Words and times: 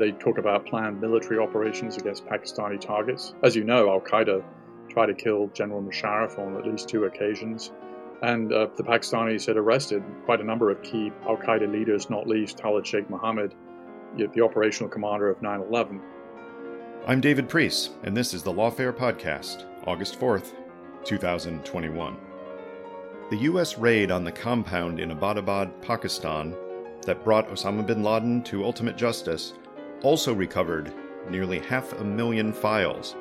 They 0.00 0.12
talk 0.12 0.38
about 0.38 0.64
planned 0.64 0.98
military 0.98 1.38
operations 1.38 1.98
against 1.98 2.24
Pakistani 2.24 2.80
targets. 2.80 3.34
As 3.42 3.54
you 3.54 3.64
know, 3.64 3.90
Al 3.90 4.00
Qaeda 4.00 4.42
tried 4.88 5.06
to 5.06 5.14
kill 5.14 5.48
General 5.48 5.82
Musharraf 5.82 6.38
on 6.38 6.56
at 6.56 6.66
least 6.66 6.88
two 6.88 7.04
occasions. 7.04 7.70
And 8.22 8.50
uh, 8.50 8.68
the 8.78 8.82
Pakistanis 8.82 9.46
had 9.46 9.58
arrested 9.58 10.02
quite 10.24 10.40
a 10.40 10.44
number 10.44 10.70
of 10.70 10.82
key 10.82 11.12
Al 11.28 11.36
Qaeda 11.36 11.70
leaders, 11.70 12.08
not 12.08 12.26
least 12.26 12.62
Khalid 12.62 12.86
Sheikh 12.86 13.10
Mohammed, 13.10 13.54
the 14.16 14.40
operational 14.40 14.88
commander 14.88 15.28
of 15.28 15.42
9 15.42 15.60
11. 15.60 16.00
I'm 17.06 17.20
David 17.20 17.50
Priess, 17.50 17.90
and 18.02 18.16
this 18.16 18.32
is 18.32 18.42
the 18.42 18.52
Lawfare 18.52 18.96
Podcast, 18.96 19.66
August 19.86 20.18
4th, 20.18 20.54
2021. 21.04 22.16
The 23.28 23.36
U.S. 23.36 23.76
raid 23.76 24.10
on 24.10 24.24
the 24.24 24.32
compound 24.32 24.98
in 24.98 25.10
Abbottabad, 25.10 25.82
Pakistan, 25.82 26.56
that 27.02 27.22
brought 27.22 27.50
Osama 27.50 27.86
bin 27.86 28.02
Laden 28.02 28.42
to 28.44 28.64
ultimate 28.64 28.96
justice 28.96 29.52
also 30.02 30.32
recovered 30.32 30.92
nearly 31.28 31.58
half 31.58 31.92
a 31.94 32.04
million 32.04 32.52
files. 32.52 33.16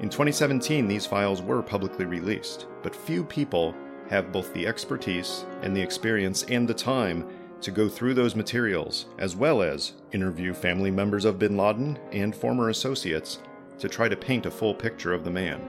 In 0.00 0.08
2017, 0.08 0.86
these 0.86 1.06
files 1.06 1.42
were 1.42 1.62
publicly 1.62 2.04
released, 2.04 2.66
but 2.82 2.94
few 2.94 3.24
people 3.24 3.74
have 4.08 4.32
both 4.32 4.52
the 4.54 4.66
expertise 4.66 5.44
and 5.62 5.76
the 5.76 5.82
experience 5.82 6.44
and 6.44 6.68
the 6.68 6.74
time 6.74 7.26
to 7.60 7.70
go 7.70 7.88
through 7.88 8.14
those 8.14 8.36
materials, 8.36 9.06
as 9.18 9.34
well 9.34 9.62
as 9.62 9.94
interview 10.12 10.54
family 10.54 10.90
members 10.90 11.24
of 11.24 11.38
bin 11.38 11.56
Laden 11.56 11.98
and 12.12 12.34
former 12.34 12.68
associates 12.68 13.40
to 13.78 13.88
try 13.88 14.08
to 14.08 14.16
paint 14.16 14.46
a 14.46 14.50
full 14.50 14.74
picture 14.74 15.12
of 15.12 15.24
the 15.24 15.30
man. 15.30 15.60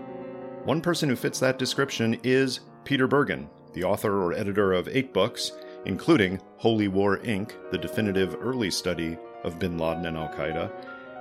One 0.66 0.82
person 0.82 1.10
who 1.10 1.16
fits 1.16 1.40
that 1.40 1.58
description 1.58 2.20
is 2.24 2.60
Peter 2.84 3.08
Bergen, 3.08 3.50
the 3.74 3.84
author 3.84 4.22
or 4.22 4.34
editor 4.34 4.74
of 4.74 4.88
eight 4.88 5.14
books, 5.14 5.54
including 5.86 6.40
Holy 6.58 6.88
War 6.88 7.18
Inc., 7.20 7.54
the 7.72 7.78
definitive 7.78 8.36
early 8.40 8.70
study 8.70 9.18
of 9.44 9.60
bin 9.60 9.78
Laden 9.78 10.06
and 10.06 10.18
Al 10.18 10.30
Qaeda. 10.30 10.72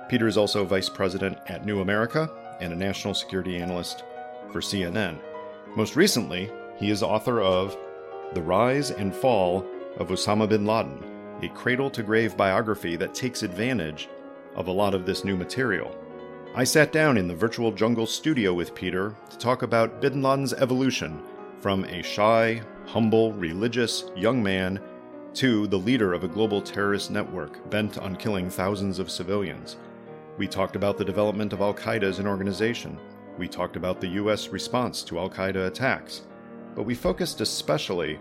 Peter 0.09 0.27
is 0.27 0.37
also 0.37 0.65
vice 0.65 0.89
president 0.89 1.37
at 1.47 1.65
New 1.65 1.81
America 1.81 2.29
and 2.59 2.73
a 2.73 2.75
national 2.75 3.13
security 3.13 3.57
analyst 3.57 4.03
for 4.51 4.59
CNN. 4.59 5.19
Most 5.75 5.95
recently, 5.95 6.51
he 6.77 6.89
is 6.89 7.03
author 7.03 7.41
of 7.41 7.77
The 8.33 8.41
Rise 8.41 8.91
and 8.91 9.15
Fall 9.15 9.65
of 9.97 10.09
Osama 10.09 10.49
bin 10.49 10.65
Laden, 10.65 11.03
a 11.43 11.49
cradle 11.49 11.89
to 11.91 12.03
grave 12.03 12.35
biography 12.35 12.95
that 12.95 13.13
takes 13.13 13.43
advantage 13.43 14.09
of 14.55 14.67
a 14.67 14.71
lot 14.71 14.93
of 14.93 15.05
this 15.05 15.23
new 15.23 15.35
material. 15.35 15.95
I 16.55 16.63
sat 16.63 16.91
down 16.91 17.17
in 17.17 17.27
the 17.27 17.35
virtual 17.35 17.71
jungle 17.71 18.07
studio 18.07 18.53
with 18.53 18.73
Peter 18.73 19.15
to 19.29 19.37
talk 19.37 19.61
about 19.61 20.01
bin 20.01 20.23
Laden's 20.23 20.53
evolution 20.53 21.21
from 21.59 21.85
a 21.85 22.01
shy, 22.01 22.61
humble, 22.87 23.33
religious 23.33 24.05
young 24.15 24.41
man 24.41 24.79
to 25.35 25.67
the 25.67 25.77
leader 25.77 26.13
of 26.13 26.23
a 26.23 26.27
global 26.27 26.61
terrorist 26.61 27.11
network 27.11 27.69
bent 27.69 27.97
on 27.97 28.15
killing 28.15 28.49
thousands 28.49 28.99
of 28.99 29.11
civilians. 29.11 29.77
We 30.37 30.47
talked 30.47 30.75
about 30.75 30.97
the 30.97 31.05
development 31.05 31.53
of 31.53 31.61
Al 31.61 31.73
Qaeda 31.73 32.03
as 32.03 32.19
an 32.19 32.27
organization. 32.27 32.99
We 33.37 33.47
talked 33.47 33.75
about 33.75 34.01
the 34.01 34.07
U.S. 34.07 34.49
response 34.49 35.03
to 35.03 35.19
Al 35.19 35.29
Qaeda 35.29 35.67
attacks. 35.67 36.23
But 36.75 36.83
we 36.83 36.95
focused 36.95 37.41
especially 37.41 38.19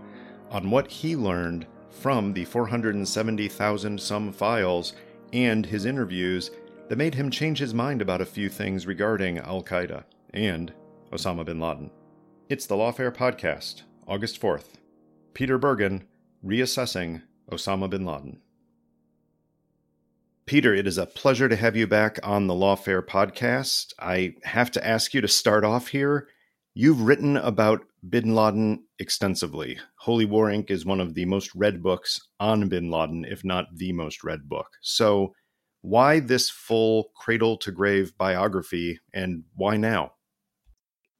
on 0.51 0.71
what 0.71 0.91
he 0.91 1.17
learned 1.17 1.67
from 1.91 2.33
the 2.33 2.45
470,000 2.45 4.01
some 4.01 4.33
files 4.33 4.95
and 5.33 5.67
his 5.67 5.85
interviews 5.85 6.51
that 6.89 6.97
made 6.97 7.15
him 7.15 7.31
change 7.31 7.59
his 7.59 7.75
mind 7.75 8.01
about 8.01 8.21
a 8.21 8.27
few 8.27 8.49
things 8.49 8.87
regarding 8.87 9.39
Al 9.39 9.63
Qaeda 9.63 10.05
and 10.33 10.73
Osama 11.13 11.45
bin 11.45 11.61
Laden. 11.61 11.91
It's 12.49 12.67
the 12.67 12.77
Lawfare 12.77 13.15
Podcast, 13.15 13.83
August 14.07 14.41
4th. 14.41 14.77
Peter 15.35 15.59
Bergen, 15.59 16.05
Reassessing 16.45 17.23
Osama 17.51 17.91
bin 17.91 18.05
Laden. 18.05 18.41
Peter, 20.47 20.75
it 20.75 20.87
is 20.87 20.97
a 20.97 21.07
pleasure 21.07 21.49
to 21.49 21.57
have 21.57 21.77
you 21.77 21.87
back 21.87 22.19
on 22.23 22.47
the 22.47 22.55
Lawfare 22.55 23.05
podcast. 23.05 23.93
I 23.99 24.35
have 24.45 24.71
to 24.71 24.87
ask 24.87 25.13
you 25.13 25.21
to 25.21 25.29
start 25.29 25.65
off 25.65 25.89
here. 25.89 26.29
You've 26.75 27.03
written 27.03 27.37
about 27.37 27.85
bin 28.09 28.35
Laden 28.35 28.85
extensively. 28.99 29.79
Holy 29.97 30.25
War 30.25 30.47
Inc. 30.47 30.71
is 30.71 30.87
one 30.87 31.01
of 31.01 31.15
the 31.15 31.27
most 31.27 31.55
read 31.55 31.83
books 31.83 32.21
on 32.41 32.69
bin 32.69 32.91
Laden, 32.91 33.27
if 33.27 33.45
not 33.45 33.67
the 33.75 33.93
most 33.93 34.25
read 34.25 34.49
book. 34.49 34.69
So, 34.81 35.35
why 35.83 36.21
this 36.21 36.49
full 36.49 37.11
cradle 37.15 37.57
to 37.59 37.71
grave 37.71 38.17
biography 38.17 39.01
and 39.13 39.45
why 39.55 39.77
now? 39.77 40.13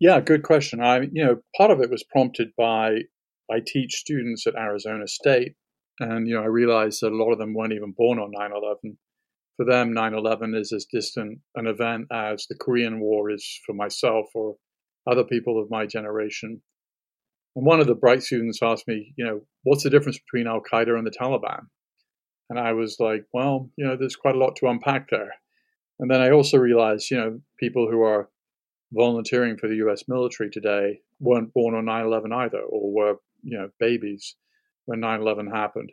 Yeah, 0.01 0.21
good 0.21 0.43
question. 0.43 0.81
I, 0.81 1.01
you 1.13 1.25
know, 1.25 1.43
part 1.57 1.71
of 1.71 1.81
it 1.81 1.91
was 1.91 2.05
prompted 2.05 2.49
by 2.57 3.03
I 3.51 3.61
teach 3.67 3.97
students 3.97 4.47
at 4.47 4.57
Arizona 4.57 5.07
State, 5.07 5.55
and 6.01 6.29
you 6.29 6.35
know 6.35 6.43
I 6.43 6.47
realized 6.47 7.01
that 7.03 7.13
a 7.13 7.17
lot 7.17 7.33
of 7.33 7.39
them 7.39 7.55
weren't 7.55 7.73
even 7.73 7.93
born 7.97 8.19
on 8.19 8.33
9/11. 8.33 8.99
For 9.57 9.65
them, 9.65 9.93
9/11 9.93 10.55
is 10.55 10.73
as 10.73 10.85
distant 10.85 11.41
an 11.57 11.67
event 11.67 12.07
as 12.13 12.47
the 12.47 12.55
Korean 12.55 13.01
War 13.01 13.31
is 13.31 13.61
for 13.67 13.75
myself 13.75 14.27
or 14.35 14.57
other 15.11 15.25
people 15.25 15.61
of 15.61 15.71
my 15.71 15.87
generation. 15.87 16.63
And 17.57 17.67
one 17.67 17.81
of 17.81 17.87
the 17.87 17.95
bright 17.95 18.23
students 18.23 18.63
asked 18.63 18.87
me, 18.87 19.15
you 19.17 19.25
know, 19.25 19.41
what's 19.65 19.83
the 19.83 19.91
difference 19.91 20.19
between 20.19 20.47
Al 20.47 20.61
Qaeda 20.61 20.97
and 20.97 21.07
the 21.07 21.11
Taliban? 21.11 21.67
And 22.51 22.59
I 22.59 22.73
was 22.73 22.99
like, 23.01 23.25
well, 23.33 23.71
you 23.77 23.85
know, 23.85 23.97
there's 23.97 24.17
quite 24.17 24.37
a 24.37 24.39
lot 24.39 24.57
to 24.57 24.69
unpack 24.69 25.11
there. 25.11 25.35
And 25.99 26.11
then 26.11 26.21
I 26.21 26.31
also 26.31 26.57
realized, 26.59 27.11
you 27.11 27.17
know, 27.17 27.41
people 27.59 27.91
who 27.91 28.01
are 28.03 28.31
volunteering 28.93 29.57
for 29.57 29.69
the 29.69 29.77
US 29.87 30.05
military 30.09 30.51
today 30.51 31.01
weren't 31.19 31.53
born 31.53 31.75
on 31.75 31.87
9 31.87 32.05
11 32.07 32.33
either, 32.33 32.61
or 32.61 32.93
were 32.93 33.17
you 33.43 33.59
know 33.59 33.71
babies 33.79 34.37
when 34.85 35.01
9/11 35.01 35.55
happened. 35.55 35.93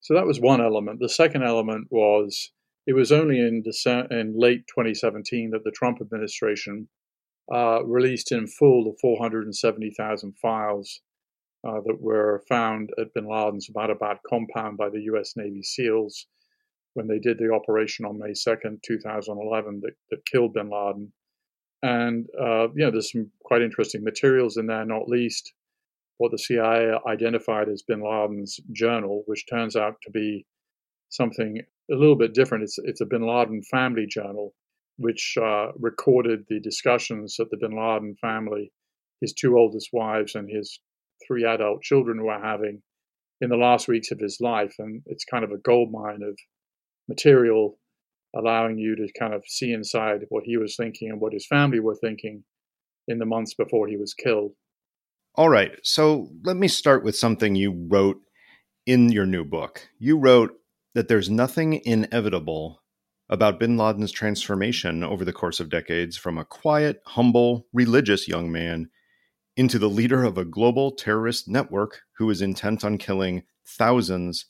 So 0.00 0.14
that 0.14 0.26
was 0.26 0.40
one 0.40 0.60
element. 0.60 1.00
The 1.00 1.08
second 1.08 1.44
element 1.44 1.88
was 1.90 2.52
it 2.86 2.94
was 2.94 3.10
only 3.10 3.38
in 3.40 3.62
December, 3.62 4.18
in 4.18 4.38
late 4.38 4.66
2017 4.66 5.50
that 5.50 5.64
the 5.64 5.70
Trump 5.70 6.00
administration 6.00 6.88
uh, 7.52 7.84
released 7.84 8.32
in 8.32 8.46
full 8.46 8.84
the 8.84 8.96
470,000 9.00 10.34
files 10.40 11.00
uh, 11.66 11.80
that 11.86 12.00
were 12.00 12.42
found 12.48 12.90
at 12.98 13.14
Bin 13.14 13.26
Laden's 13.26 13.68
Abbottabad 13.70 14.18
compound 14.28 14.76
by 14.76 14.90
the 14.90 15.02
U.S. 15.02 15.34
Navy 15.36 15.62
SEALs 15.62 16.26
when 16.92 17.08
they 17.08 17.18
did 17.18 17.38
the 17.38 17.52
operation 17.52 18.04
on 18.04 18.18
May 18.18 18.30
2nd, 18.30 18.82
2011, 18.82 19.80
that, 19.82 19.92
that 20.10 20.26
killed 20.26 20.54
Bin 20.54 20.70
Laden. 20.70 21.12
And 21.82 22.26
uh, 22.40 22.68
you 22.74 22.84
know, 22.84 22.90
there's 22.90 23.12
some 23.12 23.30
quite 23.44 23.62
interesting 23.62 24.04
materials 24.04 24.56
in 24.56 24.66
there, 24.66 24.84
not 24.84 25.08
least 25.08 25.52
what 26.18 26.30
the 26.30 26.38
CIA 26.38 26.98
identified 27.08 27.68
as 27.68 27.82
bin 27.82 28.02
Laden's 28.02 28.60
journal, 28.72 29.22
which 29.26 29.46
turns 29.48 29.76
out 29.76 29.96
to 30.02 30.10
be 30.10 30.46
something 31.08 31.60
a 31.90 31.94
little 31.94 32.16
bit 32.16 32.34
different. 32.34 32.64
It's, 32.64 32.78
it's 32.84 33.00
a 33.00 33.06
bin 33.06 33.26
Laden 33.26 33.62
family 33.70 34.06
journal, 34.06 34.54
which 34.96 35.34
uh, 35.40 35.72
recorded 35.78 36.44
the 36.48 36.60
discussions 36.60 37.36
that 37.38 37.50
the 37.50 37.58
bin 37.60 37.76
Laden 37.76 38.16
family, 38.20 38.72
his 39.20 39.32
two 39.32 39.56
oldest 39.56 39.90
wives, 39.92 40.34
and 40.34 40.48
his 40.48 40.80
three 41.26 41.44
adult 41.44 41.82
children 41.82 42.24
were 42.24 42.40
having 42.40 42.82
in 43.40 43.50
the 43.50 43.56
last 43.56 43.88
weeks 43.88 44.10
of 44.10 44.20
his 44.20 44.38
life. 44.40 44.74
And 44.78 45.02
it's 45.06 45.24
kind 45.24 45.44
of 45.44 45.50
a 45.50 45.58
gold 45.58 45.90
mine 45.92 46.22
of 46.22 46.38
material 47.08 47.78
allowing 48.36 48.78
you 48.78 48.96
to 48.96 49.08
kind 49.18 49.34
of 49.34 49.44
see 49.46 49.72
inside 49.72 50.22
what 50.28 50.44
he 50.44 50.56
was 50.56 50.76
thinking 50.76 51.10
and 51.10 51.20
what 51.20 51.32
his 51.32 51.46
family 51.46 51.80
were 51.80 51.94
thinking 51.94 52.44
in 53.06 53.18
the 53.18 53.26
months 53.26 53.54
before 53.54 53.86
he 53.86 53.96
was 53.96 54.14
killed. 54.14 54.52
All 55.36 55.48
right. 55.48 55.72
So 55.82 56.28
let 56.44 56.56
me 56.56 56.68
start 56.68 57.02
with 57.02 57.16
something 57.16 57.56
you 57.56 57.86
wrote 57.88 58.20
in 58.86 59.10
your 59.10 59.26
new 59.26 59.44
book. 59.44 59.88
You 59.98 60.16
wrote 60.16 60.52
that 60.94 61.08
there's 61.08 61.28
nothing 61.28 61.80
inevitable 61.84 62.82
about 63.28 63.58
bin 63.58 63.76
Laden's 63.76 64.12
transformation 64.12 65.02
over 65.02 65.24
the 65.24 65.32
course 65.32 65.58
of 65.58 65.70
decades 65.70 66.16
from 66.16 66.38
a 66.38 66.44
quiet, 66.44 67.00
humble, 67.04 67.66
religious 67.72 68.28
young 68.28 68.52
man 68.52 68.90
into 69.56 69.76
the 69.76 69.88
leader 69.88 70.22
of 70.22 70.38
a 70.38 70.44
global 70.44 70.92
terrorist 70.92 71.48
network 71.48 72.02
who 72.18 72.30
is 72.30 72.40
intent 72.40 72.84
on 72.84 72.96
killing 72.96 73.42
thousands 73.66 74.46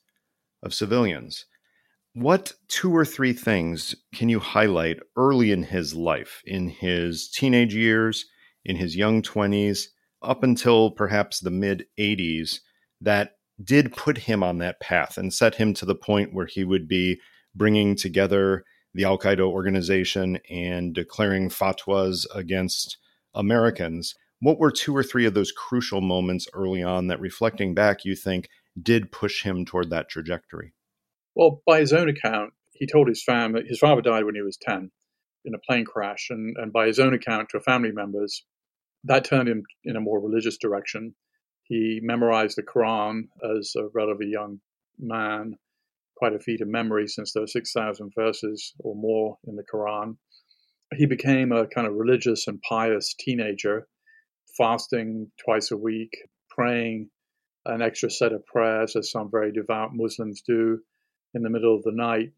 of 0.63 0.75
civilians. 0.75 1.47
What 2.13 2.53
two 2.69 2.95
or 2.95 3.07
three 3.07 3.33
things 3.33 3.95
can 4.15 4.29
you 4.29 4.39
highlight 4.39 4.99
early 5.17 5.51
in 5.51 5.63
his 5.63 5.95
life, 5.95 6.43
in 6.45 6.69
his 6.69 7.31
teenage 7.31 7.75
years, 7.75 8.27
in 8.67 8.77
his 8.77 8.97
young 8.97 9.23
20s, 9.23 9.87
up 10.25 10.43
until 10.43 10.91
perhaps 10.91 11.41
the 11.41 11.50
mid 11.50 11.87
80s, 11.99 12.61
that 13.00 13.37
did 13.62 13.93
put 13.93 14.19
him 14.19 14.43
on 14.43 14.59
that 14.59 14.81
path 14.81 15.17
and 15.17 15.32
set 15.32 15.56
him 15.56 15.75
to 15.75 15.87
the 15.87 15.94
point 15.94 16.35
where 16.35 16.47
he 16.47 16.65
would 16.65 16.88
be 16.88 17.21
bringing 17.55 17.94
together 17.94 18.65
the 18.94 19.05
Al 19.05 19.19
Qaeda 19.19 19.41
organization 19.41 20.38
and 20.50 20.94
declaring 20.94 21.49
fatwas 21.49 22.26
against 22.35 22.97
Americans. 23.35 24.15
What 24.41 24.59
were 24.59 24.71
two 24.71 24.97
or 24.97 25.03
three 25.03 25.26
of 25.26 25.35
those 25.35 25.53
crucial 25.53 26.00
moments 26.00 26.49
early 26.53 26.82
on 26.82 27.09
that, 27.09 27.20
reflecting 27.20 27.75
back, 27.75 28.05
you 28.05 28.15
think 28.15 28.49
did 28.81 29.12
push 29.12 29.43
him 29.43 29.65
toward 29.65 29.91
that 29.91 30.09
trajectory? 30.09 30.73
Well, 31.35 31.62
by 31.67 31.81
his 31.81 31.93
own 31.93 32.09
account, 32.09 32.53
he 32.73 32.87
told 32.87 33.09
his 33.09 33.23
family, 33.23 33.65
his 33.67 33.79
father 33.79 34.03
died 34.03 34.25
when 34.25 34.35
he 34.35 34.43
was 34.43 34.56
10 34.56 34.91
in 35.44 35.55
a 35.55 35.59
plane 35.59 35.85
crash. 35.85 36.29
And, 36.31 36.56
and 36.56 36.73
by 36.73 36.87
his 36.87 36.99
own 36.99 37.15
account 37.15 37.50
to 37.50 37.61
family 37.61 37.93
members, 37.93 38.44
that 39.05 39.25
turned 39.25 39.49
him 39.49 39.62
in 39.85 39.97
a 39.97 40.01
more 40.01 40.21
religious 40.21 40.56
direction. 40.59 41.15
He 41.65 42.01
memorized 42.03 42.56
the 42.56 42.62
Quran 42.62 43.29
as 43.59 43.73
a 43.77 43.89
relatively 43.95 44.29
young 44.29 44.61
man, 44.99 45.56
quite 46.17 46.35
a 46.35 46.39
feat 46.39 46.61
of 46.61 46.69
memory 46.69 47.09
since 47.09 47.33
there 47.33 47.43
are 47.43 47.49
6,000 47.49 48.12
verses 48.15 48.75
or 48.79 48.95
more 48.95 49.39
in 49.47 49.56
the 49.56 49.65
Quran. 49.65 50.17
He 50.97 51.06
became 51.06 51.53
a 51.53 51.67
kind 51.67 51.87
of 51.87 51.95
religious 51.95 52.47
and 52.47 52.61
pious 52.62 53.15
teenager, 53.19 53.89
fasting 54.56 55.31
twice 55.45 55.71
a 55.71 55.77
week, 55.77 56.12
praying 56.51 57.11
an 57.67 57.83
extra 57.83 58.11
set 58.11 58.33
of 58.33 58.47
prayers, 58.47 58.95
as 58.95 59.11
some 59.11 59.31
very 59.31 59.51
devout 59.51 59.91
Muslims 59.95 60.43
do, 60.47 60.79
in 61.33 61.43
the 61.43 61.51
middle 61.51 61.75
of 61.75 61.83
the 61.83 61.93
night, 61.93 62.31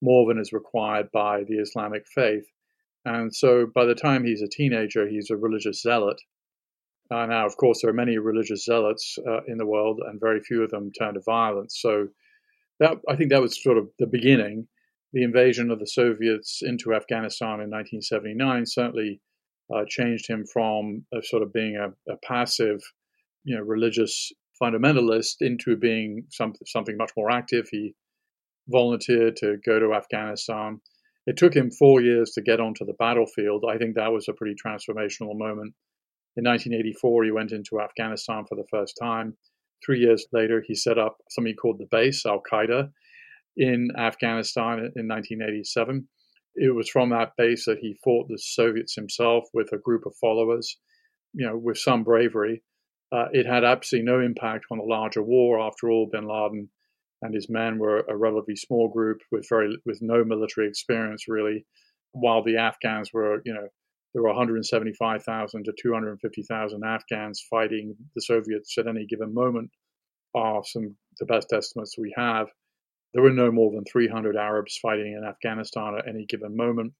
more 0.00 0.28
than 0.28 0.38
is 0.38 0.52
required 0.52 1.10
by 1.10 1.42
the 1.44 1.56
Islamic 1.56 2.06
faith. 2.06 2.44
And 3.04 3.34
so 3.34 3.66
by 3.74 3.84
the 3.84 3.94
time 3.94 4.24
he's 4.24 4.42
a 4.42 4.48
teenager, 4.48 5.06
he's 5.06 5.30
a 5.30 5.36
religious 5.36 5.82
zealot. 5.82 6.20
Uh, 7.10 7.26
now, 7.26 7.46
of 7.46 7.56
course, 7.56 7.82
there 7.82 7.90
are 7.90 7.94
many 7.94 8.16
religious 8.16 8.64
zealots 8.64 9.18
uh, 9.28 9.42
in 9.46 9.58
the 9.58 9.66
world, 9.66 10.00
and 10.06 10.20
very 10.20 10.40
few 10.40 10.62
of 10.62 10.70
them 10.70 10.90
turn 10.98 11.14
to 11.14 11.20
violence. 11.20 11.78
So 11.80 12.08
that 12.80 12.96
I 13.08 13.16
think 13.16 13.30
that 13.30 13.42
was 13.42 13.62
sort 13.62 13.78
of 13.78 13.88
the 13.98 14.06
beginning. 14.06 14.68
The 15.12 15.22
invasion 15.22 15.70
of 15.70 15.78
the 15.78 15.86
Soviets 15.86 16.60
into 16.62 16.94
Afghanistan 16.94 17.60
in 17.60 17.70
1979 17.70 18.66
certainly 18.66 19.20
uh, 19.72 19.84
changed 19.88 20.28
him 20.28 20.44
from 20.52 21.04
sort 21.22 21.42
of 21.42 21.52
being 21.52 21.76
a, 21.76 22.12
a, 22.12 22.16
passive, 22.24 22.80
you 23.44 23.56
know, 23.56 23.62
religious 23.62 24.32
fundamentalist 24.60 25.36
into 25.40 25.76
being 25.76 26.24
some, 26.30 26.52
something 26.66 26.96
much 26.96 27.12
more 27.16 27.30
active. 27.30 27.68
He 27.70 27.94
volunteered 28.68 29.36
to 29.36 29.58
go 29.64 29.78
to 29.78 29.94
Afghanistan. 29.94 30.80
It 31.26 31.36
took 31.36 31.54
him 31.54 31.70
four 31.70 32.02
years 32.02 32.32
to 32.32 32.42
get 32.42 32.60
onto 32.60 32.84
the 32.84 32.94
battlefield. 32.98 33.64
I 33.68 33.78
think 33.78 33.94
that 33.94 34.12
was 34.12 34.28
a 34.28 34.34
pretty 34.34 34.54
transformational 34.54 35.36
moment. 35.36 35.74
In 36.36 36.44
1984, 36.44 37.24
he 37.24 37.30
went 37.30 37.52
into 37.52 37.80
Afghanistan 37.80 38.44
for 38.46 38.56
the 38.56 38.66
first 38.70 38.98
time. 39.00 39.36
Three 39.84 40.00
years 40.00 40.26
later, 40.32 40.62
he 40.66 40.74
set 40.74 40.98
up 40.98 41.18
something 41.30 41.54
called 41.54 41.78
the 41.78 41.88
base, 41.90 42.26
Al 42.26 42.42
Qaeda, 42.42 42.90
in 43.56 43.88
Afghanistan 43.96 44.78
in 44.96 45.08
1987. 45.08 46.08
It 46.56 46.74
was 46.74 46.88
from 46.88 47.10
that 47.10 47.32
base 47.36 47.64
that 47.66 47.78
he 47.78 47.98
fought 48.02 48.28
the 48.28 48.38
Soviets 48.38 48.94
himself 48.94 49.44
with 49.52 49.72
a 49.72 49.78
group 49.78 50.06
of 50.06 50.14
followers, 50.20 50.76
you 51.32 51.46
know, 51.46 51.56
with 51.56 51.78
some 51.78 52.04
bravery. 52.04 52.62
Uh, 53.12 53.26
it 53.32 53.46
had 53.46 53.64
absolutely 53.64 54.10
no 54.10 54.20
impact 54.20 54.66
on 54.70 54.78
the 54.78 54.84
larger 54.84 55.22
war. 55.22 55.60
After 55.60 55.90
all, 55.90 56.08
bin 56.10 56.26
Laden 56.26 56.68
and 57.24 57.34
his 57.34 57.48
men 57.48 57.78
were 57.78 58.00
a 58.00 58.16
relatively 58.16 58.54
small 58.54 58.88
group 58.88 59.22
with 59.32 59.48
very 59.48 59.76
with 59.86 60.00
no 60.02 60.22
military 60.24 60.68
experience 60.68 61.26
really, 61.26 61.64
while 62.12 62.44
the 62.44 62.58
Afghans 62.58 63.12
were 63.12 63.40
you 63.44 63.54
know 63.54 63.66
there 64.12 64.22
were 64.22 64.28
175,000 64.28 65.64
to 65.64 65.72
250,000 65.82 66.84
Afghans 66.84 67.44
fighting 67.50 67.96
the 68.14 68.20
Soviets 68.20 68.76
at 68.78 68.86
any 68.86 69.06
given 69.06 69.34
moment. 69.34 69.70
Are 70.34 70.62
some 70.64 70.96
the 71.18 71.26
best 71.26 71.52
estimates 71.52 71.96
we 71.96 72.12
have. 72.16 72.48
There 73.14 73.22
were 73.22 73.30
no 73.30 73.50
more 73.50 73.70
than 73.72 73.84
300 73.84 74.36
Arabs 74.36 74.76
fighting 74.76 75.12
in 75.12 75.24
Afghanistan 75.24 75.96
at 75.96 76.08
any 76.08 76.26
given 76.26 76.56
moment, 76.56 76.92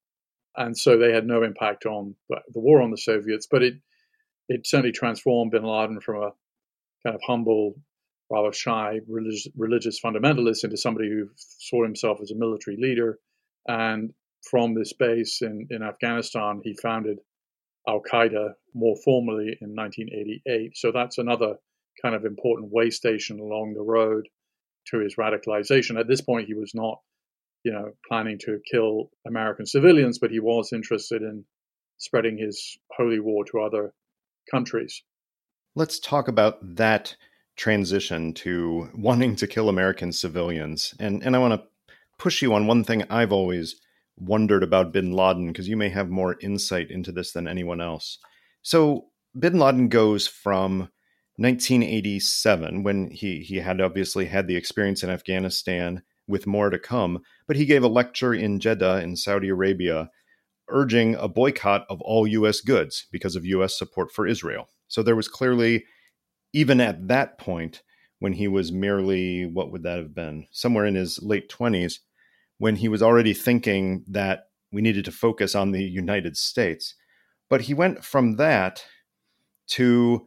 and 0.57 0.77
so 0.77 0.97
they 0.97 1.13
had 1.13 1.27
no 1.27 1.43
impact 1.43 1.85
on 1.85 2.17
the 2.29 2.61
war 2.61 2.81
on 2.81 2.91
the 2.91 2.97
Soviets. 2.97 3.47
But 3.51 3.63
it 3.63 3.75
it 4.49 4.67
certainly 4.67 4.93
transformed 4.93 5.51
Bin 5.51 5.65
Laden 5.65 6.01
from 6.01 6.17
a 6.17 6.31
kind 7.05 7.15
of 7.15 7.21
humble 7.27 7.75
rather 8.35 8.53
shy 8.53 9.01
religious, 9.09 9.47
religious 9.57 10.01
fundamentalist 10.01 10.65
into 10.65 10.77
somebody 10.77 11.09
who 11.09 11.29
saw 11.37 11.85
himself 11.85 12.19
as 12.21 12.31
a 12.31 12.37
military 12.37 12.77
leader. 12.77 13.19
And 13.69 14.13
from 14.51 14.75
this 14.75 14.93
base 14.93 15.41
in, 15.41 15.67
in 15.71 15.83
Afghanistan, 15.83 16.61
he 16.65 16.75
founded 16.83 17.19
Al 17.89 18.03
Qaeda 18.03 18.55
more 18.75 18.97
formally 19.05 19.57
in 19.61 19.75
1988. 19.75 20.77
So 20.77 20.91
that's 20.93 21.19
another 21.19 21.57
kind 22.03 22.15
of 22.15 22.25
important 22.25 22.73
way 22.73 22.91
station 22.91 23.39
along 23.39 23.75
the 23.75 23.83
road 23.83 24.29
to 24.89 24.99
his 24.99 25.17
radicalization. 25.17 25.99
At 25.99 26.09
this 26.09 26.21
point, 26.21 26.49
he 26.49 26.55
was 26.55 26.73
not, 26.75 27.01
you 27.65 27.73
know, 27.73 27.93
planning 28.09 28.39
to 28.41 28.59
kill 28.71 29.11
American 29.27 29.67
civilians, 29.67 30.19
but 30.19 30.31
he 30.31 30.41
was 30.41 30.73
interested 30.73 31.23
in 31.23 31.45
spreading 31.99 32.37
his 32.37 32.77
holy 32.97 33.21
war 33.21 33.45
to 33.45 33.61
other 33.61 33.95
countries. 34.51 35.03
Let's 35.77 35.99
talk 35.99 36.29
about 36.29 36.59
that 36.77 37.17
transition 37.57 38.33
to 38.35 38.91
wanting 38.95 39.37
to 39.37 39.47
kill 39.47 39.69
American 39.69 40.13
civilians. 40.13 40.95
And 40.99 41.23
and 41.23 41.37
I 41.37 41.39
want 41.39 41.55
to 41.55 41.69
push 42.19 42.43
you 42.43 42.55
on 42.55 42.67
one 42.67 42.85
thing 42.85 43.05
I've 43.11 43.33
always 43.33 43.77
wondered 44.17 44.63
about 44.63 44.93
bin 44.93 45.13
Laden 45.13 45.49
because 45.49 45.69
you 45.69 45.77
may 45.77 45.89
have 45.89 46.09
more 46.09 46.37
insight 46.41 46.91
into 46.91 47.13
this 47.13 47.33
than 47.33 47.49
anyone 47.49 47.81
else. 47.81 48.19
So 48.63 49.07
bin 49.39 49.59
Laden 49.59 49.89
goes 49.89 50.27
from 50.27 50.91
1987 51.37 52.83
when 52.83 53.11
he 53.11 53.41
he 53.41 53.57
had 53.57 53.81
obviously 53.81 54.27
had 54.27 54.47
the 54.47 54.57
experience 54.57 55.03
in 55.03 55.11
Afghanistan 55.11 56.03
with 56.27 56.47
more 56.47 56.71
to 56.71 56.79
come, 56.79 57.23
but 57.47 57.57
he 57.57 57.67
gave 57.67 57.83
a 57.83 57.89
lecture 57.89 58.33
in 58.33 58.61
Jeddah 58.61 59.03
in 59.03 59.17
Saudi 59.17 59.49
Arabia 59.49 60.11
urging 60.69 61.15
a 61.17 61.29
boycott 61.29 61.85
of 61.91 62.01
all 62.01 62.27
US 62.27 62.61
goods 62.61 63.07
because 63.11 63.37
of 63.37 63.45
US 63.45 63.79
support 63.79 64.11
for 64.11 64.27
Israel. 64.27 64.69
So 64.89 65.03
there 65.03 65.17
was 65.17 65.29
clearly 65.29 65.85
even 66.55 66.81
at 66.81 67.09
that 67.09 67.37
point, 67.37 67.83
when 68.21 68.33
he 68.33 68.49
was 68.49 68.73
merely, 68.73 69.45
what 69.45 69.71
would 69.71 69.83
that 69.83 69.99
have 69.99 70.15
been? 70.15 70.47
Somewhere 70.51 70.87
in 70.87 70.95
his 70.95 71.21
late 71.23 71.51
20s, 71.51 71.99
when 72.59 72.77
he 72.77 72.89
was 72.89 73.03
already 73.03 73.35
thinking 73.35 74.05
that 74.09 74.45
we 74.73 74.81
needed 74.81 75.05
to 75.05 75.13
focus 75.13 75.55
on 75.55 75.73
the 75.73 75.83
United 75.83 76.37
States. 76.37 76.95
But 77.51 77.63
he 77.63 77.75
went 77.75 78.05
from 78.05 78.37
that 78.37 78.85
to 79.69 80.27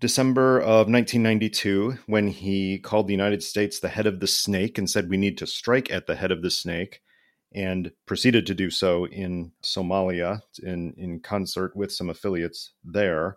December 0.00 0.60
of 0.60 0.88
1992, 0.88 1.98
when 2.06 2.28
he 2.28 2.78
called 2.78 3.06
the 3.06 3.14
United 3.14 3.42
States 3.42 3.80
the 3.80 3.88
head 3.88 4.06
of 4.06 4.20
the 4.20 4.26
snake 4.26 4.76
and 4.76 4.90
said 4.90 5.08
we 5.08 5.16
need 5.16 5.38
to 5.38 5.46
strike 5.46 5.90
at 5.90 6.06
the 6.06 6.16
head 6.16 6.30
of 6.30 6.42
the 6.42 6.50
snake, 6.50 7.00
and 7.54 7.92
proceeded 8.06 8.46
to 8.46 8.54
do 8.54 8.68
so 8.68 9.06
in 9.06 9.52
Somalia 9.62 10.40
in, 10.62 10.94
in 10.96 11.20
concert 11.20 11.74
with 11.76 11.92
some 11.92 12.10
affiliates 12.10 12.72
there. 12.84 13.36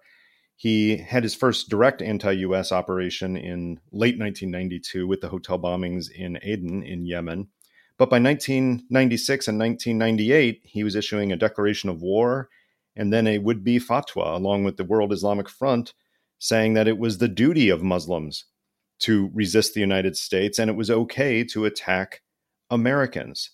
He 0.55 0.97
had 0.97 1.23
his 1.23 1.35
first 1.35 1.69
direct 1.69 2.01
anti 2.01 2.31
US 2.31 2.71
operation 2.71 3.35
in 3.35 3.79
late 3.91 4.17
1992 4.17 5.05
with 5.07 5.21
the 5.21 5.29
hotel 5.29 5.59
bombings 5.59 6.09
in 6.09 6.39
Aden 6.41 6.83
in 6.83 7.05
Yemen. 7.05 7.49
But 7.97 8.09
by 8.09 8.19
1996 8.19 9.47
and 9.47 9.59
1998, 9.59 10.61
he 10.63 10.83
was 10.83 10.95
issuing 10.95 11.31
a 11.31 11.37
declaration 11.37 11.89
of 11.89 12.01
war 12.01 12.49
and 12.95 13.11
then 13.11 13.27
a 13.27 13.37
would 13.37 13.63
be 13.63 13.79
fatwa 13.79 14.35
along 14.35 14.63
with 14.63 14.77
the 14.77 14.83
World 14.83 15.11
Islamic 15.11 15.49
Front 15.49 15.93
saying 16.39 16.73
that 16.73 16.87
it 16.87 16.97
was 16.97 17.17
the 17.17 17.27
duty 17.27 17.69
of 17.69 17.83
Muslims 17.83 18.45
to 18.99 19.29
resist 19.33 19.73
the 19.73 19.81
United 19.81 20.17
States 20.17 20.59
and 20.59 20.69
it 20.69 20.75
was 20.75 20.89
okay 20.89 21.43
to 21.43 21.65
attack 21.65 22.21
Americans. 22.69 23.51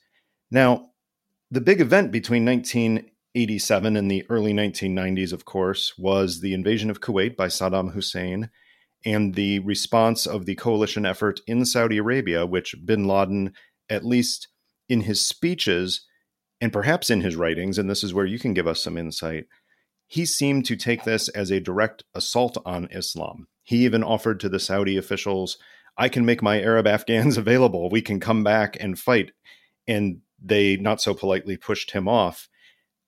Now, 0.50 0.90
the 1.50 1.62
big 1.62 1.82
event 1.82 2.12
between 2.12 2.46
19 2.46 3.11
87 3.36 3.96
and 3.96 4.10
the 4.10 4.26
early 4.30 4.54
1990s, 4.54 5.32
of 5.34 5.46
course, 5.46 5.98
was 5.98 6.42
the 6.42 6.54
invasion 6.54 6.90
of 6.90 7.02
Kuwait 7.02 7.36
by 7.36 7.48
Saddam 7.48 7.94
Hussein 7.94 8.50
and 9.06 9.36
the 9.36 9.60
response 9.60 10.26
of 10.26 10.46
the 10.46 10.56
coalition 10.56 11.06
effort 11.06 11.40
in 11.48 11.66
Saudi 11.66 11.98
Arabia, 11.98 12.46
which 12.46 12.76
bin 12.86 13.08
Laden, 13.08 13.54
at 13.90 14.06
least 14.06 14.48
in 14.90 15.02
his 15.02 15.26
speeches 15.26 16.06
and 16.60 16.72
perhaps 16.72 17.10
in 17.10 17.22
his 17.22 17.36
writings, 17.36 17.80
and 17.80 17.90
this 17.90 18.04
is 18.04 18.14
where 18.14 18.26
you 18.26 18.38
can 18.38 18.54
give 18.54 18.68
us 18.68 18.82
some 18.82 18.98
insight, 18.98 19.48
he 20.08 20.26
seemed 20.26 20.66
to 20.66 20.76
take 20.76 21.04
this 21.04 21.28
as 21.30 21.50
a 21.50 21.60
direct 21.60 22.04
assault 22.14 22.58
on 22.66 22.88
Islam. 22.92 23.48
He 23.64 23.86
even 23.86 24.04
offered 24.04 24.40
to 24.42 24.50
the 24.50 24.60
Saudi 24.60 24.98
officials, 24.98 25.58
I 25.98 26.10
can 26.10 26.26
make 26.26 26.42
my 26.42 26.62
Arab 26.62 26.86
Afghans 26.86 27.38
available. 27.38 27.90
We 27.90 28.02
can 28.02 28.20
come 28.20 28.44
back 28.44 28.78
and 28.80 29.00
fight. 29.00 29.32
And 29.88 30.22
they 30.44 30.78
not 30.78 31.02
so 31.02 31.14
politely 31.14 31.58
pushed 31.58 31.92
him 31.92 32.08
off. 32.08 32.48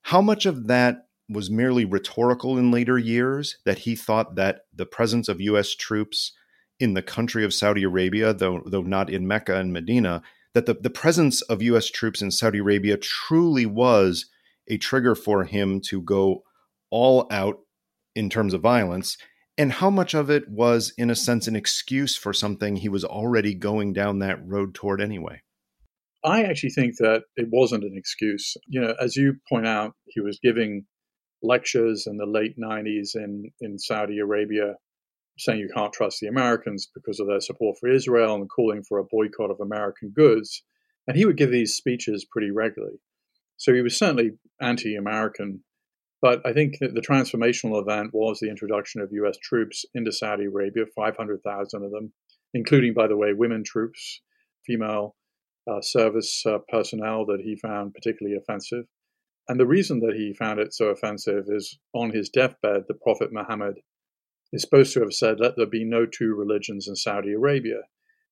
How 0.04 0.20
much 0.20 0.44
of 0.44 0.66
that 0.66 1.06
was 1.30 1.50
merely 1.50 1.86
rhetorical 1.86 2.58
in 2.58 2.70
later 2.70 2.98
years 2.98 3.56
that 3.64 3.78
he 3.78 3.96
thought 3.96 4.36
that 4.36 4.60
the 4.74 4.84
presence 4.84 5.28
of 5.30 5.40
US 5.40 5.74
troops 5.74 6.32
in 6.78 6.92
the 6.92 7.02
country 7.02 7.42
of 7.42 7.54
Saudi 7.54 7.84
Arabia, 7.84 8.34
though 8.34 8.62
though 8.66 8.82
not 8.82 9.08
in 9.08 9.26
Mecca 9.26 9.56
and 9.56 9.72
Medina, 9.72 10.22
that 10.52 10.66
the, 10.66 10.74
the 10.74 10.90
presence 10.90 11.40
of 11.42 11.62
US 11.62 11.88
troops 11.88 12.20
in 12.20 12.30
Saudi 12.30 12.58
Arabia 12.58 12.98
truly 12.98 13.64
was 13.64 14.26
a 14.68 14.76
trigger 14.76 15.14
for 15.14 15.44
him 15.44 15.80
to 15.88 16.02
go 16.02 16.42
all 16.90 17.26
out 17.30 17.60
in 18.14 18.28
terms 18.28 18.52
of 18.52 18.60
violence, 18.60 19.16
and 19.56 19.72
how 19.72 19.88
much 19.88 20.12
of 20.12 20.30
it 20.30 20.48
was, 20.48 20.92
in 20.98 21.10
a 21.10 21.16
sense, 21.16 21.48
an 21.48 21.56
excuse 21.56 22.14
for 22.14 22.32
something 22.32 22.76
he 22.76 22.88
was 22.90 23.04
already 23.04 23.54
going 23.54 23.94
down 23.94 24.18
that 24.18 24.46
road 24.46 24.74
toward 24.74 25.00
anyway? 25.00 25.40
I 26.24 26.42
actually 26.42 26.70
think 26.70 26.96
that 26.98 27.24
it 27.36 27.48
wasn't 27.50 27.84
an 27.84 27.94
excuse. 27.96 28.56
You 28.66 28.80
know, 28.80 28.94
as 29.00 29.14
you 29.14 29.36
point 29.48 29.66
out, 29.66 29.92
he 30.06 30.20
was 30.20 30.38
giving 30.42 30.86
lectures 31.42 32.06
in 32.06 32.16
the 32.16 32.26
late 32.26 32.56
90s 32.58 33.14
in, 33.14 33.50
in 33.60 33.78
Saudi 33.78 34.18
Arabia 34.18 34.74
saying 35.38 35.58
you 35.58 35.68
can't 35.74 35.92
trust 35.92 36.20
the 36.20 36.28
Americans 36.28 36.88
because 36.94 37.20
of 37.20 37.26
their 37.26 37.40
support 37.40 37.76
for 37.78 37.90
Israel 37.90 38.36
and 38.36 38.48
calling 38.48 38.82
for 38.88 38.98
a 38.98 39.04
boycott 39.04 39.50
of 39.50 39.60
American 39.60 40.12
goods. 40.14 40.62
And 41.06 41.16
he 41.16 41.26
would 41.26 41.36
give 41.36 41.50
these 41.50 41.74
speeches 41.74 42.24
pretty 42.30 42.50
regularly. 42.50 42.98
So 43.56 43.74
he 43.74 43.82
was 43.82 43.98
certainly 43.98 44.32
anti 44.60 44.96
American. 44.96 45.62
But 46.22 46.40
I 46.46 46.54
think 46.54 46.78
that 46.80 46.94
the 46.94 47.02
transformational 47.02 47.82
event 47.82 48.10
was 48.14 48.38
the 48.40 48.48
introduction 48.48 49.02
of 49.02 49.10
US 49.12 49.36
troops 49.42 49.84
into 49.94 50.10
Saudi 50.10 50.44
Arabia, 50.44 50.84
500,000 50.96 51.84
of 51.84 51.90
them, 51.90 52.12
including, 52.54 52.94
by 52.94 53.08
the 53.08 53.16
way, 53.16 53.34
women 53.34 53.62
troops, 53.62 54.22
female 54.64 55.16
uh, 55.70 55.80
service 55.80 56.44
uh, 56.46 56.58
personnel 56.68 57.24
that 57.26 57.40
he 57.40 57.56
found 57.56 57.94
particularly 57.94 58.36
offensive. 58.36 58.86
And 59.48 59.60
the 59.60 59.66
reason 59.66 60.00
that 60.00 60.14
he 60.16 60.32
found 60.32 60.58
it 60.58 60.72
so 60.72 60.86
offensive 60.86 61.44
is 61.48 61.78
on 61.92 62.10
his 62.10 62.28
deathbed, 62.30 62.84
the 62.88 62.94
Prophet 62.94 63.30
Muhammad 63.32 63.76
is 64.52 64.62
supposed 64.62 64.92
to 64.94 65.00
have 65.00 65.12
said, 65.12 65.40
"Let 65.40 65.56
there 65.56 65.66
be 65.66 65.84
no 65.84 66.06
two 66.06 66.34
religions 66.34 66.88
in 66.88 66.96
Saudi 66.96 67.32
Arabia." 67.32 67.82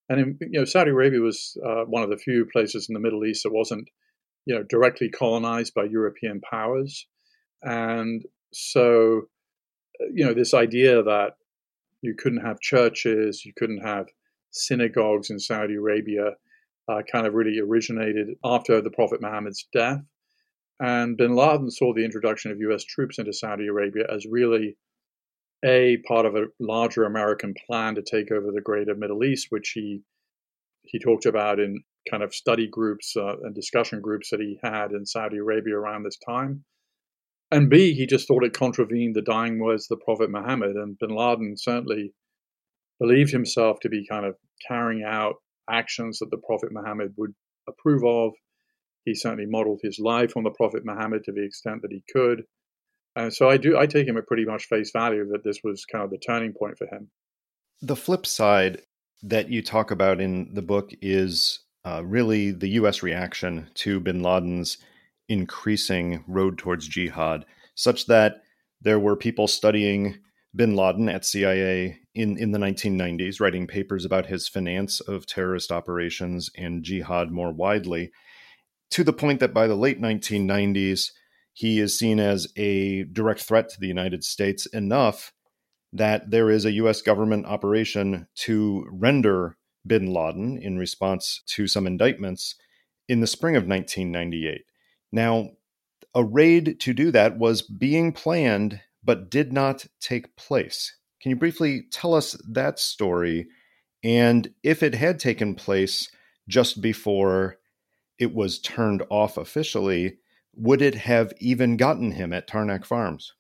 And 0.09 0.21
in, 0.21 0.39
you 0.41 0.61
know, 0.61 0.65
Saudi 0.65 0.91
Arabia 0.91 1.21
was 1.21 1.57
uh, 1.65 1.85
one 1.85 2.03
of 2.03 2.11
the 2.11 2.17
few 2.17 2.47
places 2.47 2.89
in 2.89 2.95
the 2.95 3.01
Middle 3.01 3.25
East 3.25 3.43
that 3.45 3.53
wasn't, 3.53 3.89
you 4.47 4.55
know, 4.55 4.63
directly 4.63 5.09
colonized 5.09 5.75
by 5.75 5.85
European 5.85 6.41
powers, 6.41 7.07
and 7.63 8.25
so, 8.53 9.29
uh, 10.01 10.07
you 10.15 10.25
know, 10.25 10.35
this 10.35 10.55
idea 10.55 11.03
that 11.03 11.37
you 12.03 12.15
couldn't 12.15 12.45
have 12.45 12.61
churches, 12.61 13.45
you 13.45 13.53
couldn't 13.57 13.83
have 13.83 14.07
synagogues 14.51 15.31
in 15.31 15.39
Saudi 15.39 15.75
Arabia, 15.75 16.33
uh, 16.89 17.03
kind 17.11 17.27
of 17.27 17.35
really 17.35 17.59
originated 17.61 18.29
after 18.45 18.81
the 18.81 18.91
Prophet 18.91 19.21
Muhammad's 19.21 19.67
death. 19.73 20.01
And 20.81 21.17
bin 21.17 21.35
Laden 21.35 21.71
saw 21.71 21.93
the 21.95 22.05
introduction 22.05 22.51
of 22.51 22.61
US 22.61 22.85
troops 22.85 23.19
into 23.19 23.33
Saudi 23.33 23.69
Arabia 23.69 24.05
as 24.13 24.27
really 24.27 24.77
a 25.65 25.99
part 26.09 26.27
of 26.27 26.35
a 26.35 26.47
larger 26.59 27.05
American 27.05 27.55
plan 27.67 27.95
to 27.95 28.03
take 28.03 28.33
over 28.33 28.51
the 28.51 28.61
greater 28.61 28.95
Middle 28.95 29.25
East, 29.25 29.47
which 29.51 29.73
he 29.75 30.03
he 30.83 30.99
talked 30.99 31.27
about 31.27 31.61
in 31.61 31.83
kind 32.11 32.25
of 32.25 32.35
study 32.35 32.67
groups 32.67 33.15
uh, 33.17 33.37
and 33.43 33.55
discussion 33.55 34.01
groups 34.01 34.31
that 34.31 34.41
he 34.41 34.59
had 34.63 34.91
in 34.91 35.07
Saudi 35.07 35.37
Arabia 35.39 35.77
around 35.77 36.03
this 36.03 36.19
time. 36.27 36.65
And 37.53 37.71
B, 37.71 37.93
he 37.95 38.07
just 38.07 38.27
thought 38.27 38.45
it 38.45 38.55
contravened 38.55 39.15
the 39.15 39.23
dying 39.23 39.61
words 39.61 39.89
of 39.89 39.99
the 39.99 40.05
Prophet 40.05 40.31
Muhammad. 40.31 40.75
And 40.75 40.99
bin 40.99 41.11
Laden 41.11 41.57
certainly 41.57 42.13
believed 42.99 43.31
himself 43.31 43.79
to 43.81 43.89
be 43.89 44.07
kind 44.09 44.27
of 44.27 44.35
carrying 44.67 45.05
out 45.05 45.37
actions 45.73 46.19
that 46.19 46.31
the 46.31 46.39
Prophet 46.39 46.71
Muhammad 46.73 47.15
would 47.17 47.33
approve 47.69 48.05
of. 48.05 48.33
He 49.05 49.15
certainly 49.15 49.47
modeled 49.47 49.81
his 49.83 49.99
life 49.99 50.37
on 50.37 50.45
the 50.45 50.51
Prophet 50.51 50.83
Muhammad 50.85 51.25
to 51.25 51.33
the 51.33 51.45
extent 51.45 51.83
that 51.83 51.91
he 51.91 52.05
could. 52.13 52.43
And 53.17 53.33
so 53.33 53.49
I 53.49 53.57
do 53.57 53.77
I 53.77 53.87
take 53.87 54.07
him 54.07 54.17
at 54.17 54.27
pretty 54.27 54.45
much 54.45 54.67
face 54.67 54.91
value 54.93 55.27
that 55.33 55.45
this 55.45 55.61
was 55.63 55.85
kind 55.85 56.05
of 56.05 56.11
the 56.11 56.19
turning 56.19 56.53
point 56.53 56.79
for 56.79 56.87
him. 56.87 57.11
The 57.81 57.97
flip 57.97 58.27
side 58.27 58.83
that 59.23 59.51
you 59.51 59.63
talk 59.63 59.91
about 59.91 60.21
in 60.21 60.55
the 60.55 60.63
book 60.63 60.93
is 61.01 61.61
uh, 61.85 62.03
really 62.05 62.53
the 62.53 62.69
U.S. 62.71 63.03
reaction 63.03 63.69
to 63.75 64.01
Bin 64.01 64.23
Laden's 64.23 64.79
increasing 65.29 66.25
road 66.27 66.59
towards 66.59 66.89
jihad, 66.89 67.45
such 67.75 68.07
that 68.07 68.43
there 68.81 68.99
were 68.99 69.17
people 69.17 69.49
studying 69.49 70.19
bin 70.55 70.77
Laden 70.77 71.09
at 71.09 71.25
CIA 71.25 71.99
in, 72.15 72.37
in 72.37 72.53
the 72.53 72.59
1990s, 72.59 73.41
writing 73.41 73.67
papers 73.67 74.05
about 74.05 74.27
his 74.27 74.49
finance 74.49 75.01
of 75.01 75.27
terrorist 75.27 75.73
operations 75.73 76.51
and 76.57 76.83
jihad 76.83 77.31
more 77.31 77.53
widely, 77.53 78.11
to 78.91 79.03
the 79.03 79.13
point 79.13 79.41
that 79.41 79.55
by 79.55 79.67
the 79.67 79.75
late 79.75 80.01
1990s, 80.01 81.11
he 81.55 81.81
is 81.81 81.99
seen 81.99 82.21
as 82.21 82.49
a 82.57 83.05
direct 83.05 83.43
threat 83.43 83.69
to 83.71 83.81
the 83.81 83.87
United 83.87 84.25
States 84.25 84.67
enough 84.67 85.33
that 85.93 86.31
there 86.31 86.51
is 86.51 86.65
a 86.65 86.73
U.S. 86.73 87.03
government 87.03 87.47
operation 87.47 88.27
to 88.37 88.87
render 88.91 89.57
bin 89.87 90.13
Laden 90.13 90.59
in 90.59 90.79
response 90.79 91.43
to 91.47 91.67
some 91.67 91.87
indictments 91.87 92.55
in 93.09 93.21
the 93.21 93.27
spring 93.27 93.57
of 93.57 93.67
1998. 93.67 94.63
Now, 95.11 95.51
a 96.15 96.25
raid 96.25 96.81
to 96.81 96.95
do 96.95 97.11
that 97.11 97.39
was 97.39 97.63
being 97.63 98.13
planned 98.13 98.81
but 99.05 99.31
did 99.31 99.53
not 99.53 99.87
take 100.01 100.37
place. 100.37 100.97
Can 101.21 101.31
you 101.31 101.37
briefly 101.37 101.85
tell 101.91 102.15
us 102.15 102.37
that 102.49 102.79
story? 102.79 103.47
And 104.03 104.53
if 104.63 104.83
it 104.83 104.95
had 104.95 105.19
taken 105.19 105.55
place 105.55 106.11
just 106.49 106.81
before 106.81 107.59
it 108.19 108.35
was 108.35 108.61
turned 108.61 109.03
off 109.11 109.37
officially, 109.37 110.19
would 110.55 110.83
it 110.83 110.95
have 110.95 111.33
even 111.39 111.77
gotten 111.77 112.13
him 112.13 112.33
at 112.33 112.49
Tarnak 112.49 112.85
Farms? 112.85 113.33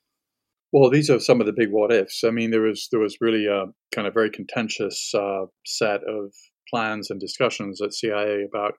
Well, 0.72 0.90
these 0.90 1.10
are 1.10 1.20
some 1.20 1.40
of 1.40 1.46
the 1.46 1.52
big 1.52 1.70
what 1.70 1.92
ifs. 1.92 2.24
I 2.24 2.30
mean, 2.30 2.50
there 2.50 2.62
was 2.62 2.88
there 2.90 3.00
was 3.00 3.18
really 3.20 3.46
a 3.46 3.66
kind 3.94 4.08
of 4.08 4.14
very 4.14 4.30
contentious 4.30 5.12
uh, 5.14 5.44
set 5.66 6.00
of 6.04 6.32
plans 6.72 7.10
and 7.10 7.20
discussions 7.20 7.82
at 7.82 7.92
CIA 7.92 8.46
about 8.48 8.74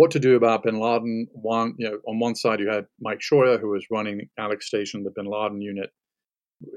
what 0.00 0.12
to 0.12 0.18
do 0.18 0.34
about 0.34 0.62
Bin 0.62 0.80
Laden. 0.80 1.26
One, 1.32 1.74
you 1.76 1.86
know, 1.86 1.98
on 2.08 2.18
one 2.18 2.34
side 2.34 2.58
you 2.58 2.70
had 2.70 2.86
Mike 3.02 3.20
Scheuer, 3.20 3.60
who 3.60 3.68
was 3.68 3.84
running 3.90 4.30
Alec 4.38 4.62
Station, 4.62 5.04
the 5.04 5.10
Bin 5.14 5.26
Laden 5.26 5.60
unit, 5.60 5.90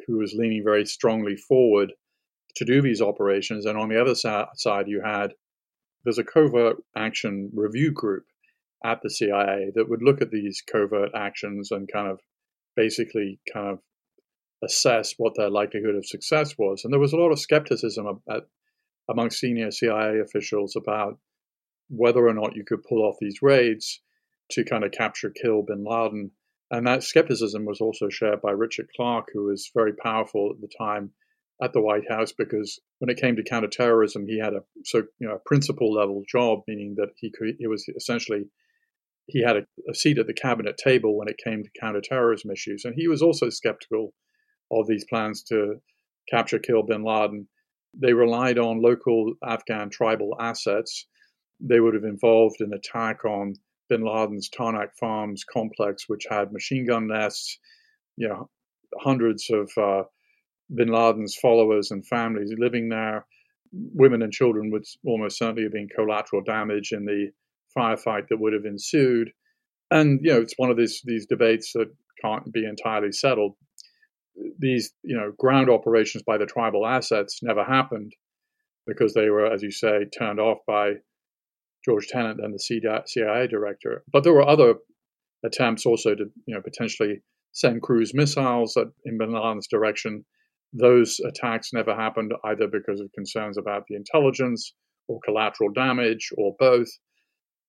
who 0.06 0.18
was 0.18 0.36
leaning 0.38 0.62
very 0.62 0.86
strongly 0.86 1.38
forward 1.38 1.94
to 2.58 2.66
do 2.66 2.82
these 2.82 3.02
operations, 3.02 3.66
and 3.66 3.78
on 3.78 3.88
the 3.88 4.02
other 4.02 4.14
side 4.14 4.88
you 4.88 5.02
had 5.06 5.32
there's 6.04 6.18
a 6.18 6.24
covert 6.26 6.76
action 6.98 7.50
review 7.56 7.94
group 7.94 8.26
at 8.84 9.00
the 9.02 9.10
CIA 9.10 9.72
that 9.74 9.90
would 9.90 10.04
look 10.04 10.22
at 10.22 10.32
these 10.32 10.62
covert 10.70 11.12
actions 11.16 11.72
and 11.72 11.90
kind 11.90 12.10
of 12.10 12.20
basically 12.76 13.40
kind 13.54 13.70
of 13.70 13.80
assess 14.66 15.14
what 15.16 15.32
their 15.38 15.50
likelihood 15.50 15.96
of 15.96 16.06
success 16.06 16.56
was. 16.58 16.82
And 16.84 16.92
there 16.92 17.00
was 17.00 17.14
a 17.14 17.18
lot 17.18 17.32
of 17.32 17.40
skepticism 17.40 18.06
at, 18.30 18.44
among 19.10 19.30
senior 19.30 19.72
CIA 19.72 20.20
officials 20.20 20.76
about 20.76 21.20
whether 21.90 22.26
or 22.28 22.34
not 22.34 22.56
you 22.56 22.64
could 22.64 22.84
pull 22.84 23.04
off 23.04 23.18
these 23.20 23.42
raids 23.42 24.02
to 24.52 24.64
kind 24.64 24.84
of 24.84 24.92
capture, 24.92 25.30
kill 25.30 25.64
bin 25.64 25.84
Laden. 25.84 26.32
And 26.72 26.88
that 26.88 27.04
skepticism 27.04 27.66
was 27.66 27.82
also 27.82 28.10
shared 28.10 28.42
by 28.42 28.52
Richard 28.52 28.88
Clarke, 28.96 29.30
who 29.34 29.46
was 29.46 29.72
very 29.74 29.94
powerful 29.94 30.52
at 30.54 30.62
the 30.62 30.70
time 30.78 31.12
at 31.62 31.72
the 31.74 31.82
White 31.82 32.10
House 32.10 32.32
because 32.32 32.80
when 33.00 33.10
it 33.10 33.20
came 33.20 33.36
to 33.36 33.44
counterterrorism, 33.44 34.26
he 34.28 34.40
had 34.40 34.54
a 34.54 34.64
so 34.84 35.04
you 35.20 35.28
know 35.28 35.36
a 35.36 35.50
principal 35.50 35.94
level 35.94 36.24
job, 36.30 36.62
meaning 36.68 36.96
that 36.98 37.10
he 37.16 37.32
could 37.32 37.56
he 37.60 37.68
was 37.68 37.86
essentially 37.96 38.46
he 39.28 39.42
had 39.42 39.58
a, 39.58 39.66
a 39.90 39.94
seat 39.94 40.18
at 40.18 40.28
the 40.28 40.34
cabinet 40.34 40.78
table 40.78 41.18
when 41.18 41.30
it 41.30 41.40
came 41.44 41.64
to 41.64 41.80
counterterrorism 41.80 42.52
issues, 42.52 42.86
and 42.86 42.96
he 42.96 43.08
was 43.08 43.22
also 43.22 43.50
skeptical 43.50 44.14
of 44.72 44.88
these 44.88 45.06
plans 45.08 45.44
to 45.44 45.76
capture, 46.30 46.60
kill 46.60 46.84
bin 46.84 47.04
Laden. 47.04 47.48
They 47.94 48.14
relied 48.14 48.58
on 48.58 48.82
local 48.82 49.34
Afghan 49.46 49.90
tribal 49.90 50.36
assets. 50.40 51.06
They 51.66 51.80
would 51.80 51.94
have 51.94 52.04
involved 52.04 52.60
an 52.60 52.74
attack 52.74 53.26
on 53.26 53.56
bin 53.90 54.04
Laden's 54.06 54.50
Tarnak 54.50 54.90
Farms 55.00 55.44
complex, 55.44 56.06
which 56.08 56.26
had 56.30 56.52
machine 56.52 56.86
gun 56.86 57.08
nests, 57.08 57.58
you 58.18 58.28
know, 58.28 58.50
hundreds 59.00 59.50
of 59.50 59.72
uh, 59.78 60.04
bin 60.74 60.90
Laden's 60.90 61.36
followers 61.36 61.92
and 61.92 62.06
families 62.06 62.54
living 62.58 62.90
there. 62.90 63.26
Women 63.72 64.22
and 64.22 64.32
children 64.32 64.72
would 64.72 64.84
almost 65.06 65.38
certainly 65.38 65.64
have 65.64 65.72
been 65.72 65.90
collateral 65.96 66.44
damage 66.44 66.92
in 66.92 67.06
the 67.06 67.32
firefight 67.76 68.28
that 68.30 68.40
would 68.40 68.54
have 68.54 68.66
ensued. 68.66 69.32
And 69.90 70.20
you 70.22 70.34
know, 70.34 70.42
it's 70.42 70.58
one 70.58 70.70
of 70.70 70.78
these 70.78 71.02
these 71.06 71.26
debates 71.26 71.74
that 71.74 71.88
can't 72.22 72.52
be 72.52 72.66
entirely 72.66 73.12
settled. 73.12 73.56
These 74.60 74.94
you 75.04 75.16
know 75.16 75.32
ground 75.38 75.70
operations 75.70 76.24
by 76.24 76.38
the 76.38 76.46
tribal 76.46 76.86
assets 76.86 77.40
never 77.42 77.64
happened 77.64 78.14
because 78.86 79.14
they 79.14 79.30
were, 79.30 79.46
as 79.46 79.64
you 79.64 79.72
say, 79.72 80.06
turned 80.06 80.40
off 80.40 80.60
by 80.68 80.94
George 81.86 82.08
Tenet 82.08 82.40
and 82.40 82.54
the 82.54 83.04
CIA 83.06 83.48
director. 83.48 84.04
But 84.12 84.24
there 84.24 84.34
were 84.34 84.48
other 84.48 84.76
attempts 85.44 85.86
also 85.86 86.16
to 86.16 86.26
you 86.46 86.56
know 86.56 86.62
potentially 86.62 87.22
send 87.52 87.82
cruise 87.82 88.14
missiles 88.14 88.78
in 89.06 89.18
bin 89.18 89.34
Laden's 89.34 89.68
direction. 89.68 90.26
Those 90.74 91.20
attacks 91.20 91.72
never 91.72 91.96
happened 91.96 92.34
either 92.46 92.68
because 92.68 93.00
of 93.00 93.12
concerns 93.14 93.58
about 93.58 93.84
the 93.88 93.96
intelligence 93.96 94.74
or 95.08 95.20
collateral 95.24 95.72
damage 95.72 96.30
or 96.38 96.56
both. 96.58 96.88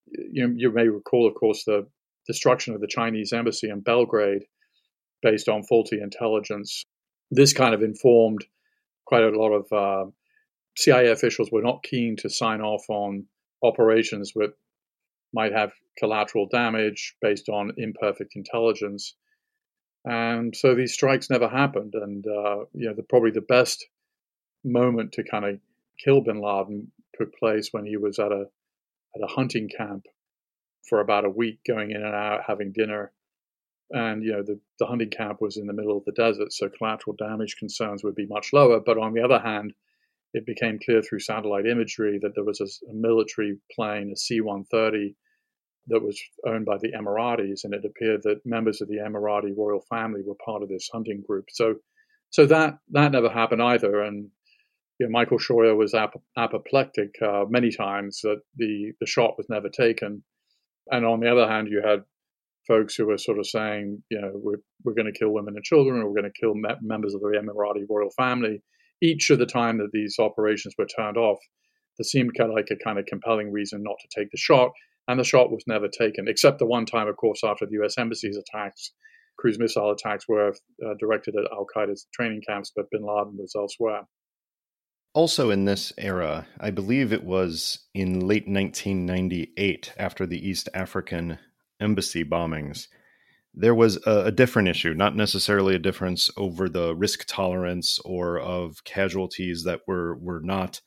You, 0.07 0.53
you 0.55 0.71
may 0.71 0.87
recall, 0.87 1.27
of 1.27 1.35
course, 1.35 1.63
the 1.65 1.85
destruction 2.27 2.73
of 2.73 2.81
the 2.81 2.87
Chinese 2.87 3.33
embassy 3.33 3.69
in 3.69 3.81
Belgrade 3.81 4.43
based 5.21 5.47
on 5.47 5.63
faulty 5.63 5.99
intelligence. 6.01 6.83
This 7.29 7.53
kind 7.53 7.75
of 7.75 7.83
informed 7.83 8.45
quite 9.05 9.23
a 9.23 9.29
lot 9.29 9.51
of 9.51 9.71
uh, 9.71 10.09
CIA 10.77 11.11
officials 11.11 11.51
were 11.51 11.61
not 11.61 11.83
keen 11.83 12.15
to 12.17 12.29
sign 12.29 12.61
off 12.61 12.83
on 12.89 13.25
operations 13.63 14.33
that 14.35 14.53
might 15.33 15.53
have 15.53 15.71
collateral 15.97 16.47
damage 16.47 17.15
based 17.21 17.49
on 17.49 17.73
imperfect 17.77 18.35
intelligence. 18.35 19.15
And 20.05 20.55
so 20.55 20.75
these 20.75 20.93
strikes 20.93 21.29
never 21.29 21.47
happened. 21.47 21.93
And, 21.95 22.25
uh, 22.27 22.65
you 22.73 22.87
know, 22.87 22.93
the, 22.93 23.03
probably 23.03 23.31
the 23.31 23.41
best 23.41 23.85
moment 24.63 25.13
to 25.13 25.23
kind 25.23 25.45
of 25.45 25.59
kill 26.03 26.21
bin 26.21 26.41
Laden 26.41 26.91
took 27.17 27.35
place 27.37 27.69
when 27.71 27.85
he 27.85 27.97
was 27.97 28.19
at 28.19 28.31
a, 28.31 28.45
at 29.15 29.23
a 29.23 29.27
hunting 29.27 29.69
camp 29.69 30.05
for 30.87 30.99
about 30.99 31.25
a 31.25 31.29
week, 31.29 31.59
going 31.67 31.91
in 31.91 32.03
and 32.03 32.13
out, 32.13 32.41
having 32.45 32.71
dinner. 32.71 33.11
And, 33.91 34.23
you 34.23 34.33
know, 34.33 34.43
the, 34.43 34.59
the 34.79 34.85
hunting 34.85 35.09
camp 35.09 35.41
was 35.41 35.57
in 35.57 35.67
the 35.67 35.73
middle 35.73 35.97
of 35.97 36.05
the 36.05 36.11
desert, 36.11 36.53
so 36.53 36.69
collateral 36.69 37.15
damage 37.15 37.55
concerns 37.57 38.03
would 38.03 38.15
be 38.15 38.27
much 38.27 38.53
lower. 38.53 38.79
But 38.79 38.97
on 38.97 39.13
the 39.13 39.23
other 39.23 39.39
hand, 39.39 39.73
it 40.35 40.45
became 40.45 40.77
clear 40.83 41.01
through 41.01 41.21
satellite 41.21 41.65
imagery 41.65 42.19
that 42.21 42.33
there 42.35 42.43
was 42.43 42.59
a, 42.59 42.67
military 42.93 43.57
plane, 43.73 44.11
a 44.13 44.17
C 44.17 44.41
130, 44.41 45.15
that 45.87 46.03
was 46.03 46.19
owned 46.45 46.65
by 46.65 46.77
the 46.77 46.91
Emiratis, 46.91 47.63
and 47.63 47.73
it 47.73 47.85
appeared 47.85 48.21
that 48.23 48.45
members 48.45 48.81
of 48.81 48.89
the 48.89 48.97
Emirati 48.97 49.55
royal 49.55 49.81
family 49.89 50.21
were 50.25 50.35
part 50.43 50.61
of 50.61 50.67
this 50.67 50.89
hunting 50.91 51.23
group. 51.25 51.45
So, 51.51 51.75
so 52.31 52.45
that 52.47 52.79
that 52.91 53.13
never 53.13 53.29
happened 53.29 53.63
either. 53.63 54.01
And 54.01 54.29
you 54.99 55.05
know, 55.05 55.11
Michael 55.11 55.37
Scheuer 55.37 55.77
was 55.77 55.93
ap- 55.93 56.21
apoplectic 56.37 57.15
uh, 57.21 57.45
many 57.47 57.71
times 57.71 58.19
that 58.23 58.41
the 58.57 58.91
the 58.99 59.05
shot 59.05 59.37
was 59.37 59.47
never 59.47 59.69
taken. 59.69 60.21
And 60.91 61.05
on 61.05 61.21
the 61.21 61.31
other 61.31 61.47
hand, 61.47 61.69
you 61.69 61.81
had 61.85 62.03
folks 62.67 62.95
who 62.95 63.05
were 63.05 63.17
sort 63.17 63.39
of 63.39 63.47
saying, 63.47 64.03
you 64.09 64.19
know, 64.19 64.31
we're 64.33 64.61
we're 64.83 64.95
going 64.95 65.11
to 65.11 65.17
kill 65.17 65.29
women 65.29 65.53
and 65.55 65.63
children, 65.63 66.01
or 66.01 66.09
we're 66.09 66.19
going 66.19 66.33
to 66.33 66.41
kill 66.41 66.55
me- 66.55 66.81
members 66.81 67.13
of 67.13 67.21
the 67.21 67.27
Emirati 67.27 67.85
royal 67.89 68.09
family. 68.17 68.61
Each 69.01 69.29
of 69.29 69.39
the 69.39 69.45
time 69.45 69.77
that 69.77 69.91
these 69.91 70.15
operations 70.19 70.75
were 70.77 70.85
turned 70.85 71.17
off, 71.17 71.39
there 71.97 72.05
seemed 72.05 72.35
kind 72.37 72.49
of 72.49 72.55
like 72.55 72.69
a 72.71 72.83
kind 72.83 72.99
of 72.99 73.05
compelling 73.05 73.51
reason 73.51 73.83
not 73.83 73.95
to 74.01 74.19
take 74.19 74.31
the 74.31 74.37
shot 74.37 74.71
and 75.07 75.19
the 75.19 75.23
shot 75.23 75.51
was 75.51 75.63
never 75.67 75.87
taken, 75.87 76.27
except 76.27 76.59
the 76.59 76.65
one 76.65 76.85
time, 76.85 77.07
of 77.07 77.17
course, 77.17 77.43
after 77.43 77.65
the 77.65 77.73
U.S. 77.73 77.97
embassy's 77.97 78.37
attacks, 78.37 78.91
cruise 79.37 79.59
missile 79.59 79.91
attacks 79.91 80.27
were 80.27 80.49
uh, 80.49 80.93
directed 80.99 81.35
at 81.35 81.51
Al 81.51 81.67
Qaeda's 81.75 82.07
training 82.13 82.41
camps, 82.47 82.71
but 82.75 82.89
bin 82.89 83.03
Laden 83.03 83.37
was 83.37 83.53
elsewhere. 83.55 84.01
Also, 85.13 85.49
in 85.49 85.65
this 85.65 85.93
era, 85.97 86.45
I 86.59 86.71
believe 86.71 87.13
it 87.13 87.23
was 87.23 87.85
in 87.93 88.27
late 88.27 88.47
1998, 88.47 89.93
after 89.97 90.25
the 90.25 90.45
East 90.45 90.67
African 90.73 91.37
embassy 91.79 92.23
bombings, 92.23 92.87
there 93.57 93.75
was 93.75 93.97
a, 94.05 94.25
a, 94.25 94.31
different 94.31 94.67
issue, 94.67 94.93
not 94.93 95.15
necessarily 95.15 95.75
a 95.75 95.79
difference 95.79 96.29
over 96.35 96.67
the 96.67 96.95
risk 96.95 97.25
tolerance 97.25 97.99
or 98.03 98.39
of 98.39 98.83
casualties 98.83 99.63
that 99.63 99.81
were 99.87 100.15
were 100.17 100.41
not 100.41 100.81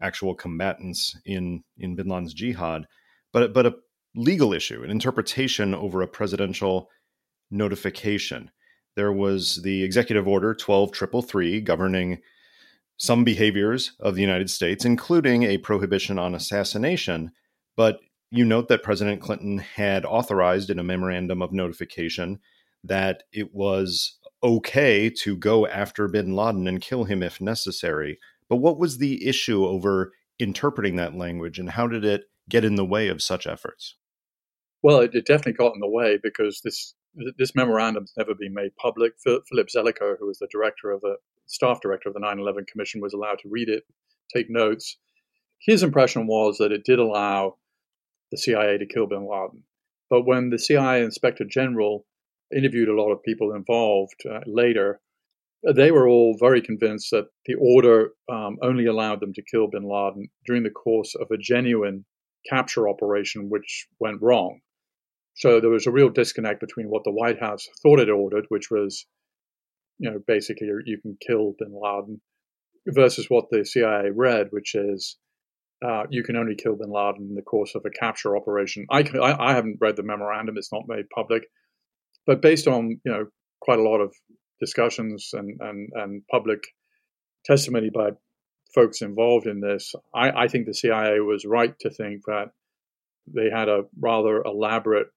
actual 0.00 0.34
combatants 0.34 1.16
in 1.24 1.64
in 1.76 1.96
Bin 1.96 2.08
Laden's 2.08 2.34
jihad, 2.34 2.86
but 3.32 3.52
but 3.52 3.66
a 3.66 3.74
legal 4.14 4.52
issue, 4.52 4.82
an 4.82 4.90
interpretation 4.90 5.74
over 5.74 6.02
a 6.02 6.08
presidential 6.08 6.88
notification. 7.50 8.50
There 8.94 9.12
was 9.12 9.62
the 9.62 9.82
executive 9.82 10.28
order 10.28 10.54
12333 10.54 11.60
governing 11.62 12.20
some 12.98 13.24
behaviors 13.24 13.92
of 14.00 14.14
the 14.14 14.20
United 14.20 14.50
States, 14.50 14.84
including 14.84 15.42
a 15.42 15.58
prohibition 15.58 16.18
on 16.18 16.34
assassination. 16.34 17.32
But 17.76 18.00
you 18.32 18.46
note 18.46 18.68
that 18.68 18.82
President 18.82 19.20
Clinton 19.20 19.58
had 19.58 20.06
authorized 20.06 20.70
in 20.70 20.78
a 20.78 20.82
memorandum 20.82 21.42
of 21.42 21.52
notification 21.52 22.40
that 22.82 23.24
it 23.30 23.54
was 23.54 24.18
okay 24.42 25.10
to 25.10 25.36
go 25.36 25.66
after 25.66 26.08
bin 26.08 26.34
Laden 26.34 26.66
and 26.66 26.80
kill 26.80 27.04
him 27.04 27.22
if 27.22 27.42
necessary. 27.42 28.18
But 28.48 28.56
what 28.56 28.78
was 28.78 28.96
the 28.96 29.28
issue 29.28 29.66
over 29.66 30.12
interpreting 30.38 30.96
that 30.96 31.14
language 31.14 31.58
and 31.58 31.68
how 31.68 31.86
did 31.86 32.06
it 32.06 32.22
get 32.48 32.64
in 32.64 32.76
the 32.76 32.86
way 32.86 33.08
of 33.08 33.22
such 33.22 33.46
efforts? 33.46 33.96
Well, 34.82 35.00
it, 35.00 35.14
it 35.14 35.26
definitely 35.26 35.52
got 35.52 35.74
in 35.74 35.80
the 35.80 35.88
way 35.88 36.18
because 36.20 36.62
this 36.64 36.94
this 37.36 37.54
memorandum's 37.54 38.14
never 38.16 38.34
been 38.34 38.54
made 38.54 38.74
public. 38.76 39.12
Philip 39.22 39.68
Zelikow, 39.68 40.16
who 40.18 40.26
was 40.26 40.38
the 40.38 40.48
director 40.50 40.90
of 40.90 41.02
the 41.02 41.16
staff 41.44 41.82
director 41.82 42.08
of 42.08 42.14
the 42.14 42.20
9/11 42.20 42.66
Commission, 42.66 43.02
was 43.02 43.12
allowed 43.12 43.40
to 43.40 43.50
read 43.50 43.68
it, 43.68 43.84
take 44.34 44.48
notes. 44.48 44.96
His 45.58 45.82
impression 45.82 46.26
was 46.26 46.56
that 46.56 46.72
it 46.72 46.84
did 46.84 46.98
allow 46.98 47.58
the 48.32 48.38
CIA 48.38 48.78
to 48.78 48.86
kill 48.86 49.06
Bin 49.06 49.28
Laden, 49.28 49.62
but 50.10 50.26
when 50.26 50.50
the 50.50 50.58
CIA 50.58 51.04
Inspector 51.04 51.44
General 51.44 52.04
interviewed 52.54 52.88
a 52.88 53.00
lot 53.00 53.12
of 53.12 53.22
people 53.22 53.54
involved 53.54 54.20
uh, 54.28 54.40
later, 54.46 55.00
they 55.74 55.92
were 55.92 56.08
all 56.08 56.36
very 56.38 56.60
convinced 56.60 57.10
that 57.12 57.28
the 57.46 57.54
order 57.54 58.10
um, 58.28 58.58
only 58.62 58.86
allowed 58.86 59.20
them 59.20 59.32
to 59.34 59.42
kill 59.42 59.68
Bin 59.68 59.84
Laden 59.84 60.28
during 60.46 60.64
the 60.64 60.70
course 60.70 61.14
of 61.14 61.28
a 61.30 61.38
genuine 61.38 62.04
capture 62.48 62.88
operation 62.88 63.48
which 63.48 63.86
went 64.00 64.20
wrong. 64.20 64.60
So 65.34 65.60
there 65.60 65.70
was 65.70 65.86
a 65.86 65.92
real 65.92 66.10
disconnect 66.10 66.60
between 66.60 66.88
what 66.88 67.04
the 67.04 67.12
White 67.12 67.40
House 67.40 67.68
thought 67.82 68.00
it 68.00 68.10
ordered, 68.10 68.46
which 68.48 68.70
was, 68.70 69.06
you 69.98 70.10
know, 70.10 70.18
basically 70.26 70.68
you 70.84 70.98
can 71.00 71.16
kill 71.26 71.54
bin 71.58 71.72
Laden, 71.72 72.20
versus 72.88 73.26
what 73.28 73.46
the 73.50 73.64
CIA 73.64 74.10
read, 74.10 74.48
which 74.50 74.74
is 74.74 75.16
uh, 75.84 76.04
you 76.10 76.22
can 76.22 76.36
only 76.36 76.54
kill 76.54 76.76
bin 76.76 76.90
Laden 76.90 77.28
in 77.30 77.34
the 77.34 77.42
course 77.42 77.74
of 77.74 77.82
a 77.84 77.90
capture 77.90 78.36
operation. 78.36 78.86
I, 78.90 79.00
I, 79.20 79.50
I 79.50 79.54
haven't 79.54 79.78
read 79.80 79.96
the 79.96 80.02
memorandum; 80.02 80.56
it's 80.56 80.72
not 80.72 80.84
made 80.88 81.04
public, 81.14 81.44
but 82.26 82.42
based 82.42 82.66
on 82.68 83.00
you 83.04 83.12
know 83.12 83.26
quite 83.60 83.78
a 83.78 83.82
lot 83.82 84.00
of 84.00 84.14
discussions 84.60 85.30
and 85.32 85.58
and, 85.60 85.88
and 85.94 86.22
public 86.30 86.60
testimony 87.44 87.90
by 87.92 88.10
folks 88.74 89.02
involved 89.02 89.46
in 89.46 89.60
this, 89.60 89.94
I, 90.14 90.30
I 90.30 90.48
think 90.48 90.66
the 90.66 90.74
CIA 90.74 91.20
was 91.20 91.44
right 91.44 91.74
to 91.80 91.90
think 91.90 92.22
that 92.26 92.50
they 93.26 93.50
had 93.50 93.68
a 93.68 93.82
rather 94.00 94.42
elaborate 94.42 95.08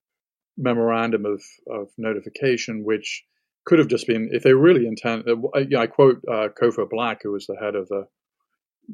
memorandum 0.56 1.24
of, 1.26 1.42
of 1.70 1.88
notification, 1.98 2.84
which 2.84 3.24
could 3.64 3.78
have 3.78 3.88
just 3.88 4.06
been, 4.06 4.30
if 4.32 4.42
they 4.42 4.52
really 4.52 4.86
intend, 4.86 5.24
uh, 5.28 5.78
I 5.78 5.86
quote 5.86 6.22
uh, 6.30 6.48
Cofer 6.60 6.88
Black, 6.88 7.20
who 7.22 7.32
was 7.32 7.46
the 7.46 7.56
head 7.60 7.74
of 7.74 7.88
the, 7.88 8.06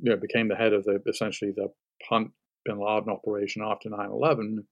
you 0.01 0.11
know, 0.11 0.17
became 0.17 0.49
the 0.49 0.57
head 0.57 0.73
of 0.73 0.85
the 0.85 1.01
essentially 1.07 1.53
the 1.55 1.69
Hunt 2.09 2.31
bin 2.65 2.79
Laden 2.79 3.11
operation 3.11 3.63
after 3.65 3.89
9 3.91 3.99
11. 4.11 4.67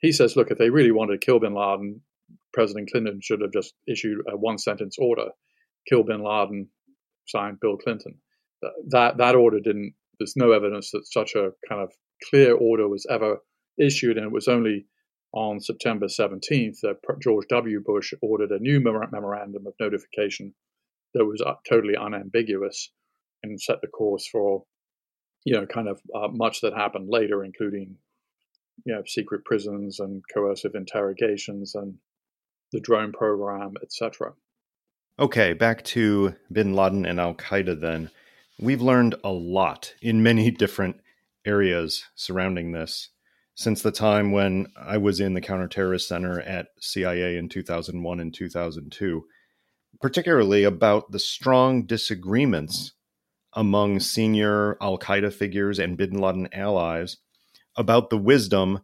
He 0.00 0.12
says, 0.12 0.36
look, 0.36 0.50
if 0.50 0.58
they 0.58 0.70
really 0.70 0.92
wanted 0.92 1.20
to 1.20 1.26
kill 1.26 1.40
bin 1.40 1.54
Laden, 1.54 2.00
President 2.52 2.90
Clinton 2.90 3.20
should 3.22 3.40
have 3.40 3.52
just 3.52 3.74
issued 3.86 4.18
a 4.28 4.36
one 4.36 4.58
sentence 4.58 4.96
order 4.98 5.30
kill 5.88 6.02
bin 6.02 6.22
Laden, 6.22 6.68
signed 7.26 7.58
Bill 7.60 7.76
Clinton 7.76 8.20
that 8.88 9.16
that 9.18 9.34
order 9.34 9.60
didn't. 9.60 9.94
There's 10.18 10.36
no 10.36 10.52
evidence 10.52 10.90
that 10.90 11.06
such 11.06 11.34
a 11.34 11.52
kind 11.68 11.82
of 11.82 11.92
clear 12.28 12.54
order 12.54 12.88
was 12.88 13.06
ever 13.10 13.38
issued, 13.78 14.16
and 14.16 14.26
it 14.26 14.32
was 14.32 14.48
only 14.48 14.86
on 15.32 15.60
September 15.60 16.06
17th 16.06 16.80
that 16.82 16.96
George 17.22 17.46
W. 17.48 17.80
Bush 17.84 18.12
ordered 18.20 18.50
a 18.50 18.58
new 18.58 18.80
memorandum 18.80 19.66
of 19.66 19.74
notification 19.80 20.54
that 21.14 21.24
was 21.24 21.40
uh, 21.40 21.54
totally 21.68 21.94
unambiguous 21.96 22.90
and 23.42 23.60
set 23.60 23.80
the 23.80 23.88
course 23.88 24.26
for, 24.26 24.64
you 25.44 25.54
know, 25.54 25.66
kind 25.66 25.88
of 25.88 26.00
uh, 26.14 26.28
much 26.28 26.60
that 26.60 26.74
happened 26.74 27.08
later, 27.08 27.44
including, 27.44 27.96
you 28.84 28.94
know, 28.94 29.02
secret 29.06 29.44
prisons 29.44 30.00
and 30.00 30.22
coercive 30.32 30.74
interrogations 30.74 31.74
and 31.74 31.94
the 32.72 32.80
drone 32.80 33.12
program, 33.12 33.74
etc. 33.82 34.32
Okay, 35.18 35.52
back 35.52 35.84
to 35.84 36.34
Bin 36.50 36.74
Laden 36.74 37.04
and 37.04 37.20
Al 37.20 37.34
Qaeda 37.34 37.80
then. 37.80 38.10
We've 38.58 38.82
learned 38.82 39.14
a 39.24 39.30
lot 39.30 39.94
in 40.00 40.22
many 40.22 40.50
different 40.50 41.00
areas 41.44 42.04
surrounding 42.14 42.72
this 42.72 43.10
since 43.54 43.82
the 43.82 43.90
time 43.90 44.32
when 44.32 44.66
I 44.74 44.96
was 44.96 45.20
in 45.20 45.34
the 45.34 45.40
Counterterrorist 45.40 46.06
Center 46.06 46.40
at 46.40 46.68
CIA 46.80 47.36
in 47.36 47.50
2001 47.50 48.20
and 48.20 48.32
2002, 48.32 49.24
particularly 50.00 50.64
about 50.64 51.10
the 51.10 51.18
strong 51.18 51.84
disagreements 51.84 52.92
among 53.54 54.00
senior 54.00 54.76
Al 54.80 54.98
Qaeda 54.98 55.32
figures 55.32 55.78
and 55.78 55.96
bin 55.96 56.18
Laden 56.18 56.48
allies 56.52 57.18
about 57.76 58.10
the 58.10 58.18
wisdom 58.18 58.80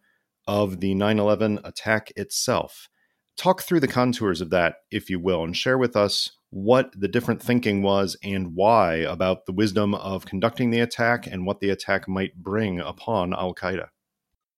of 0.46 0.80
the 0.80 0.94
9 0.94 1.18
11 1.18 1.60
attack 1.64 2.12
itself. 2.16 2.88
Talk 3.36 3.62
through 3.62 3.80
the 3.80 3.88
contours 3.88 4.40
of 4.40 4.50
that, 4.50 4.76
if 4.90 5.10
you 5.10 5.20
will, 5.20 5.44
and 5.44 5.56
share 5.56 5.76
with 5.76 5.96
us 5.96 6.30
what 6.50 6.90
the 6.98 7.08
different 7.08 7.42
thinking 7.42 7.82
was 7.82 8.16
and 8.22 8.54
why 8.54 8.94
about 8.94 9.46
the 9.46 9.52
wisdom 9.52 9.94
of 9.94 10.24
conducting 10.24 10.70
the 10.70 10.80
attack 10.80 11.26
and 11.26 11.44
what 11.44 11.60
the 11.60 11.70
attack 11.70 12.08
might 12.08 12.36
bring 12.36 12.80
upon 12.80 13.34
Al 13.34 13.54
Qaeda. 13.54 13.88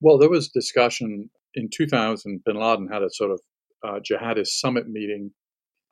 Well, 0.00 0.18
there 0.18 0.30
was 0.30 0.48
discussion 0.48 1.30
in 1.54 1.68
2000. 1.72 2.42
Bin 2.44 2.56
Laden 2.56 2.88
had 2.88 3.02
a 3.02 3.10
sort 3.10 3.32
of 3.32 3.40
uh, 3.84 4.00
jihadist 4.00 4.48
summit 4.48 4.88
meeting 4.88 5.32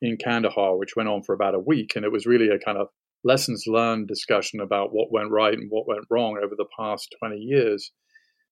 in 0.01 0.17
Kandahar, 0.17 0.77
which 0.77 0.95
went 0.95 1.09
on 1.09 1.23
for 1.23 1.35
about 1.35 1.55
a 1.55 1.59
week. 1.59 1.97
And 1.97 2.05
it 2.05 2.13
was 2.13 2.27
really 2.27 2.49
a 2.49 2.59
kind 2.59 2.79
of 2.79 2.89
lessons 3.27 3.65
learned 3.67 4.09
discussion 4.09 4.61
about 4.61 4.93
what 4.93 5.13
went 5.13 5.31
right 5.31 5.55
and 5.55 5.69
what 5.71 5.89
went 5.89 6.05
wrong 6.11 6.39
over 6.43 6.55
the 6.57 6.67
past 6.79 7.15
20 7.19 7.37
years. 7.37 7.91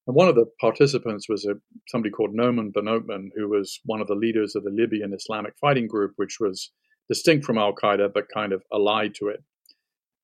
And 0.06 0.14
one 0.14 0.28
of 0.28 0.34
the 0.34 0.46
participants 0.60 1.28
was 1.28 1.46
a, 1.46 1.54
somebody 1.88 2.10
called 2.10 2.34
Noman 2.34 2.72
Benotman, 2.72 3.28
who 3.34 3.48
was 3.48 3.80
one 3.84 4.00
of 4.00 4.06
the 4.06 4.14
leaders 4.14 4.54
of 4.54 4.64
the 4.64 4.70
Libyan 4.70 5.14
Islamic 5.14 5.54
Fighting 5.60 5.86
Group, 5.86 6.12
which 6.16 6.36
was 6.40 6.70
distinct 7.08 7.44
from 7.44 7.58
Al 7.58 7.74
Qaeda 7.74 8.12
but 8.12 8.24
kind 8.32 8.52
of 8.52 8.62
allied 8.72 9.14
to 9.16 9.28
it. 9.28 9.42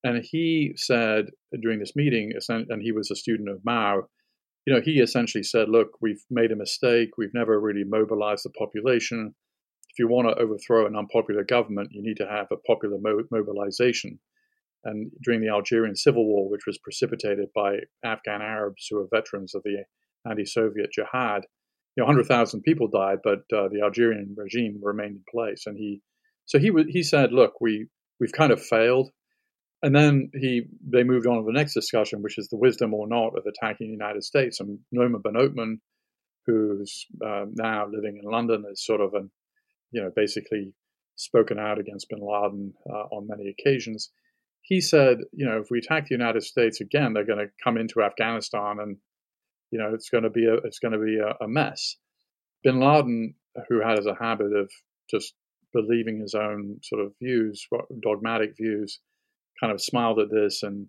And 0.02 0.22
he 0.24 0.72
said 0.76 1.26
during 1.62 1.78
this 1.78 1.94
meeting, 1.94 2.32
and 2.48 2.82
he 2.82 2.92
was 2.92 3.10
a 3.10 3.16
student 3.16 3.48
of 3.48 3.64
Mao, 3.64 4.02
you 4.66 4.74
know, 4.74 4.80
he 4.80 5.00
essentially 5.00 5.42
said, 5.42 5.68
look, 5.68 5.88
we've 6.00 6.22
made 6.30 6.52
a 6.52 6.56
mistake. 6.56 7.10
We've 7.16 7.34
never 7.34 7.58
really 7.58 7.84
mobilized 7.84 8.44
the 8.44 8.50
population. 8.50 9.34
If 9.90 9.98
you 9.98 10.08
want 10.08 10.28
to 10.28 10.42
overthrow 10.42 10.86
an 10.86 10.96
unpopular 10.96 11.44
government, 11.44 11.88
you 11.92 12.02
need 12.02 12.18
to 12.18 12.26
have 12.26 12.46
a 12.52 12.56
popular 12.56 12.98
mo- 13.00 13.24
mobilization. 13.30 14.18
And 14.85 15.11
during 15.23 15.40
the 15.40 15.51
Algerian 15.51 15.97
Civil 15.97 16.27
War, 16.27 16.51
which 16.51 16.66
was 16.66 16.79
precipitated 16.79 17.49
by 17.55 17.77
Afghan 18.05 18.40
Arabs 18.40 18.87
who 18.88 18.97
were 18.97 19.09
veterans 19.12 19.55
of 19.55 19.62
the 19.62 19.85
anti-Soviet 20.29 20.90
jihad, 20.93 21.43
you 21.97 22.03
know, 22.03 22.07
100,000 22.07 22.62
people 22.62 22.88
died, 22.88 23.19
but 23.23 23.40
uh, 23.55 23.69
the 23.69 23.83
Algerian 23.83 24.35
regime 24.37 24.79
remained 24.83 25.16
in 25.16 25.25
place. 25.31 25.64
And 25.66 25.77
he, 25.77 26.03
so 26.47 26.59
he 26.59 26.73
he 26.88 27.03
said, 27.03 27.33
look, 27.33 27.61
we 27.61 27.88
we've 28.19 28.33
kind 28.33 28.53
of 28.53 28.62
failed. 28.62 29.11
And 29.83 29.95
then 29.95 30.31
he 30.35 30.62
they 30.87 31.05
moved 31.05 31.27
on 31.27 31.38
to 31.38 31.45
the 31.45 31.59
next 31.59 31.75
discussion, 31.75 32.23
which 32.23 32.38
is 32.38 32.49
the 32.49 32.59
wisdom 32.59 32.95
or 32.95 33.09
not 33.09 33.37
of 33.37 33.47
attacking 33.47 33.88
the 33.88 33.93
United 33.93 34.25
States. 34.25 34.61
And 34.61 34.79
Noman 34.93 35.23
Benotman, 35.23 35.77
who's 36.47 37.07
uh, 37.27 37.47
now 37.53 37.87
living 37.90 38.21
in 38.23 38.31
London, 38.31 38.64
is 38.71 38.85
sort 38.85 39.01
of 39.01 39.14
an, 39.14 39.31
you 39.90 40.03
know, 40.03 40.11
basically 40.14 40.75
spoken 41.16 41.59
out 41.59 41.79
against 41.79 42.09
Bin 42.09 42.21
Laden 42.21 42.73
uh, 42.88 43.14
on 43.14 43.27
many 43.27 43.49
occasions. 43.49 44.11
He 44.62 44.81
said, 44.81 45.18
you 45.33 45.46
know, 45.46 45.59
if 45.61 45.68
we 45.70 45.79
attack 45.79 46.07
the 46.07 46.14
United 46.14 46.42
States 46.42 46.81
again, 46.81 47.12
they're 47.12 47.25
going 47.25 47.38
to 47.38 47.53
come 47.62 47.77
into 47.77 48.03
Afghanistan, 48.03 48.79
and 48.81 48.96
you 49.70 49.79
know, 49.79 49.92
it's 49.94 50.11
going 50.11 50.25
to 50.25 50.31
be 50.31 50.46
a 50.46 50.55
it's 50.64 50.79
going 50.79 50.92
to 50.92 50.99
be 50.99 51.18
a, 51.18 51.44
a 51.44 51.49
mess. 51.49 51.96
Bin 52.62 52.79
Laden, 52.81 53.35
who 53.68 53.81
has 53.81 54.07
a 54.07 54.14
habit 54.14 54.53
of 54.55 54.70
just 55.11 55.35
believing 55.73 56.20
his 56.20 56.35
own 56.35 56.79
sort 56.83 57.05
of 57.05 57.12
views, 57.20 57.66
dogmatic 58.03 58.57
views, 58.57 59.01
kind 59.61 59.73
of 59.73 59.81
smiled 59.81 60.18
at 60.18 60.31
this 60.31 60.62
and 60.62 60.87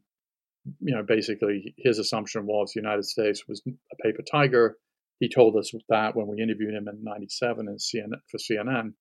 you 0.79 0.95
know 0.95 1.03
basically 1.03 1.73
his 1.77 1.97
assumption 1.97 2.45
was 2.45 2.71
the 2.73 2.79
united 2.79 3.03
states 3.03 3.47
was 3.47 3.61
a 3.67 4.03
paper 4.03 4.23
tiger. 4.29 4.77
He 5.19 5.29
told 5.29 5.55
us 5.55 5.71
that 5.89 6.15
when 6.15 6.25
we 6.25 6.41
interviewed 6.41 6.73
him 6.73 6.87
in 6.87 7.03
97 7.03 7.67
in 7.67 7.75
CNN, 7.77 8.19
for 8.29 8.37
cnn 8.37 8.93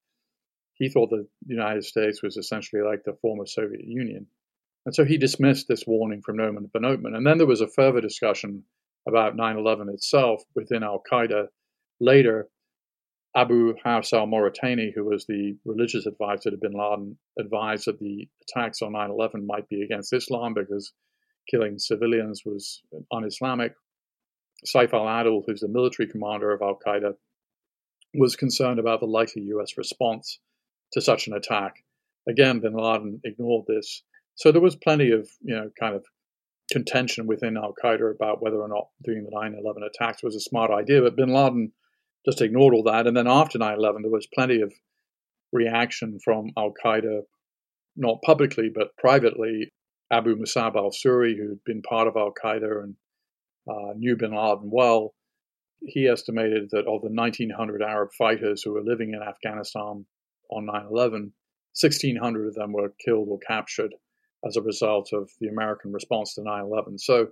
he 0.75 0.89
thought 0.89 1.11
that 1.11 1.27
the 1.47 1.55
united 1.55 1.85
states 1.85 2.23
was 2.23 2.37
essentially 2.37 2.83
like 2.83 3.05
the 3.05 3.17
former 3.21 3.47
soviet 3.47 3.85
union 3.85 4.27
and 4.87 4.95
so 4.95 5.05
he 5.05 5.19
dismissed 5.19 5.69
this 5.69 5.87
warning 5.87 6.23
from 6.23 6.37
Noman 6.37 6.71
Benotman. 6.75 7.15
And 7.17 7.27
then 7.27 7.39
there 7.39 7.47
was 7.47 7.61
a 7.61 7.69
further 7.69 8.01
discussion 8.01 8.65
about 9.07 9.37
9 9.37 9.57
11 9.57 9.89
itself 9.91 10.43
within 10.55 10.83
Al 10.83 11.03
Qaeda 11.11 11.49
later 12.01 12.49
Abu 13.37 13.75
Hafs 13.85 14.13
al 14.13 14.27
Mauritani, 14.27 14.93
who 14.93 15.05
was 15.05 15.25
the 15.27 15.57
religious 15.65 16.07
advisor 16.07 16.51
to 16.51 16.57
bin 16.57 16.73
Laden, 16.73 17.17
advised 17.39 17.87
that 17.87 18.01
the 18.01 18.29
attacks 18.43 18.83
on 18.83 18.93
9 18.93 19.11
11 19.11 19.47
might 19.47 19.69
be 19.69 19.83
against 19.83 20.13
Islam 20.13 20.55
because 20.55 20.93
killing 21.49 21.79
civilians 21.79 22.43
was 22.45 22.83
un 23.13 23.25
Islamic. 23.25 23.73
Saif 24.67 24.93
al 24.93 25.07
Adil, 25.07 25.43
who's 25.47 25.61
the 25.61 25.69
military 25.69 26.09
commander 26.09 26.53
of 26.53 26.61
Al 26.61 26.79
Qaeda, 26.85 27.15
was 28.15 28.35
concerned 28.35 28.81
about 28.81 29.01
the 29.01 29.07
likely 29.07 29.43
US 29.43 29.79
response 29.79 30.41
to 30.93 31.01
such 31.01 31.29
an 31.29 31.35
attack. 31.35 31.77
Again, 32.29 32.59
bin 32.59 32.75
Laden 32.75 33.21
ignored 33.25 33.67
this. 33.69 34.03
So 34.41 34.51
there 34.51 34.63
was 34.63 34.75
plenty 34.75 35.11
of, 35.11 35.29
you 35.43 35.55
know, 35.55 35.71
kind 35.79 35.95
of 35.95 36.07
contention 36.73 37.27
within 37.27 37.59
Al 37.59 37.75
Qaeda 37.75 38.11
about 38.11 38.41
whether 38.41 38.57
or 38.57 38.69
not 38.69 38.89
doing 39.05 39.23
the 39.23 39.31
9 39.31 39.55
11 39.63 39.83
attacks 39.83 40.23
was 40.23 40.35
a 40.35 40.41
smart 40.41 40.71
idea. 40.71 41.03
But 41.03 41.15
bin 41.15 41.29
Laden 41.29 41.73
just 42.25 42.41
ignored 42.41 42.73
all 42.73 42.83
that. 42.85 43.07
And 43.07 43.15
then 43.15 43.27
after 43.29 43.59
9 43.59 43.77
11, 43.77 44.01
there 44.01 44.11
was 44.11 44.27
plenty 44.35 44.63
of 44.63 44.73
reaction 45.53 46.19
from 46.25 46.53
Al 46.57 46.73
Qaeda, 46.83 47.21
not 47.97 48.23
publicly, 48.23 48.71
but 48.75 48.97
privately. 48.97 49.69
Abu 50.11 50.35
Musab 50.37 50.75
al 50.75 50.91
Suri, 50.91 51.37
who'd 51.37 51.63
been 51.67 51.83
part 51.83 52.09
of 52.09 52.17
Al 52.17 52.33
Qaeda 52.33 52.83
and 52.83 52.95
uh, 53.71 53.93
knew 53.95 54.17
bin 54.17 54.35
Laden 54.35 54.71
well, 54.73 55.13
he 55.83 56.09
estimated 56.09 56.71
that 56.71 56.87
of 56.87 57.03
the 57.03 57.11
1,900 57.11 57.83
Arab 57.83 58.09
fighters 58.17 58.63
who 58.63 58.73
were 58.73 58.83
living 58.83 59.13
in 59.13 59.23
Afghanistan 59.23 60.07
on 60.51 60.65
9 60.65 60.87
11, 60.91 61.35
1,600 61.79 62.49
of 62.49 62.55
them 62.55 62.73
were 62.73 62.95
killed 63.05 63.29
or 63.29 63.39
captured 63.47 63.93
as 64.47 64.57
a 64.57 64.63
result 64.63 65.13
of 65.13 65.31
the 65.41 65.49
American 65.49 65.93
response 65.93 66.35
to 66.35 66.43
9 66.43 66.65
11. 66.65 66.99
So 66.99 67.29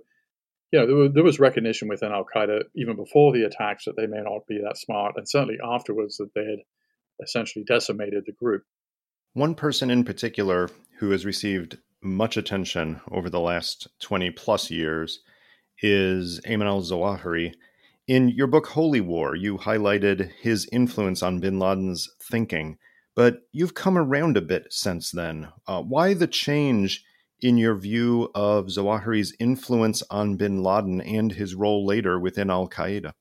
you 0.71 0.79
know, 0.79 0.85
there 0.85 0.95
was, 0.95 1.11
there 1.13 1.23
was 1.23 1.39
recognition 1.39 1.87
within 1.87 2.11
Al 2.11 2.25
Qaeda 2.25 2.63
even 2.75 2.95
before 2.95 3.33
the 3.33 3.43
attacks 3.43 3.85
that 3.85 3.95
they 3.95 4.05
may 4.05 4.21
not 4.21 4.45
be 4.47 4.59
that 4.63 4.77
smart, 4.77 5.15
and 5.17 5.27
certainly 5.27 5.57
afterwards 5.63 6.17
that 6.17 6.33
they 6.35 6.45
had 6.45 6.59
essentially 7.23 7.65
decimated 7.65 8.23
the 8.25 8.33
group. 8.33 8.63
One 9.33 9.55
person 9.55 9.89
in 9.89 10.03
particular 10.03 10.69
who 10.99 11.11
has 11.11 11.25
received 11.25 11.77
much 12.01 12.37
attention 12.37 13.01
over 13.11 13.29
the 13.29 13.39
last 13.39 13.87
20 13.99 14.31
plus 14.31 14.69
years 14.71 15.19
is 15.81 16.39
Ayman 16.41 16.65
al 16.65 16.81
Zawahiri. 16.81 17.53
In 18.07 18.29
your 18.29 18.47
book 18.47 18.67
Holy 18.67 19.01
War, 19.01 19.35
you 19.35 19.57
highlighted 19.57 20.31
his 20.41 20.67
influence 20.71 21.21
on 21.21 21.39
bin 21.39 21.59
Laden's 21.59 22.09
thinking, 22.21 22.77
but 23.19 23.41
you've 23.51 23.73
come 23.73 23.97
around 23.97 24.37
a 24.37 24.41
bit 24.41 24.67
since 24.69 25.11
then. 25.11 25.49
Uh, 25.67 25.81
why 25.81 26.13
the 26.13 26.25
change 26.25 27.03
in 27.41 27.57
your 27.57 27.75
view 27.75 28.29
of 28.33 28.67
Zawahiri's 28.67 29.35
influence 29.41 30.01
on 30.09 30.37
bin 30.37 30.63
Laden 30.63 31.01
and 31.01 31.33
his 31.33 31.53
role 31.53 31.85
later 31.85 32.17
within 32.17 32.49
Al 32.49 32.69
Qaeda? 32.69 33.11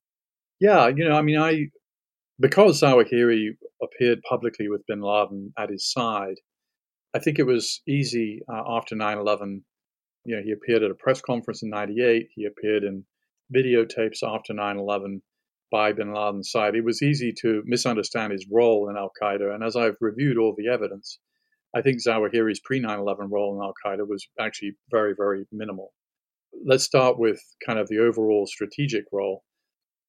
Yeah, 0.60 0.86
you 0.86 1.08
know, 1.08 1.16
I 1.16 1.22
mean, 1.22 1.36
I 1.36 1.70
because 2.38 2.80
Zawahiri 2.80 3.56
appeared 3.82 4.20
publicly 4.22 4.68
with 4.68 4.86
bin 4.86 5.00
Laden 5.00 5.52
at 5.58 5.70
his 5.70 5.90
side, 5.90 6.36
I 7.12 7.18
think 7.18 7.40
it 7.40 7.46
was 7.46 7.82
easy 7.88 8.42
uh, 8.48 8.62
after 8.68 8.94
9 8.94 9.18
11. 9.18 9.64
You 10.26 10.36
know, 10.36 10.42
he 10.44 10.52
appeared 10.52 10.84
at 10.84 10.92
a 10.92 10.94
press 10.94 11.20
conference 11.20 11.64
in 11.64 11.70
98, 11.70 12.28
he 12.36 12.44
appeared 12.44 12.84
in 12.84 13.02
videotapes 13.52 14.22
after 14.22 14.54
9 14.54 14.78
11 14.78 15.22
by 15.70 15.92
bin 15.92 16.14
Laden's 16.14 16.50
side. 16.50 16.74
It 16.74 16.84
was 16.84 17.02
easy 17.02 17.32
to 17.40 17.62
misunderstand 17.66 18.32
his 18.32 18.46
role 18.50 18.88
in 18.88 18.96
Al 18.96 19.12
Qaeda. 19.20 19.54
And 19.54 19.62
as 19.62 19.76
I've 19.76 19.96
reviewed 20.00 20.38
all 20.38 20.54
the 20.56 20.68
evidence, 20.68 21.18
I 21.74 21.82
think 21.82 21.98
Zawahiri's 22.02 22.60
pre 22.60 22.80
9 22.80 22.98
11 22.98 23.28
role 23.30 23.54
in 23.54 23.62
Al 23.62 23.74
Qaeda 23.84 24.08
was 24.08 24.26
actually 24.40 24.72
very, 24.90 25.14
very 25.16 25.44
minimal. 25.52 25.92
Let's 26.64 26.84
start 26.84 27.18
with 27.18 27.40
kind 27.64 27.78
of 27.78 27.88
the 27.88 27.98
overall 27.98 28.46
strategic 28.46 29.04
role. 29.12 29.44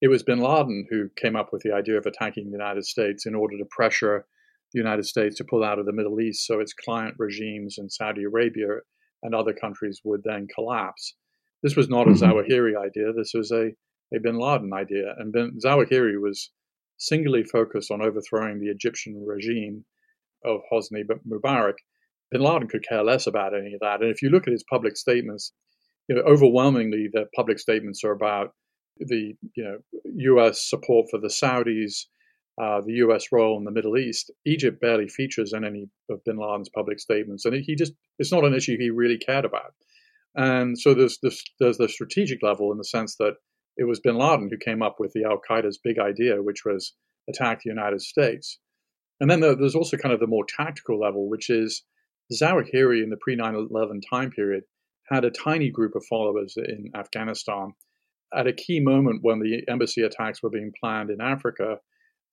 It 0.01 0.07
was 0.07 0.23
bin 0.23 0.39
Laden 0.39 0.87
who 0.89 1.09
came 1.17 1.35
up 1.35 1.49
with 1.51 1.61
the 1.63 1.73
idea 1.73 1.97
of 1.97 2.05
attacking 2.05 2.45
the 2.45 2.57
United 2.57 2.85
States 2.85 3.25
in 3.25 3.35
order 3.35 3.57
to 3.57 3.65
pressure 3.69 4.25
the 4.73 4.79
United 4.79 5.05
States 5.05 5.35
to 5.37 5.43
pull 5.43 5.63
out 5.63 5.79
of 5.79 5.85
the 5.85 5.93
Middle 5.93 6.21
East 6.21 6.45
so 6.45 6.59
its 6.59 6.73
client 6.73 7.15
regimes 7.17 7.75
in 7.77 7.89
Saudi 7.89 8.23
Arabia 8.23 8.79
and 9.23 9.35
other 9.35 9.53
countries 9.53 9.99
would 10.03 10.21
then 10.23 10.47
collapse. 10.53 11.15
This 11.63 11.75
was 11.75 11.89
not 11.89 12.07
a 12.07 12.11
mm-hmm. 12.11 12.23
Zawahiri 12.23 12.77
idea, 12.77 13.11
this 13.13 13.31
was 13.33 13.51
a, 13.51 13.71
a 14.13 14.19
bin 14.19 14.39
Laden 14.39 14.73
idea. 14.73 15.13
And 15.17 15.31
bin, 15.31 15.57
Zawahiri 15.63 16.19
was 16.21 16.51
singularly 16.97 17.43
focused 17.43 17.91
on 17.91 18.01
overthrowing 18.01 18.59
the 18.59 18.69
Egyptian 18.69 19.23
regime 19.25 19.85
of 20.45 20.61
Hosni 20.71 21.03
Mubarak, 21.27 21.75
bin 22.31 22.41
Laden 22.41 22.67
could 22.67 22.87
care 22.87 23.03
less 23.03 23.27
about 23.27 23.53
any 23.53 23.73
of 23.73 23.79
that. 23.81 24.01
And 24.01 24.11
if 24.11 24.21
you 24.21 24.29
look 24.29 24.47
at 24.47 24.53
his 24.53 24.65
public 24.69 24.97
statements, 24.97 25.53
you 26.07 26.15
know, 26.15 26.21
overwhelmingly 26.21 27.09
the 27.11 27.25
public 27.35 27.59
statements 27.59 28.03
are 28.03 28.11
about 28.11 28.51
the 28.97 29.33
you 29.55 29.63
know 29.63 29.77
U.S. 30.03 30.69
support 30.69 31.07
for 31.09 31.19
the 31.19 31.27
Saudis, 31.27 32.05
uh, 32.61 32.81
the 32.85 32.93
U.S. 32.93 33.27
role 33.31 33.57
in 33.57 33.63
the 33.63 33.71
Middle 33.71 33.97
East. 33.97 34.31
Egypt 34.45 34.81
barely 34.81 35.07
features 35.07 35.53
in 35.53 35.63
any 35.63 35.87
of 36.09 36.23
bin 36.25 36.37
Laden's 36.37 36.69
public 36.69 36.99
statements, 36.99 37.45
and 37.45 37.55
he 37.55 37.75
just 37.75 37.93
it's 38.17 38.31
not 38.31 38.45
an 38.45 38.53
issue 38.53 38.77
he 38.77 38.89
really 38.89 39.17
cared 39.17 39.45
about. 39.45 39.73
And 40.35 40.77
so 40.77 40.93
there's 40.93 41.17
this, 41.23 41.43
there's 41.59 41.77
the 41.77 41.89
strategic 41.89 42.43
level 42.43 42.71
in 42.71 42.77
the 42.77 42.83
sense 42.83 43.15
that 43.15 43.33
it 43.79 43.87
was 43.87 44.01
bin 44.01 44.17
Laden 44.17 44.49
who 44.49 44.57
came 44.57 44.81
up 44.81 44.97
with 44.99 45.13
the 45.13 45.23
Al 45.23 45.39
Qaeda's 45.39 45.79
big 45.81 45.99
idea, 45.99 46.43
which 46.43 46.65
was 46.65 46.93
attack 47.29 47.61
the 47.63 47.69
United 47.69 48.01
States. 48.01 48.59
And 49.21 49.29
then 49.29 49.39
there's 49.39 49.75
also 49.75 49.95
kind 49.95 50.13
of 50.13 50.19
the 50.19 50.27
more 50.27 50.45
tactical 50.45 50.99
level, 50.99 51.29
which 51.29 51.49
is 51.49 51.83
Zawahiri 52.31 53.01
in 53.01 53.09
the 53.09 53.17
pre 53.17 53.35
9 53.35 53.55
11 53.55 54.01
time 54.01 54.31
period 54.31 54.63
had 55.09 55.25
a 55.25 55.31
tiny 55.31 55.71
group 55.71 55.95
of 55.95 56.05
followers 56.05 56.55
in 56.57 56.91
Afghanistan. 56.93 57.73
At 58.35 58.47
a 58.47 58.53
key 58.53 58.79
moment 58.79 59.23
when 59.23 59.39
the 59.39 59.63
embassy 59.67 60.03
attacks 60.03 60.43
were 60.43 60.51
being 60.51 60.71
planned 60.79 61.09
in 61.09 61.21
Africa, 61.21 61.77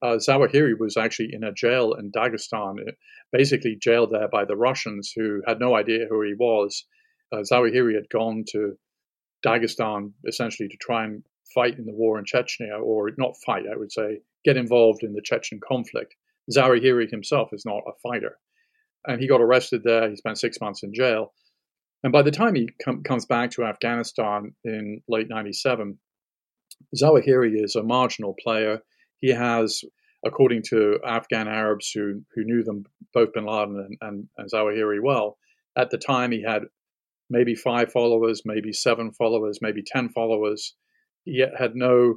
uh, 0.03 0.17
Zawahiri 0.17 0.79
was 0.79 0.97
actually 0.97 1.31
in 1.33 1.43
a 1.43 1.53
jail 1.53 1.95
in 1.95 2.11
Dagestan, 2.11 2.81
eh, 2.87 2.93
basically 3.33 3.77
jailed 3.81 4.11
there 4.11 4.29
by 4.29 4.45
the 4.45 4.57
Russians 4.57 5.13
who 5.17 5.43
had 5.47 5.59
no 5.59 5.75
idea 5.75 6.07
who 6.09 6.21
he 6.23 6.35
was. 6.35 6.85
Uh, 7.33 7.39
Zawahiri 7.39 7.95
had 7.95 8.11
gone 8.11 8.45
to 8.51 8.77
Dagestan 9.45 10.13
essentially 10.27 10.69
to 10.69 10.77
try 10.77 11.05
and 11.05 11.23
fight 11.55 11.79
in 11.79 11.87
the 11.87 11.93
war 11.93 12.19
in 12.19 12.25
Chechnya, 12.25 12.81
or 12.83 13.11
not 13.19 13.37
fight, 13.45 13.65
I 13.73 13.77
would 13.77 13.93
say, 13.93 14.21
get 14.45 14.57
involved 14.57 15.03
in 15.03 15.13
the 15.13 15.23
Chechen 15.23 15.61
conflict 15.67 16.15
Zawahiri 16.51 17.11
himself 17.11 17.51
is 17.53 17.65
not 17.65 17.83
a 17.87 17.93
fighter. 18.03 18.39
And 19.07 19.21
he 19.21 19.29
got 19.29 19.41
arrested 19.41 19.83
there. 19.85 20.09
He 20.09 20.17
spent 20.17 20.39
six 20.39 20.61
months 20.61 20.83
in 20.83 20.93
jail. 20.93 21.33
And 22.03 22.13
by 22.13 22.23
the 22.23 22.31
time 22.31 22.55
he 22.55 22.69
com- 22.85 23.03
comes 23.03 23.27
back 23.27 23.51
to 23.53 23.65
Afghanistan 23.65 24.55
in 24.65 25.03
late 25.09 25.29
97, 25.29 25.99
Zawahiri 26.95 27.63
is 27.63 27.75
a 27.75 27.83
marginal 27.83 28.35
player. 28.43 28.81
He 29.19 29.31
has, 29.31 29.83
according 30.25 30.63
to 30.69 31.01
Afghan 31.05 31.49
Arabs 31.49 31.91
who, 31.91 32.23
who 32.35 32.45
knew 32.45 32.63
them, 32.63 32.85
both 33.13 33.33
bin 33.33 33.47
Laden 33.47 33.77
and, 33.79 33.97
and, 34.01 34.29
and 34.37 34.51
Zawahiri 34.51 35.03
well, 35.03 35.39
at 35.77 35.91
the 35.91 35.99
time 35.99 36.33
he 36.33 36.43
had 36.43 36.63
maybe 37.29 37.55
five 37.55 37.91
followers, 37.91 38.43
maybe 38.45 38.73
seven 38.73 39.13
followers, 39.13 39.59
maybe 39.61 39.83
10 39.85 40.11
followers. 40.11 40.75
He 41.27 41.41
had 41.41 41.75
no 41.75 42.15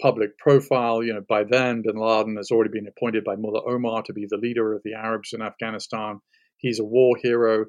public 0.00 0.38
profile. 0.38 1.02
You 1.02 1.14
know, 1.14 1.22
by 1.28 1.44
then, 1.44 1.82
bin 1.82 1.96
Laden 1.96 2.36
has 2.36 2.50
already 2.50 2.70
been 2.70 2.88
appointed 2.88 3.24
by 3.24 3.36
Mullah 3.36 3.68
Omar 3.68 4.02
to 4.04 4.12
be 4.12 4.26
the 4.28 4.38
leader 4.38 4.74
of 4.74 4.82
the 4.84 4.94
Arabs 4.94 5.32
in 5.32 5.42
Afghanistan. 5.42 6.20
He's 6.56 6.80
a 6.80 6.84
war 6.84 7.16
hero, 7.22 7.66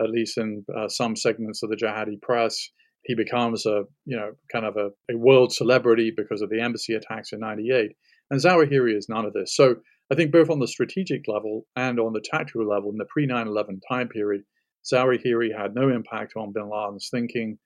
at 0.00 0.10
least 0.10 0.38
in 0.38 0.64
uh, 0.74 0.88
some 0.88 1.16
segments 1.16 1.62
of 1.62 1.70
the 1.70 1.76
jihadi 1.76 2.20
press. 2.22 2.70
He 3.02 3.14
becomes 3.14 3.66
a, 3.66 3.84
you 4.04 4.16
know, 4.16 4.32
kind 4.52 4.64
of 4.64 4.76
a, 4.76 4.90
a 5.10 5.16
world 5.16 5.52
celebrity 5.52 6.12
because 6.14 6.42
of 6.42 6.50
the 6.50 6.60
embassy 6.60 6.94
attacks 6.94 7.32
in 7.32 7.40
98. 7.40 7.92
And 8.30 8.40
Zawahiri 8.40 8.96
is 8.96 9.08
none 9.08 9.24
of 9.24 9.32
this. 9.32 9.56
So 9.56 9.76
I 10.12 10.14
think 10.14 10.32
both 10.32 10.50
on 10.50 10.60
the 10.60 10.68
strategic 10.68 11.26
level 11.26 11.66
and 11.76 11.98
on 11.98 12.12
the 12.12 12.22
tactical 12.22 12.68
level 12.68 12.90
in 12.90 12.98
the 12.98 13.06
pre 13.06 13.26
9 13.26 13.46
11 13.46 13.80
time 13.88 14.08
period, 14.08 14.42
Zawahiri 14.84 15.56
had 15.56 15.74
no 15.74 15.88
impact 15.88 16.34
on 16.36 16.52
bin 16.52 16.70
Laden's 16.70 17.08
thinking 17.10 17.58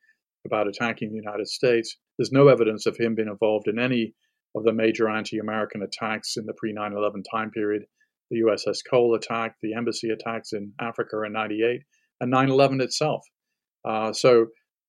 about 0.46 0.68
attacking 0.68 1.10
the 1.10 1.22
United 1.22 1.48
States. 1.48 1.96
There's 2.18 2.32
no 2.32 2.48
evidence 2.48 2.86
of 2.86 2.96
him 2.96 3.14
being 3.14 3.28
involved 3.28 3.68
in 3.68 3.78
any 3.78 4.14
of 4.54 4.64
the 4.64 4.72
major 4.72 5.08
anti 5.08 5.38
American 5.38 5.82
attacks 5.82 6.36
in 6.36 6.46
the 6.46 6.54
pre 6.54 6.72
9 6.72 6.92
11 6.92 7.22
time 7.30 7.50
period 7.50 7.84
the 8.30 8.40
USS 8.40 8.78
Cole 8.88 9.14
attack, 9.14 9.56
the 9.62 9.74
embassy 9.74 10.10
attacks 10.10 10.52
in 10.52 10.72
Africa 10.80 11.22
in 11.24 11.32
98, 11.32 11.82
and 12.20 12.30
9 12.30 12.50
11 12.50 12.80
itself. 12.80 13.22
Uh, 13.84 14.12
so, 14.12 14.46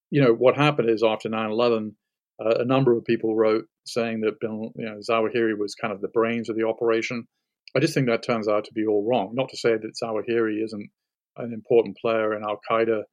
you 0.10 0.22
know, 0.22 0.34
what 0.34 0.56
happened 0.56 0.90
is 0.90 1.04
after 1.04 1.30
9 1.30 1.52
11, 1.52 1.96
uh, 2.44 2.56
a 2.60 2.66
number 2.66 2.98
of 2.98 3.06
people 3.06 3.36
wrote 3.36 3.66
saying 3.86 4.22
that 4.22 4.40
Bin, 4.40 4.72
you 4.76 4.86
know, 4.86 5.00
Zawahiri 5.00 5.58
was 5.58 5.76
kind 5.76 5.94
of 5.94 6.02
the 6.02 6.10
brains 6.10 6.50
of 6.50 6.56
the 6.56 6.68
operation. 6.68 7.28
I 7.76 7.80
just 7.80 7.94
think 7.94 8.08
that 8.08 8.24
turns 8.24 8.48
out 8.48 8.66
to 8.66 8.74
be 8.74 8.86
all 8.86 9.06
wrong. 9.08 9.32
Not 9.34 9.50
to 9.50 9.58
say 9.58 9.72
that 9.72 9.98
Zawahiri 10.02 10.64
isn't 10.64 10.90
an 11.38 11.54
important 11.54 11.98
player 11.98 12.34
in 12.36 12.44
Al 12.44 12.60
Qaeda 12.70 13.04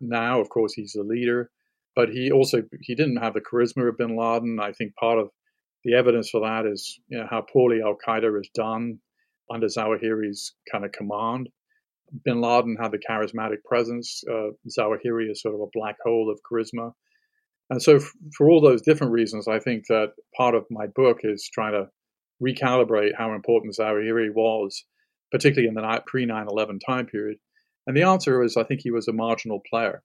now. 0.00 0.40
Of 0.40 0.48
course, 0.48 0.72
he's 0.74 0.92
the 0.92 1.04
leader, 1.04 1.50
but 1.98 2.10
he 2.10 2.30
also 2.30 2.62
he 2.80 2.94
didn't 2.94 3.16
have 3.16 3.34
the 3.34 3.40
charisma 3.40 3.88
of 3.88 3.98
Bin 3.98 4.16
Laden. 4.16 4.60
I 4.62 4.70
think 4.70 4.94
part 4.94 5.18
of 5.18 5.30
the 5.82 5.94
evidence 5.94 6.30
for 6.30 6.42
that 6.42 6.64
is 6.64 7.00
you 7.08 7.18
know, 7.18 7.26
how 7.28 7.40
poorly 7.52 7.80
Al 7.84 7.96
Qaeda 8.06 8.40
is 8.40 8.48
done 8.54 9.00
under 9.52 9.66
Zawahiri's 9.66 10.54
kind 10.70 10.84
of 10.84 10.92
command. 10.92 11.48
Bin 12.24 12.40
Laden 12.40 12.76
had 12.80 12.92
the 12.92 13.00
charismatic 13.10 13.64
presence. 13.64 14.22
Uh, 14.30 14.50
Zawahiri 14.68 15.28
is 15.28 15.42
sort 15.42 15.56
of 15.56 15.60
a 15.60 15.72
black 15.72 15.96
hole 16.04 16.30
of 16.30 16.38
charisma. 16.48 16.92
And 17.68 17.82
so, 17.82 17.96
f- 17.96 18.12
for 18.36 18.48
all 18.48 18.60
those 18.60 18.82
different 18.82 19.12
reasons, 19.12 19.48
I 19.48 19.58
think 19.58 19.88
that 19.88 20.12
part 20.36 20.54
of 20.54 20.66
my 20.70 20.86
book 20.86 21.18
is 21.24 21.50
trying 21.52 21.72
to 21.72 21.88
recalibrate 22.40 23.18
how 23.18 23.34
important 23.34 23.74
Zawahiri 23.74 24.32
was, 24.32 24.84
particularly 25.32 25.66
in 25.66 25.74
the 25.74 26.02
pre 26.06 26.26
9 26.26 26.46
11 26.48 26.78
time 26.78 27.06
period, 27.06 27.38
and 27.88 27.96
the 27.96 28.04
answer 28.04 28.40
is 28.44 28.56
I 28.56 28.62
think 28.62 28.82
he 28.84 28.92
was 28.92 29.08
a 29.08 29.12
marginal 29.12 29.60
player. 29.68 30.04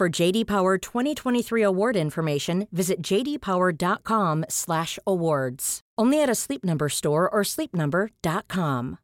For 0.00 0.08
JD 0.08 0.46
Power 0.46 0.78
2023 0.78 1.62
award 1.62 1.94
information, 1.94 2.66
visit 2.72 3.02
jdpower.com/awards. 3.02 5.80
Only 5.98 6.22
at 6.22 6.30
a 6.30 6.34
Sleep 6.34 6.64
Number 6.64 6.88
store 6.88 7.28
or 7.28 7.42
sleepnumber.com. 7.42 8.96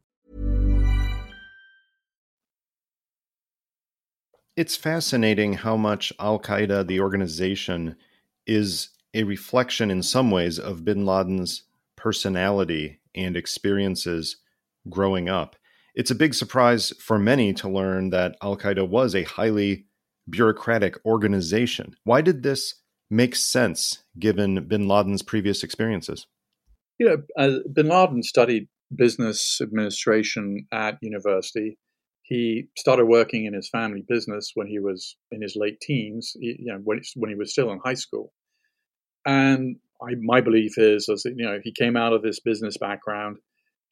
It's 4.55 4.75
fascinating 4.75 5.53
how 5.53 5.77
much 5.77 6.11
Al 6.17 6.39
Qaeda, 6.39 6.87
the 6.87 6.99
organization, 6.99 7.95
is 8.47 8.89
a 9.13 9.21
reflection 9.21 9.91
in 9.91 10.01
some 10.01 10.31
ways 10.31 10.57
of 10.57 10.83
bin 10.83 11.05
Laden's 11.05 11.61
personality 11.95 13.01
and 13.13 13.37
experiences 13.37 14.37
growing 14.89 15.29
up. 15.29 15.57
It's 15.93 16.09
a 16.09 16.15
big 16.15 16.33
surprise 16.33 16.91
for 16.99 17.19
many 17.19 17.53
to 17.53 17.69
learn 17.69 18.09
that 18.09 18.35
Al 18.41 18.57
Qaeda 18.57 18.89
was 18.89 19.13
a 19.13 19.21
highly 19.21 19.83
bureaucratic 20.29 20.95
organization. 21.05 21.95
Why 22.03 22.21
did 22.21 22.43
this 22.43 22.75
make 23.09 23.35
sense 23.35 24.03
given 24.19 24.67
bin 24.67 24.87
Laden's 24.87 25.21
previous 25.21 25.63
experiences? 25.63 26.27
You 26.99 27.07
know, 27.07 27.23
uh, 27.37 27.59
bin 27.71 27.87
Laden 27.87 28.23
studied 28.23 28.67
business 28.95 29.59
administration 29.61 30.67
at 30.71 30.97
university. 31.01 31.77
He 32.23 32.67
started 32.77 33.05
working 33.05 33.45
in 33.45 33.53
his 33.53 33.69
family 33.69 34.03
business 34.07 34.51
when 34.55 34.67
he 34.67 34.79
was 34.79 35.15
in 35.31 35.41
his 35.41 35.55
late 35.55 35.79
teens, 35.79 36.33
you 36.35 36.73
know, 36.73 36.79
when, 36.83 37.01
when 37.15 37.29
he 37.29 37.37
was 37.37 37.51
still 37.51 37.71
in 37.71 37.79
high 37.83 37.93
school. 37.93 38.33
And 39.25 39.77
I, 40.01 40.15
my 40.21 40.41
belief 40.41 40.77
is, 40.77 41.09
as 41.09 41.25
you 41.25 41.45
know, 41.45 41.59
he 41.63 41.71
came 41.71 41.95
out 41.95 42.13
of 42.13 42.21
this 42.21 42.39
business 42.39 42.77
background. 42.77 43.37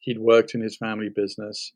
He'd 0.00 0.18
worked 0.18 0.54
in 0.54 0.60
his 0.60 0.76
family 0.76 1.08
business, 1.14 1.72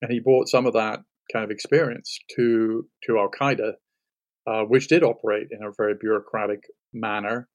and 0.00 0.10
he 0.10 0.20
brought 0.20 0.48
some 0.48 0.66
of 0.66 0.72
that 0.72 1.00
kind 1.32 1.44
of 1.44 1.50
experience 1.50 2.18
to 2.36 2.86
to 3.04 3.18
Al 3.18 3.30
Qaeda, 3.30 3.72
uh, 4.46 4.62
which 4.64 4.88
did 4.88 5.02
operate 5.02 5.48
in 5.50 5.62
a 5.62 5.72
very 5.76 5.94
bureaucratic 6.00 6.60
manner. 6.92 7.48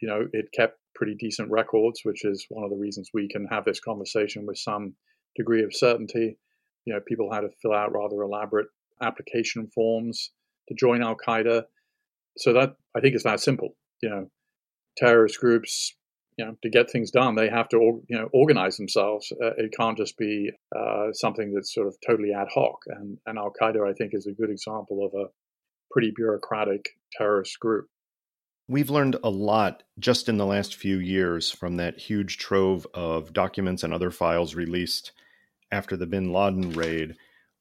You 0.00 0.08
know, 0.08 0.26
it 0.32 0.46
kept 0.56 0.78
pretty 0.94 1.14
decent 1.18 1.50
records, 1.50 2.00
which 2.04 2.24
is 2.24 2.46
one 2.48 2.64
of 2.64 2.70
the 2.70 2.76
reasons 2.76 3.10
we 3.12 3.28
can 3.28 3.46
have 3.50 3.64
this 3.64 3.80
conversation 3.80 4.46
with 4.46 4.58
some 4.58 4.94
degree 5.36 5.62
of 5.62 5.74
certainty. 5.74 6.38
You 6.86 6.94
know, 6.94 7.00
people 7.06 7.32
had 7.32 7.42
to 7.42 7.50
fill 7.62 7.74
out 7.74 7.92
rather 7.92 8.22
elaborate 8.22 8.68
application 9.02 9.68
forms 9.74 10.30
to 10.68 10.74
join 10.74 11.02
Al 11.02 11.16
Qaeda. 11.16 11.64
So 12.38 12.52
that 12.54 12.74
I 12.96 13.00
think 13.00 13.14
is 13.14 13.24
that 13.24 13.40
simple. 13.40 13.76
You 14.02 14.10
know, 14.10 14.30
terrorist 14.96 15.38
groups, 15.38 15.94
you 16.40 16.46
know, 16.46 16.56
to 16.62 16.70
get 16.70 16.90
things 16.90 17.10
done, 17.10 17.34
they 17.34 17.50
have 17.50 17.68
to, 17.68 17.76
you 18.08 18.18
know, 18.18 18.30
organize 18.32 18.78
themselves. 18.78 19.30
Uh, 19.30 19.50
it 19.58 19.74
can't 19.76 19.98
just 19.98 20.16
be 20.16 20.50
uh, 20.74 21.12
something 21.12 21.52
that's 21.52 21.74
sort 21.74 21.86
of 21.86 21.94
totally 22.06 22.32
ad 22.32 22.48
hoc. 22.50 22.78
And, 22.86 23.18
and 23.26 23.38
Al 23.38 23.52
Qaeda, 23.60 23.86
I 23.86 23.92
think, 23.92 24.14
is 24.14 24.26
a 24.26 24.32
good 24.32 24.48
example 24.48 25.04
of 25.04 25.12
a 25.20 25.26
pretty 25.90 26.12
bureaucratic 26.16 26.96
terrorist 27.12 27.60
group. 27.60 27.88
We've 28.68 28.88
learned 28.88 29.18
a 29.22 29.28
lot 29.28 29.82
just 29.98 30.30
in 30.30 30.38
the 30.38 30.46
last 30.46 30.76
few 30.76 30.98
years 30.98 31.50
from 31.50 31.76
that 31.76 31.98
huge 31.98 32.38
trove 32.38 32.86
of 32.94 33.34
documents 33.34 33.82
and 33.82 33.92
other 33.92 34.10
files 34.10 34.54
released 34.54 35.12
after 35.70 35.94
the 35.94 36.06
bin 36.06 36.32
Laden 36.32 36.72
raid. 36.72 37.16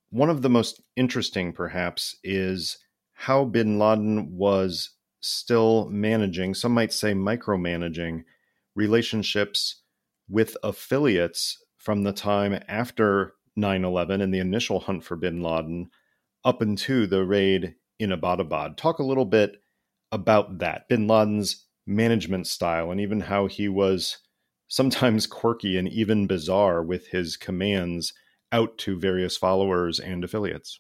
One 0.09 0.29
of 0.29 0.41
the 0.41 0.49
most 0.49 0.81
interesting, 0.95 1.51
perhaps, 1.51 2.15
is 2.23 2.77
how 3.11 3.43
bin 3.43 3.77
Laden 3.77 4.37
was 4.37 4.91
still 5.19 5.89
managing, 5.89 6.53
some 6.53 6.71
might 6.71 6.93
say 6.93 7.11
micromanaging, 7.11 8.23
relationships 8.79 9.81
with 10.29 10.55
affiliates 10.63 11.57
from 11.77 12.03
the 12.03 12.13
time 12.13 12.57
after 12.67 13.33
9 13.55 13.83
11 13.83 14.21
and 14.21 14.33
the 14.33 14.39
initial 14.39 14.79
hunt 14.79 15.03
for 15.03 15.17
bin 15.17 15.43
Laden 15.43 15.89
up 16.45 16.61
into 16.61 17.05
the 17.05 17.25
raid 17.25 17.75
in 17.99 18.11
Abbottabad. 18.11 18.77
Talk 18.77 18.99
a 18.99 19.03
little 19.03 19.25
bit 19.25 19.57
about 20.13 20.59
that, 20.59 20.87
bin 20.87 21.07
Laden's 21.07 21.67
management 21.85 22.47
style, 22.47 22.89
and 22.89 23.01
even 23.01 23.19
how 23.19 23.47
he 23.47 23.67
was 23.67 24.19
sometimes 24.69 25.27
quirky 25.27 25.77
and 25.77 25.89
even 25.89 26.25
bizarre 26.25 26.81
with 26.81 27.07
his 27.07 27.35
commands 27.35 28.13
out 28.51 28.77
to 28.77 28.97
various 28.97 29.35
followers 29.35 29.99
and 29.99 30.23
affiliates. 30.23 30.79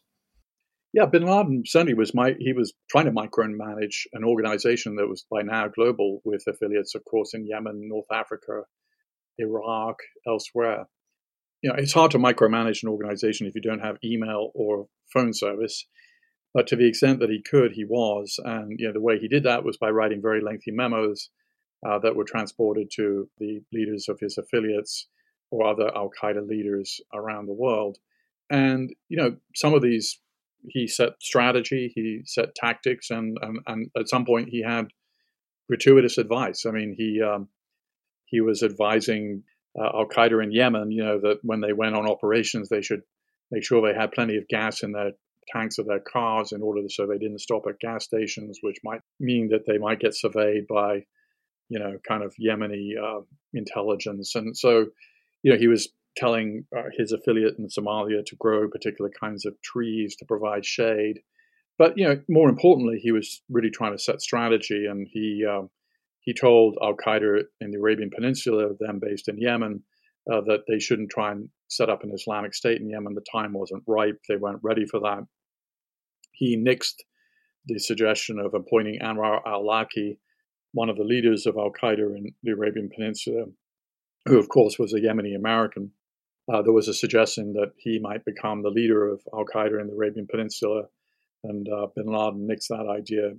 Yeah, 0.91 1.05
Bin 1.05 1.23
Laden 1.23 1.63
certainly 1.65 1.93
was 1.93 2.15
my 2.15 2.35
he 2.39 2.53
was 2.53 2.73
trying 2.89 3.05
to 3.05 3.11
micromanage 3.11 4.07
an 4.13 4.23
organization 4.23 4.95
that 4.95 5.07
was 5.07 5.25
by 5.29 5.43
now 5.43 5.67
global 5.67 6.21
with 6.25 6.43
affiliates, 6.47 6.95
of 6.95 7.05
course, 7.05 7.33
in 7.33 7.45
Yemen, 7.45 7.87
North 7.87 8.11
Africa, 8.11 8.63
Iraq, 9.37 9.97
elsewhere. 10.27 10.87
You 11.61 11.69
know, 11.69 11.75
it's 11.77 11.93
hard 11.93 12.11
to 12.11 12.17
micromanage 12.17 12.81
an 12.83 12.89
organization 12.89 13.45
if 13.45 13.53
you 13.53 13.61
don't 13.61 13.81
have 13.83 13.97
email 14.03 14.51
or 14.55 14.87
phone 15.13 15.33
service. 15.33 15.85
But 16.53 16.65
to 16.67 16.75
the 16.75 16.87
extent 16.87 17.19
that 17.19 17.29
he 17.29 17.43
could, 17.43 17.73
he 17.73 17.85
was, 17.85 18.39
and 18.43 18.79
you 18.79 18.87
know 18.87 18.93
the 18.93 19.01
way 19.01 19.19
he 19.19 19.27
did 19.27 19.43
that 19.43 19.63
was 19.63 19.77
by 19.77 19.89
writing 19.91 20.21
very 20.21 20.41
lengthy 20.41 20.71
memos 20.71 21.29
uh, 21.87 21.99
that 21.99 22.15
were 22.15 22.23
transported 22.23 22.89
to 22.95 23.29
the 23.37 23.61
leaders 23.71 24.09
of 24.09 24.19
his 24.19 24.39
affiliates 24.39 25.07
or 25.51 25.67
other 25.67 25.95
Al 25.95 26.09
Qaeda 26.19 26.47
leaders 26.47 26.99
around 27.13 27.45
the 27.45 27.53
world. 27.53 27.99
And 28.49 28.91
you 29.07 29.17
know, 29.17 29.37
some 29.55 29.75
of 29.75 29.83
these 29.83 30.19
he 30.67 30.87
set 30.87 31.13
strategy, 31.21 31.91
he 31.95 32.21
set 32.25 32.55
tactics, 32.55 33.09
and 33.09 33.37
and, 33.41 33.59
and 33.67 33.89
at 33.97 34.09
some 34.09 34.25
point 34.25 34.49
he 34.49 34.63
had 34.63 34.87
gratuitous 35.67 36.17
advice. 36.17 36.65
I 36.65 36.71
mean, 36.71 36.95
he 36.97 37.21
um, 37.21 37.49
he 38.25 38.41
was 38.41 38.63
advising 38.63 39.43
uh, 39.79 39.85
Al 39.85 40.07
Qaeda 40.07 40.43
in 40.43 40.51
Yemen, 40.51 40.91
you 40.91 41.03
know, 41.03 41.19
that 41.21 41.39
when 41.43 41.61
they 41.61 41.73
went 41.73 41.95
on 41.95 42.09
operations, 42.09 42.69
they 42.69 42.81
should 42.81 43.01
make 43.51 43.63
sure 43.63 43.81
they 43.81 43.97
had 43.97 44.11
plenty 44.11 44.37
of 44.37 44.47
gas 44.47 44.83
in 44.83 44.91
their 44.91 45.11
tanks 45.51 45.79
of 45.79 45.87
their 45.87 45.99
cars 45.99 46.51
in 46.51 46.61
order 46.61 46.81
to, 46.81 46.89
so 46.89 47.07
they 47.07 47.17
didn't 47.17 47.39
stop 47.39 47.63
at 47.67 47.79
gas 47.79 48.03
stations, 48.03 48.59
which 48.61 48.77
might 48.83 49.01
mean 49.19 49.49
that 49.49 49.65
they 49.65 49.77
might 49.77 49.99
get 49.99 50.15
surveyed 50.15 50.67
by, 50.67 51.05
you 51.69 51.79
know, 51.79 51.97
kind 52.07 52.23
of 52.23 52.35
Yemeni 52.39 52.91
uh, 53.01 53.21
intelligence. 53.53 54.35
And 54.35 54.55
so, 54.55 54.85
you 55.41 55.51
know, 55.51 55.57
he 55.57 55.67
was 55.67 55.89
telling 56.19 56.65
uh, 56.75 56.83
his 56.97 57.11
affiliate 57.11 57.55
in 57.57 57.67
Somalia 57.67 58.25
to 58.25 58.35
grow 58.35 58.69
particular 58.69 59.09
kinds 59.09 59.45
of 59.45 59.59
trees 59.61 60.15
to 60.17 60.25
provide 60.25 60.65
shade. 60.65 61.19
But 61.77 61.97
you 61.97 62.05
know, 62.05 62.21
more 62.27 62.49
importantly, 62.49 62.99
he 63.01 63.11
was 63.11 63.41
really 63.49 63.69
trying 63.69 63.93
to 63.93 64.03
set 64.03 64.21
strategy, 64.21 64.85
and 64.85 65.07
he 65.09 65.45
um, 65.49 65.69
he 66.19 66.33
told 66.33 66.77
Al 66.83 66.95
Qaeda 66.95 67.43
in 67.61 67.71
the 67.71 67.77
Arabian 67.77 68.09
Peninsula, 68.13 68.73
them 68.79 68.99
based 69.01 69.29
in 69.29 69.37
Yemen, 69.39 69.83
uh, 70.31 70.41
that 70.41 70.63
they 70.67 70.79
shouldn't 70.79 71.09
try 71.09 71.31
and 71.31 71.49
set 71.69 71.89
up 71.89 72.03
an 72.03 72.11
Islamic 72.13 72.53
State 72.53 72.81
in 72.81 72.89
Yemen. 72.89 73.15
The 73.15 73.25
time 73.31 73.53
wasn't 73.53 73.83
ripe; 73.87 74.19
they 74.27 74.35
weren't 74.35 74.59
ready 74.61 74.85
for 74.85 74.99
that. 74.99 75.25
He 76.33 76.57
nixed 76.57 76.99
the 77.65 77.79
suggestion 77.79 78.39
of 78.39 78.53
appointing 78.53 78.99
Anwar 79.01 79.41
al-Awlaki, 79.45 80.17
one 80.73 80.89
of 80.89 80.97
the 80.97 81.03
leaders 81.03 81.45
of 81.45 81.55
Al 81.57 81.71
Qaeda 81.71 82.15
in 82.17 82.33
the 82.43 82.51
Arabian 82.51 82.89
Peninsula, 82.93 83.45
who 84.25 84.37
of 84.37 84.49
course 84.49 84.77
was 84.77 84.93
a 84.93 84.99
Yemeni 84.99 85.35
American, 85.35 85.91
uh, 86.51 86.61
there 86.61 86.73
was 86.73 86.87
a 86.87 86.93
suggestion 86.93 87.53
that 87.53 87.71
he 87.77 87.99
might 87.99 88.25
become 88.25 88.61
the 88.61 88.69
leader 88.69 89.07
of 89.07 89.21
Al 89.33 89.45
Qaeda 89.45 89.79
in 89.79 89.87
the 89.87 89.93
Arabian 89.93 90.27
Peninsula, 90.29 90.83
and 91.43 91.67
uh, 91.69 91.87
bin 91.95 92.07
Laden 92.07 92.47
nixed 92.47 92.67
that 92.69 92.87
idea. 92.89 93.33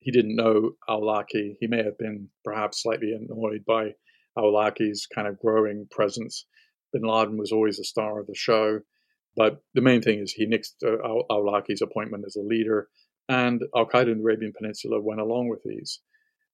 He 0.00 0.12
didn't 0.12 0.36
know 0.36 0.72
al-Awlaki. 0.88 1.56
He 1.58 1.66
may 1.66 1.82
have 1.82 1.98
been 1.98 2.28
perhaps 2.44 2.82
slightly 2.82 3.12
annoyed 3.12 3.64
by 3.66 3.94
al-Awlaki's 4.38 5.06
kind 5.12 5.26
of 5.26 5.40
growing 5.40 5.86
presence. 5.90 6.46
Bin 6.92 7.02
Laden 7.02 7.36
was 7.36 7.50
always 7.50 7.78
the 7.78 7.84
star 7.84 8.20
of 8.20 8.26
the 8.26 8.34
show. 8.34 8.80
But 9.36 9.60
the 9.74 9.82
main 9.82 10.00
thing 10.00 10.20
is 10.20 10.32
he 10.32 10.46
nixed 10.46 10.82
uh, 10.84 11.02
al-Awlaki's 11.04 11.82
appointment 11.82 12.24
as 12.26 12.36
a 12.36 12.42
leader, 12.42 12.88
and 13.28 13.62
Al 13.76 13.86
Qaeda 13.86 14.12
in 14.12 14.18
the 14.18 14.24
Arabian 14.24 14.52
Peninsula 14.56 15.00
went 15.00 15.20
along 15.20 15.48
with 15.48 15.62
these. 15.64 16.00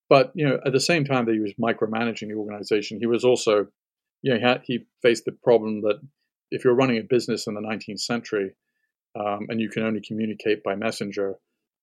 But 0.09 0.31
you 0.35 0.47
know, 0.47 0.59
at 0.65 0.73
the 0.73 0.79
same 0.79 1.05
time 1.05 1.25
that 1.25 1.33
he 1.33 1.39
was 1.39 1.53
micromanaging 1.53 2.27
the 2.27 2.35
organization, 2.35 2.99
he 2.99 3.05
was 3.05 3.23
also 3.23 3.67
you 4.23 4.39
know, 4.39 4.59
he, 4.63 4.85
faced 5.01 5.25
the 5.25 5.33
problem 5.43 5.81
that 5.81 5.99
if 6.49 6.63
you're 6.63 6.73
running 6.73 6.97
a 6.97 7.03
business 7.03 7.45
in 7.45 7.53
the 7.53 7.61
19th 7.61 7.99
century 7.99 8.55
um, 9.19 9.47
and 9.49 9.59
you 9.59 9.69
can 9.69 9.83
only 9.83 10.01
communicate 10.01 10.63
by 10.63 10.75
messenger, 10.75 11.35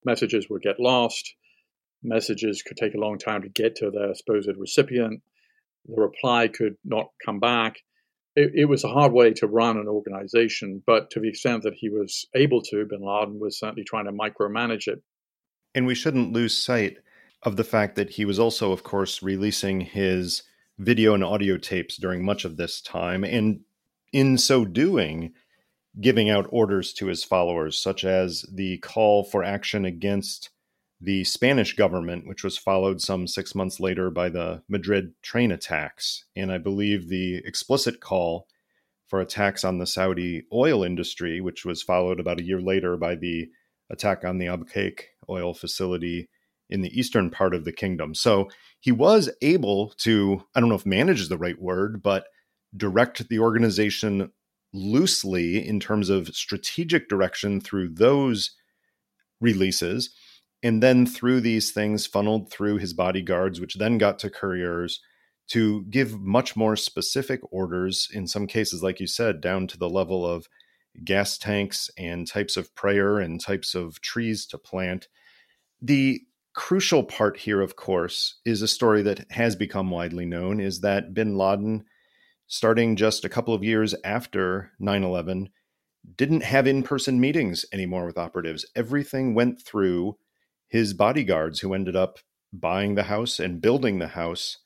messages 0.04 0.46
would 0.48 0.62
get 0.62 0.80
lost. 0.80 1.34
Messages 2.02 2.62
could 2.62 2.78
take 2.78 2.94
a 2.94 2.98
long 2.98 3.18
time 3.18 3.42
to 3.42 3.48
get 3.50 3.76
to 3.76 3.90
their 3.90 4.14
supposed 4.14 4.50
recipient. 4.56 5.20
The 5.86 6.00
reply 6.00 6.48
could 6.48 6.76
not 6.82 7.08
come 7.24 7.40
back. 7.40 7.76
It, 8.34 8.52
it, 8.54 8.64
was 8.64 8.84
a 8.84 8.88
hard 8.88 9.12
way 9.12 9.32
to 9.34 9.46
run 9.46 9.76
an 9.76 9.88
organization, 9.88 10.82
but 10.86 11.10
to 11.10 11.20
the 11.20 11.28
extent 11.28 11.64
that 11.64 11.74
he 11.74 11.90
was 11.90 12.26
able 12.34 12.62
to, 12.62 12.86
bin 12.86 13.02
Laden 13.02 13.38
was 13.38 13.58
certainly 13.58 13.84
trying 13.84 14.06
to 14.06 14.12
micromanage 14.12 14.88
it. 14.88 15.02
And 15.74 15.84
we 15.84 15.94
shouldn't 15.94 16.32
lose 16.32 16.56
sight 16.56 16.98
of 17.42 17.56
the 17.56 17.64
fact 17.64 17.96
that 17.96 18.10
he 18.10 18.24
was 18.24 18.38
also, 18.38 18.72
of 18.72 18.82
course, 18.82 19.22
releasing 19.22 19.80
his 19.80 20.44
video 20.80 21.12
and 21.12 21.22
audio 21.22 21.58
tapes 21.58 21.98
during 21.98 22.24
much 22.24 22.46
of 22.46 22.56
this 22.56 22.80
time, 22.80 23.22
and 23.22 23.60
in 24.12 24.38
so 24.38 24.64
doing, 24.64 25.32
giving 26.00 26.30
out 26.30 26.46
orders 26.50 26.94
to 26.94 27.06
his 27.06 27.22
followers, 27.22 27.76
such 27.76 28.02
as 28.02 28.46
the 28.50 28.78
call 28.78 29.22
for 29.22 29.44
action 29.44 29.84
against 29.84 30.48
the 30.98 31.22
Spanish 31.24 31.76
government, 31.76 32.26
which 32.26 32.42
was 32.42 32.56
followed 32.56 33.00
some 33.00 33.26
six 33.26 33.54
months 33.54 33.78
later 33.78 34.10
by 34.10 34.30
the 34.30 34.62
Madrid 34.68 35.12
train 35.22 35.52
attacks, 35.52 36.24
and 36.34 36.50
I 36.50 36.56
believe 36.56 37.08
the 37.08 37.36
explicit 37.44 38.00
call 38.00 38.46
for 39.06 39.20
attacks 39.20 39.64
on 39.64 39.78
the 39.78 39.86
Saudi 39.86 40.44
oil 40.52 40.82
industry, 40.82 41.42
which 41.42 41.64
was 41.64 41.82
followed 41.82 42.20
about 42.20 42.40
a 42.40 42.44
year 42.44 42.60
later 42.60 42.96
by 42.96 43.16
the 43.16 43.50
attack 43.90 44.24
on 44.24 44.38
the 44.38 44.46
Abqaiq 44.46 45.00
oil 45.28 45.52
facility 45.52 46.28
in 46.70 46.82
the 46.82 46.98
eastern 46.98 47.30
part 47.30 47.54
of 47.54 47.64
the 47.64 47.72
kingdom. 47.72 48.14
So 48.14 48.48
he 48.80 48.92
was 48.92 49.28
able 49.42 49.90
to, 49.98 50.42
I 50.54 50.60
don't 50.60 50.68
know 50.68 50.74
if 50.74 50.86
manage 50.86 51.20
is 51.20 51.28
the 51.28 51.38
right 51.38 51.60
word, 51.60 52.02
but 52.02 52.26
direct 52.76 53.28
the 53.28 53.38
organization 53.38 54.30
loosely 54.72 55.66
in 55.66 55.80
terms 55.80 56.08
of 56.08 56.28
strategic 56.28 57.08
direction 57.08 57.60
through 57.60 57.88
those 57.88 58.52
releases. 59.40 60.10
And 60.62 60.82
then 60.82 61.06
through 61.06 61.40
these 61.40 61.72
things 61.72 62.06
funneled 62.06 62.50
through 62.50 62.78
his 62.78 62.92
bodyguards, 62.92 63.60
which 63.60 63.76
then 63.76 63.98
got 63.98 64.18
to 64.20 64.30
couriers 64.30 65.00
to 65.48 65.82
give 65.90 66.20
much 66.20 66.54
more 66.54 66.76
specific 66.76 67.40
orders, 67.50 68.08
in 68.12 68.28
some 68.28 68.46
cases, 68.46 68.82
like 68.82 69.00
you 69.00 69.06
said, 69.08 69.40
down 69.40 69.66
to 69.66 69.78
the 69.78 69.88
level 69.88 70.24
of 70.24 70.46
gas 71.04 71.38
tanks 71.38 71.90
and 71.98 72.28
types 72.28 72.56
of 72.56 72.74
prayer 72.74 73.18
and 73.18 73.40
types 73.40 73.74
of 73.74 74.00
trees 74.00 74.46
to 74.46 74.58
plant. 74.58 75.08
The 75.82 76.22
crucial 76.54 77.02
part 77.04 77.38
here, 77.38 77.60
of 77.60 77.76
course, 77.76 78.40
is 78.44 78.62
a 78.62 78.68
story 78.68 79.02
that 79.02 79.30
has 79.30 79.56
become 79.56 79.90
widely 79.90 80.26
known 80.26 80.60
is 80.60 80.80
that 80.80 81.14
bin 81.14 81.36
Laden, 81.36 81.84
starting 82.46 82.96
just 82.96 83.24
a 83.24 83.28
couple 83.28 83.54
of 83.54 83.64
years 83.64 83.94
after 84.04 84.72
9 84.78 85.04
11, 85.04 85.50
didn't 86.16 86.42
have 86.42 86.66
in 86.66 86.82
person 86.82 87.20
meetings 87.20 87.64
anymore 87.72 88.06
with 88.06 88.18
operatives. 88.18 88.64
Everything 88.74 89.34
went 89.34 89.62
through 89.62 90.16
his 90.68 90.94
bodyguards, 90.94 91.60
who 91.60 91.74
ended 91.74 91.96
up 91.96 92.18
buying 92.52 92.94
the 92.94 93.04
house 93.04 93.38
and 93.38 93.60
building 93.60 93.98
the 93.98 94.08
house 94.08 94.58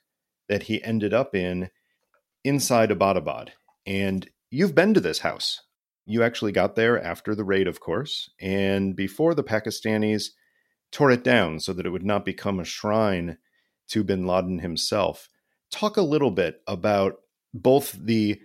that 0.49 0.65
he 0.65 0.83
ended 0.83 1.13
up 1.13 1.35
in 1.35 1.71
inside 2.45 2.91
Abbottabad. 2.91 3.51
And 3.87 4.29
you've 4.51 4.75
been 4.75 4.95
to 4.95 5.01
this 5.01 5.21
house. 5.21 5.63
You 6.07 6.23
actually 6.23 6.53
got 6.53 6.77
there 6.77 7.03
after 7.03 7.35
the 7.35 7.45
raid, 7.45 7.67
of 7.67 7.81
course, 7.81 8.31
and 8.41 8.95
before 8.95 9.35
the 9.35 9.45
Pakistanis 9.45 10.31
tore 10.95 11.11
it 11.11 11.25
down 11.25 11.59
so 11.59 11.73
that 11.73 11.85
it 11.85 11.91
would 11.91 12.05
not 12.05 12.25
become 12.25 12.61
a 12.61 12.65
shrine 12.65 13.37
to 13.89 14.05
bin 14.05 14.27
Laden 14.27 14.61
himself. 14.61 15.29
Talk 15.71 15.97
a 15.97 16.03
little 16.03 16.31
bit 16.31 16.63
about 16.67 17.17
both 17.53 17.93
the 17.93 18.41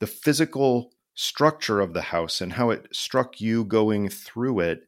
the 0.00 0.06
physical 0.06 0.92
structure 1.14 1.80
of 1.80 1.94
the 1.94 2.02
house 2.02 2.40
and 2.40 2.52
how 2.52 2.70
it 2.70 2.86
struck 2.92 3.40
you 3.40 3.64
going 3.64 4.08
through 4.08 4.60
it 4.60 4.82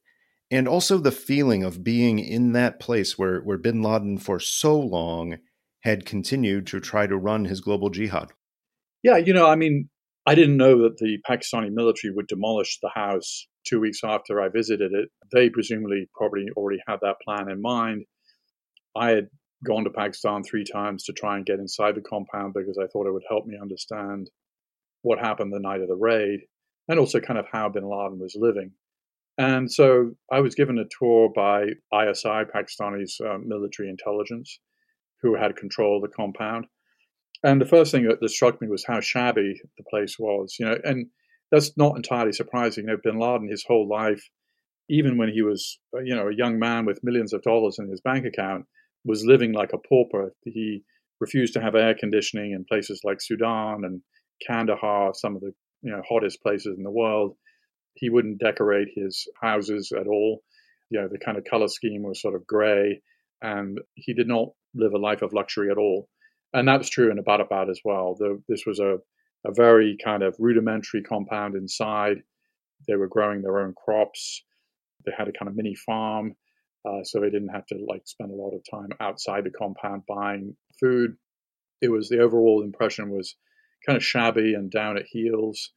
and 0.50 0.68
also 0.68 0.98
the 0.98 1.12
feeling 1.12 1.64
of 1.64 1.82
being 1.82 2.18
in 2.18 2.52
that 2.52 2.78
place 2.78 3.16
where 3.16 3.40
where 3.40 3.58
bin 3.58 3.82
Laden 3.82 4.18
for 4.18 4.38
so 4.38 4.78
long 4.78 5.38
had 5.80 6.04
continued 6.04 6.66
to 6.66 6.80
try 6.80 7.06
to 7.06 7.16
run 7.16 7.46
his 7.46 7.60
global 7.60 7.88
jihad. 7.88 8.32
Yeah, 9.02 9.16
you 9.16 9.32
know, 9.32 9.48
I 9.48 9.54
mean, 9.54 9.88
I 10.26 10.34
didn't 10.34 10.56
know 10.56 10.82
that 10.82 10.96
the 10.98 11.18
Pakistani 11.28 11.70
military 11.72 12.12
would 12.12 12.26
demolish 12.26 12.78
the 12.82 12.90
house 12.92 13.46
two 13.64 13.80
weeks 13.80 14.00
after 14.02 14.40
I 14.40 14.48
visited 14.48 14.92
it. 14.92 15.08
They 15.32 15.50
presumably 15.50 16.08
probably 16.14 16.46
already 16.56 16.80
had 16.88 16.98
that 17.02 17.20
plan 17.24 17.48
in 17.48 17.62
mind. 17.62 18.04
I 18.96 19.10
had 19.10 19.28
gone 19.64 19.84
to 19.84 19.90
Pakistan 19.90 20.42
three 20.42 20.64
times 20.64 21.04
to 21.04 21.12
try 21.12 21.36
and 21.36 21.46
get 21.46 21.60
inside 21.60 21.94
the 21.94 22.00
compound 22.00 22.54
because 22.54 22.78
I 22.78 22.86
thought 22.88 23.06
it 23.06 23.12
would 23.12 23.22
help 23.28 23.46
me 23.46 23.56
understand 23.60 24.30
what 25.02 25.18
happened 25.18 25.52
the 25.52 25.60
night 25.60 25.80
of 25.80 25.88
the 25.88 25.94
raid 25.94 26.40
and 26.88 26.98
also 26.98 27.20
kind 27.20 27.38
of 27.38 27.46
how 27.52 27.68
bin 27.68 27.84
Laden 27.84 28.18
was 28.18 28.36
living. 28.36 28.72
And 29.38 29.70
so 29.70 30.12
I 30.32 30.40
was 30.40 30.54
given 30.54 30.78
a 30.78 30.84
tour 30.98 31.30
by 31.34 31.64
ISI, 31.94 32.44
Pakistani's 32.52 33.20
uh, 33.20 33.38
military 33.44 33.90
intelligence, 33.90 34.58
who 35.22 35.36
had 35.36 35.56
control 35.56 35.96
of 35.96 36.02
the 36.02 36.14
compound. 36.16 36.66
And 37.44 37.60
the 37.60 37.66
first 37.66 37.92
thing 37.92 38.04
that, 38.08 38.20
that 38.20 38.28
struck 38.28 38.60
me 38.60 38.68
was 38.68 38.84
how 38.86 39.00
shabby 39.00 39.60
the 39.76 39.84
place 39.90 40.16
was, 40.18 40.56
you 40.58 40.66
know, 40.66 40.78
and 40.84 41.06
that's 41.52 41.76
not 41.76 41.96
entirely 41.96 42.32
surprising. 42.32 42.84
You 42.84 42.92
know, 42.92 42.98
bin 43.02 43.18
Laden, 43.18 43.48
his 43.48 43.64
whole 43.66 43.88
life, 43.88 44.22
even 44.88 45.18
when 45.18 45.28
he 45.28 45.42
was, 45.42 45.78
uh, 45.94 46.00
you 46.00 46.14
know, 46.14 46.28
a 46.28 46.34
young 46.34 46.58
man 46.58 46.86
with 46.86 47.04
millions 47.04 47.32
of 47.32 47.42
dollars 47.42 47.78
in 47.78 47.88
his 47.88 48.00
bank 48.00 48.24
account, 48.24 48.64
was 49.04 49.24
living 49.24 49.52
like 49.52 49.72
a 49.72 49.78
pauper. 49.78 50.34
He 50.42 50.82
refused 51.20 51.54
to 51.54 51.60
have 51.60 51.74
air 51.74 51.94
conditioning 51.94 52.52
in 52.52 52.64
places 52.64 53.00
like 53.04 53.20
Sudan 53.20 53.84
and 53.84 54.00
Kandahar, 54.46 55.14
some 55.14 55.36
of 55.36 55.40
the 55.40 55.52
you 55.82 55.92
know 55.92 56.02
hottest 56.08 56.42
places 56.42 56.76
in 56.76 56.82
the 56.82 56.90
world. 56.90 57.36
He 57.94 58.10
wouldn't 58.10 58.40
decorate 58.40 58.88
his 58.94 59.26
houses 59.40 59.92
at 59.98 60.06
all. 60.06 60.42
You 60.90 61.00
know, 61.00 61.08
the 61.10 61.18
kind 61.18 61.38
of 61.38 61.44
color 61.44 61.68
scheme 61.68 62.02
was 62.02 62.20
sort 62.20 62.34
of 62.34 62.46
gray, 62.46 63.00
and 63.42 63.80
he 63.94 64.14
did 64.14 64.28
not 64.28 64.48
live 64.74 64.92
a 64.92 64.98
life 64.98 65.22
of 65.22 65.32
luxury 65.32 65.70
at 65.70 65.78
all. 65.78 66.08
And 66.56 66.66
that's 66.66 66.88
true 66.88 67.10
in 67.10 67.18
Abbottabad 67.18 67.68
as 67.68 67.80
well. 67.84 68.16
The, 68.18 68.42
this 68.48 68.64
was 68.64 68.80
a, 68.80 68.96
a 69.44 69.52
very 69.52 69.98
kind 70.02 70.22
of 70.22 70.34
rudimentary 70.38 71.02
compound 71.02 71.54
inside. 71.54 72.22
They 72.88 72.96
were 72.96 73.08
growing 73.08 73.42
their 73.42 73.60
own 73.60 73.74
crops. 73.76 74.42
They 75.04 75.12
had 75.16 75.28
a 75.28 75.32
kind 75.32 75.50
of 75.50 75.54
mini 75.54 75.74
farm, 75.74 76.34
uh, 76.88 77.04
so 77.04 77.20
they 77.20 77.28
didn't 77.28 77.50
have 77.50 77.66
to 77.66 77.76
like 77.86 78.00
spend 78.06 78.30
a 78.30 78.34
lot 78.34 78.54
of 78.54 78.62
time 78.70 78.88
outside 79.00 79.44
the 79.44 79.50
compound 79.50 80.04
buying 80.08 80.56
food. 80.80 81.16
It 81.82 81.90
was 81.90 82.08
the 82.08 82.20
overall 82.20 82.62
impression 82.62 83.10
was 83.10 83.36
kind 83.84 83.98
of 83.98 84.02
shabby 84.02 84.54
and 84.54 84.70
down 84.70 84.96
at 84.96 85.04
heels. 85.06 85.72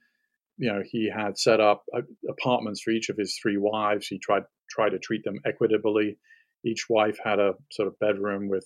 You 0.57 0.71
know, 0.71 0.81
he 0.85 1.11
had 1.13 1.37
set 1.37 1.59
up 1.59 1.83
apartments 2.29 2.81
for 2.81 2.91
each 2.91 3.09
of 3.09 3.17
his 3.17 3.37
three 3.41 3.57
wives. 3.57 4.07
He 4.07 4.17
tried 4.17 4.43
tried 4.69 4.91
to 4.91 4.99
treat 4.99 5.25
them 5.25 5.41
equitably. 5.45 6.17
Each 6.63 6.85
wife 6.89 7.17
had 7.21 7.39
a 7.39 7.55
sort 7.69 7.89
of 7.89 7.99
bedroom 7.99 8.47
with 8.47 8.65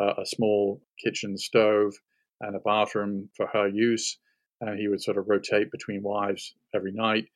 uh, 0.00 0.14
a 0.18 0.26
small 0.26 0.82
kitchen 1.02 1.36
stove 1.36 1.94
and 2.40 2.56
a 2.56 2.60
bathroom 2.60 3.28
for 3.36 3.46
her 3.46 3.68
use. 3.68 4.18
And 4.60 4.78
he 4.78 4.88
would 4.88 5.02
sort 5.02 5.18
of 5.18 5.28
rotate 5.28 5.70
between 5.70 6.02
wives 6.02 6.54
every 6.74 6.92
night. 6.92 7.26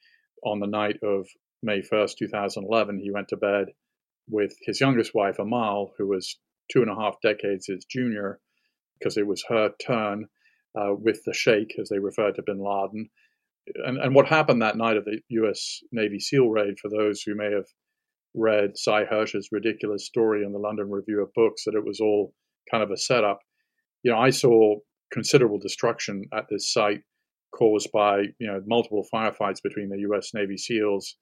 On 0.45 0.61
the 0.61 0.67
night 0.67 0.99
of 1.03 1.27
May 1.63 1.81
1st, 1.81 2.19
2011, 2.19 3.01
he 3.01 3.11
went 3.11 3.29
to 3.29 3.37
bed 3.37 3.67
with 4.29 4.55
his 4.63 4.81
youngest 4.81 5.15
wife, 5.15 5.39
Amal, 5.39 5.93
who 5.99 6.07
was 6.07 6.39
two 6.71 6.83
and 6.83 6.91
a 6.91 6.95
half 6.95 7.21
decades 7.23 7.67
his 7.67 7.85
junior, 7.85 8.41
because 8.99 9.17
it 9.17 9.27
was 9.27 9.45
her 9.49 9.71
turn 9.85 10.27
uh, 10.79 10.95
with 10.95 11.23
the 11.25 11.35
Sheikh, 11.35 11.75
as 11.81 11.89
they 11.89 11.99
referred 11.99 12.37
to 12.37 12.43
bin 12.43 12.59
Laden. 12.59 13.09
And, 13.85 13.99
and 13.99 14.15
what 14.15 14.27
happened 14.27 14.63
that 14.63 14.77
night 14.77 14.97
of 14.97 15.05
the 15.05 15.21
U.S. 15.29 15.81
Navy 15.91 16.21
SEAL 16.21 16.49
raid, 16.49 16.79
for 16.79 16.89
those 16.89 17.23
who 17.23 17.35
may 17.35 17.51
have 17.53 17.67
read 18.35 18.77
Sy 18.77 19.05
Hersh's 19.05 19.49
ridiculous 19.51 20.07
story 20.07 20.45
in 20.45 20.53
the 20.53 20.59
London 20.59 20.91
Review 20.91 21.23
of 21.23 21.33
Books, 21.35 21.65
that 21.65 21.75
it 21.75 21.85
was 21.85 22.01
all 22.01 22.33
kind 22.71 22.83
of 22.83 22.91
a 22.91 22.97
setup. 22.97 23.41
You 24.03 24.13
know, 24.13 24.19
I 24.19 24.31
saw 24.31 24.77
considerable 25.13 25.59
destruction 25.59 26.25
at 26.33 26.47
this 26.51 26.73
site 26.73 27.03
caused 27.53 27.91
by 27.93 28.23
you 28.39 28.47
know 28.47 28.63
multiple 28.67 29.07
firefights 29.13 29.63
between 29.63 29.89
the 29.89 30.01
U.S. 30.01 30.33
Navy 30.35 30.57
SEALs 30.57 31.17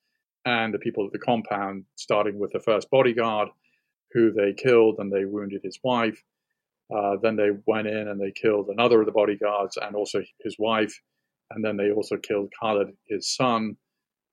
and 0.44 0.74
the 0.74 0.78
people 0.78 1.06
at 1.06 1.12
the 1.12 1.18
compound, 1.18 1.84
starting 1.96 2.38
with 2.38 2.52
the 2.52 2.60
first 2.60 2.90
bodyguard, 2.90 3.48
who 4.12 4.32
they 4.32 4.52
killed 4.52 4.96
and 4.98 5.12
they 5.12 5.24
wounded 5.24 5.62
his 5.62 5.78
wife. 5.82 6.22
Uh, 6.94 7.16
then 7.22 7.36
they 7.36 7.50
went 7.66 7.86
in 7.86 8.08
and 8.08 8.20
they 8.20 8.30
killed 8.30 8.68
another 8.68 9.00
of 9.00 9.06
the 9.06 9.12
bodyguards 9.12 9.78
and 9.80 9.96
also 9.96 10.22
his 10.42 10.56
wife. 10.58 11.00
And 11.50 11.64
then 11.64 11.76
they 11.76 11.90
also 11.90 12.16
killed 12.16 12.52
Khalid, 12.60 12.88
his 13.08 13.34
son. 13.34 13.76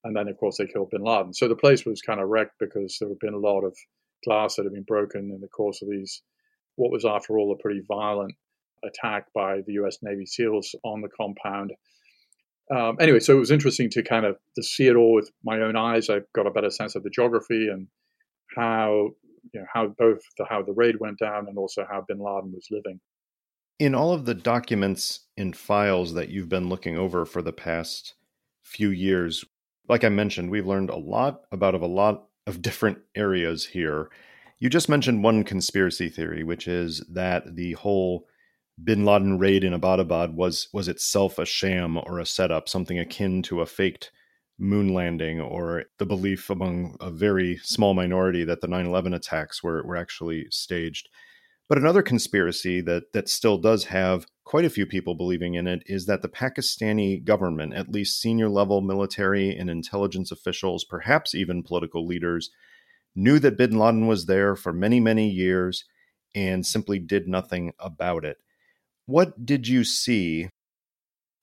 And 0.04 0.16
then, 0.16 0.28
of 0.28 0.38
course, 0.38 0.58
they 0.58 0.68
killed 0.68 0.90
bin 0.90 1.04
Laden. 1.04 1.34
So 1.34 1.48
the 1.48 1.56
place 1.56 1.86
was 1.86 2.02
kind 2.02 2.20
of 2.20 2.30
wrecked 2.30 2.56
because 2.60 2.98
there 3.00 3.10
had 3.10 3.20
been 3.20 3.34
a 3.34 3.38
lot 3.38 3.62
of 3.62 3.76
glass 4.26 4.56
that 4.56 4.64
had 4.64 4.74
been 4.74 4.84
broken 4.84 5.32
in 5.32 5.42
the 5.42 5.48
course 5.48 5.82
of 5.82 5.90
these, 5.90 6.22
what 6.82 6.92
was, 6.92 7.06
after 7.06 7.38
all, 7.38 7.52
a 7.52 7.62
pretty 7.62 7.82
violent 7.88 8.34
attack 8.84 9.28
by 9.36 9.62
the 9.68 9.74
US 9.74 10.00
Navy 10.02 10.26
SEALs 10.26 10.74
on 10.84 11.02
the 11.02 11.10
compound. 11.10 11.72
Um, 12.76 12.98
anyway, 13.00 13.20
so 13.20 13.36
it 13.36 13.40
was 13.40 13.52
interesting 13.52 13.90
to 13.92 14.02
kind 14.02 14.26
of 14.26 14.38
to 14.56 14.64
see 14.64 14.88
it 14.88 14.96
all 14.96 15.14
with 15.14 15.30
my 15.44 15.60
own 15.60 15.76
eyes. 15.76 16.10
I 16.10 16.22
got 16.34 16.48
a 16.48 16.52
better 16.52 16.72
sense 16.72 16.96
of 16.96 17.04
the 17.04 17.10
geography 17.10 17.68
and 17.68 17.88
how 18.56 19.10
you 19.54 19.60
know 19.60 19.66
how 19.72 19.94
both 19.98 20.22
the, 20.38 20.46
how 20.50 20.64
the 20.64 20.74
raid 20.74 21.00
went 21.00 21.20
down 21.20 21.48
and 21.48 21.58
also 21.58 21.86
how 21.90 22.04
Bin 22.08 22.18
Laden 22.18 22.52
was 22.52 22.68
living. 22.72 23.00
In 23.78 23.94
all 23.94 24.14
of 24.14 24.26
the 24.26 24.34
documents 24.34 25.28
and 25.38 25.56
files 25.56 26.14
that 26.14 26.30
you've 26.30 26.50
been 26.50 26.70
looking 26.70 26.98
over 26.98 27.26
for 27.26 27.42
the 27.42 27.54
past 27.54 28.16
few 28.64 28.90
years, 28.90 29.44
like 29.88 30.04
I 30.04 30.10
mentioned, 30.10 30.50
we've 30.50 30.68
learned 30.68 30.90
a 30.90 30.98
lot 30.98 31.42
about 31.52 31.76
of 31.76 31.82
a 31.82 31.88
lot 31.88 32.28
of 32.48 32.62
different 32.62 33.00
areas 33.16 33.66
here. 33.66 34.10
You 34.62 34.70
just 34.70 34.90
mentioned 34.90 35.24
one 35.24 35.44
conspiracy 35.44 36.08
theory, 36.08 36.44
which 36.44 36.68
is 36.68 37.04
that 37.12 37.56
the 37.56 37.74
whole 37.74 38.28
bin 38.82 39.04
Laden 39.04 39.40
raid 39.40 39.64
in 39.64 39.74
Abbottabad 39.74 40.36
was 40.36 40.70
was 40.72 40.88
itself 40.88 41.40
a 41.40 41.46
sham 41.46 41.98
or 41.98 42.20
a 42.20 42.28
setup, 42.28 42.70
something 42.70 43.00
akin 43.00 43.42
to 43.44 43.62
a 43.62 43.66
faked 43.66 44.12
moon 44.60 44.94
landing, 44.94 45.42
or 45.42 45.86
the 45.98 46.06
belief 46.06 46.52
among 46.52 46.96
a 47.02 47.10
very 47.10 47.58
small 47.64 47.96
minority 47.96 48.44
that 48.44 48.62
the 48.62 48.68
9/11 48.68 49.16
attacks 49.16 49.64
were 49.64 49.84
were 49.84 49.98
actually 49.98 50.46
staged. 50.52 51.10
But 51.68 51.80
another 51.80 52.04
conspiracy 52.04 52.82
that 52.82 53.14
that 53.14 53.30
still 53.30 53.58
does 53.58 53.86
have 53.86 54.28
quite 54.44 54.66
a 54.66 54.70
few 54.70 54.86
people 54.86 55.16
believing 55.16 55.56
in 55.56 55.66
it 55.66 55.82
is 55.88 56.06
that 56.06 56.22
the 56.22 56.30
Pakistani 56.30 57.24
government, 57.24 57.74
at 57.74 57.90
least 57.90 58.22
senior 58.22 58.48
level 58.48 58.82
military 58.82 59.56
and 59.56 59.72
intelligence 59.72 60.32
officials, 60.32 60.86
perhaps 60.86 61.34
even 61.34 61.64
political 61.64 62.06
leaders, 62.06 62.52
knew 63.16 63.40
that 63.40 63.58
bin 63.58 63.78
Laden 63.78 64.08
was 64.08 64.26
there 64.26 64.56
for 64.56 64.74
many, 64.74 65.00
many 65.00 65.30
years 65.30 65.86
and 66.34 66.66
simply 66.66 67.00
did 67.00 67.28
nothing 67.28 67.74
about 67.80 68.24
it. 68.24 68.38
What 69.06 69.46
did 69.46 69.68
you 69.68 69.84
see 69.84 70.50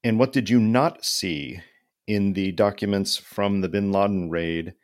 and 0.02 0.18
what 0.18 0.32
did 0.32 0.48
you 0.48 0.60
not 0.60 1.04
see 1.04 1.60
in 2.06 2.32
the 2.32 2.52
documents 2.52 3.16
from 3.16 3.60
the 3.60 3.68
bin 3.68 3.92
Laden 3.92 4.30
raid 4.30 4.74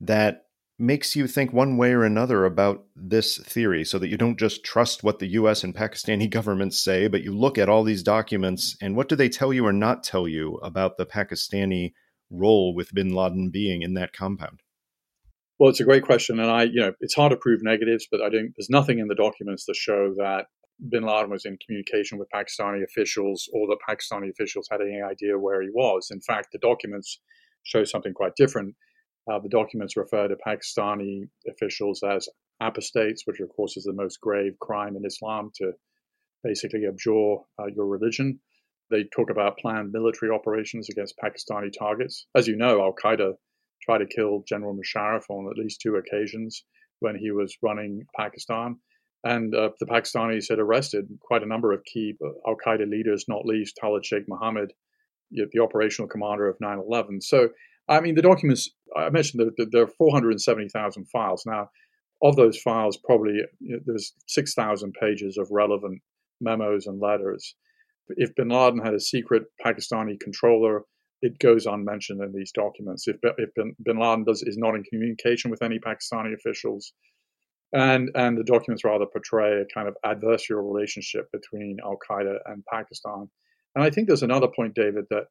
that 0.00 0.44
makes 0.78 1.14
you 1.14 1.26
think 1.26 1.52
one 1.52 1.76
way 1.76 1.92
or 1.92 2.02
another 2.02 2.44
about 2.44 2.84
this 2.96 3.38
theory 3.38 3.84
so 3.84 3.98
that 3.98 4.08
you 4.08 4.16
don't 4.16 4.38
just 4.38 4.64
trust 4.64 5.04
what 5.04 5.18
the 5.18 5.28
US 5.28 5.62
and 5.62 5.74
Pakistani 5.74 6.28
governments 6.30 6.82
say, 6.82 7.06
but 7.06 7.22
you 7.22 7.36
look 7.36 7.58
at 7.58 7.68
all 7.68 7.84
these 7.84 8.02
documents 8.02 8.76
and 8.80 8.96
what 8.96 9.08
do 9.08 9.16
they 9.16 9.28
tell 9.28 9.52
you 9.52 9.66
or 9.66 9.72
not 9.72 10.02
tell 10.02 10.26
you 10.26 10.56
about 10.56 10.96
the 10.96 11.06
Pakistani 11.06 11.92
role 12.30 12.74
with 12.74 12.94
bin 12.94 13.14
Laden 13.14 13.50
being 13.50 13.82
in 13.82 13.94
that 13.94 14.12
compound? 14.12 14.60
Well, 15.58 15.70
it's 15.70 15.80
a 15.80 15.84
great 15.84 16.02
question, 16.02 16.40
and 16.40 16.50
I, 16.50 16.64
you 16.64 16.80
know, 16.80 16.92
it's 17.00 17.14
hard 17.14 17.30
to 17.30 17.36
prove 17.36 17.60
negatives, 17.62 18.08
but 18.10 18.20
I 18.20 18.28
don't. 18.28 18.52
There's 18.56 18.70
nothing 18.70 18.98
in 18.98 19.06
the 19.06 19.14
documents 19.14 19.66
that 19.66 19.76
show 19.76 20.12
that 20.16 20.46
bin 20.90 21.04
Laden 21.04 21.30
was 21.30 21.44
in 21.44 21.58
communication 21.64 22.18
with 22.18 22.28
Pakistani 22.34 22.82
officials 22.82 23.48
or 23.52 23.68
that 23.68 23.78
Pakistani 23.88 24.30
officials 24.30 24.68
had 24.70 24.80
any 24.80 25.00
idea 25.00 25.38
where 25.38 25.62
he 25.62 25.68
was. 25.72 26.08
In 26.10 26.20
fact, 26.20 26.48
the 26.52 26.58
documents 26.58 27.20
show 27.62 27.84
something 27.84 28.12
quite 28.12 28.34
different. 28.36 28.74
Uh, 29.30 29.38
the 29.38 29.48
documents 29.48 29.96
refer 29.96 30.26
to 30.26 30.34
Pakistani 30.46 31.28
officials 31.48 32.02
as 32.02 32.28
apostates, 32.60 33.22
which, 33.24 33.40
of 33.40 33.48
course, 33.54 33.76
is 33.76 33.84
the 33.84 33.92
most 33.92 34.20
grave 34.20 34.54
crime 34.60 34.96
in 34.96 35.06
Islam 35.06 35.50
to 35.56 35.72
basically 36.42 36.84
abjure 36.86 37.36
uh, 37.60 37.66
your 37.74 37.86
religion. 37.86 38.40
They 38.90 39.04
talk 39.16 39.30
about 39.30 39.58
planned 39.58 39.92
military 39.92 40.32
operations 40.32 40.88
against 40.90 41.14
Pakistani 41.22 41.70
targets. 41.76 42.26
As 42.34 42.48
you 42.48 42.56
know, 42.56 42.82
Al 42.82 42.92
Qaeda 42.92 43.34
tried 43.84 43.98
to 43.98 44.06
kill 44.06 44.44
General 44.48 44.74
Musharraf 44.74 45.24
on 45.28 45.50
at 45.50 45.62
least 45.62 45.80
two 45.80 45.96
occasions 45.96 46.64
when 47.00 47.16
he 47.16 47.30
was 47.30 47.56
running 47.62 48.04
Pakistan. 48.16 48.76
And 49.24 49.54
uh, 49.54 49.70
the 49.80 49.86
Pakistanis 49.86 50.50
had 50.50 50.58
arrested 50.58 51.08
quite 51.20 51.42
a 51.42 51.46
number 51.46 51.72
of 51.72 51.84
key 51.84 52.14
uh, 52.22 52.28
Al 52.46 52.56
Qaeda 52.56 52.88
leaders, 52.88 53.24
not 53.26 53.46
least 53.46 53.78
Khalid 53.80 54.04
Sheikh 54.04 54.24
Mohammed, 54.28 54.72
the 55.30 55.62
operational 55.62 56.08
commander 56.08 56.48
of 56.48 56.56
9 56.60 56.78
11. 56.78 57.22
So, 57.22 57.48
I 57.88 58.00
mean, 58.00 58.14
the 58.14 58.22
documents, 58.22 58.70
I 58.96 59.10
mentioned 59.10 59.50
that 59.56 59.68
there 59.72 59.82
are 59.82 59.86
470,000 59.86 61.06
files. 61.10 61.44
Now, 61.46 61.70
of 62.22 62.36
those 62.36 62.58
files, 62.58 62.98
probably 63.04 63.40
you 63.60 63.76
know, 63.76 63.80
there's 63.84 64.12
6,000 64.28 64.94
pages 65.00 65.38
of 65.38 65.48
relevant 65.50 66.00
memos 66.40 66.86
and 66.86 67.00
letters. 67.00 67.54
If 68.08 68.34
bin 68.34 68.48
Laden 68.48 68.84
had 68.84 68.94
a 68.94 69.00
secret 69.00 69.44
Pakistani 69.64 70.20
controller, 70.20 70.82
it 71.24 71.38
goes 71.38 71.64
unmentioned 71.64 72.22
in 72.22 72.32
these 72.32 72.52
documents. 72.52 73.08
If, 73.08 73.16
if 73.38 73.48
bin, 73.54 73.74
bin 73.82 73.98
Laden 73.98 74.24
does, 74.24 74.42
is 74.42 74.58
not 74.58 74.74
in 74.74 74.84
communication 74.84 75.50
with 75.50 75.62
any 75.62 75.78
Pakistani 75.78 76.34
officials, 76.34 76.92
and 77.72 78.10
and 78.14 78.36
the 78.36 78.44
documents 78.44 78.84
rather 78.84 79.06
portray 79.06 79.62
a 79.62 79.74
kind 79.74 79.88
of 79.88 79.96
adversarial 80.04 80.70
relationship 80.70 81.32
between 81.32 81.78
Al 81.82 81.96
Qaeda 82.08 82.36
and 82.44 82.62
Pakistan. 82.70 83.30
And 83.74 83.82
I 83.82 83.88
think 83.88 84.06
there's 84.06 84.22
another 84.22 84.48
point, 84.54 84.74
David, 84.74 85.06
that 85.08 85.24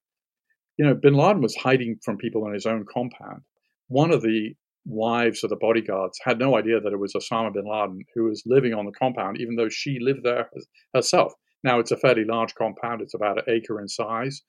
you 0.77 0.85
know 0.85 0.95
Bin 0.95 1.13
Laden 1.13 1.43
was 1.43 1.55
hiding 1.55 1.99
from 2.03 2.17
people 2.17 2.47
in 2.47 2.53
his 2.53 2.65
own 2.65 2.85
compound. 2.91 3.43
One 3.87 4.09
of 4.09 4.23
the 4.23 4.55
wives 4.85 5.43
of 5.43 5.51
the 5.51 5.55
bodyguards 5.55 6.19
had 6.25 6.39
no 6.39 6.57
idea 6.57 6.79
that 6.81 6.91
it 6.91 6.99
was 6.99 7.13
Osama 7.13 7.53
bin 7.53 7.65
Laden 7.65 7.99
who 8.15 8.23
was 8.23 8.41
living 8.47 8.73
on 8.73 8.85
the 8.85 8.91
compound, 8.91 9.39
even 9.39 9.55
though 9.57 9.69
she 9.69 9.99
lived 10.01 10.23
there 10.23 10.49
herself. 10.95 11.33
Now 11.63 11.79
it's 11.79 11.91
a 11.91 11.97
fairly 11.97 12.25
large 12.25 12.55
compound; 12.55 13.01
it's 13.01 13.13
about 13.13 13.37
an 13.37 13.55
acre 13.55 13.79
in 13.79 13.87
size. 13.87 14.41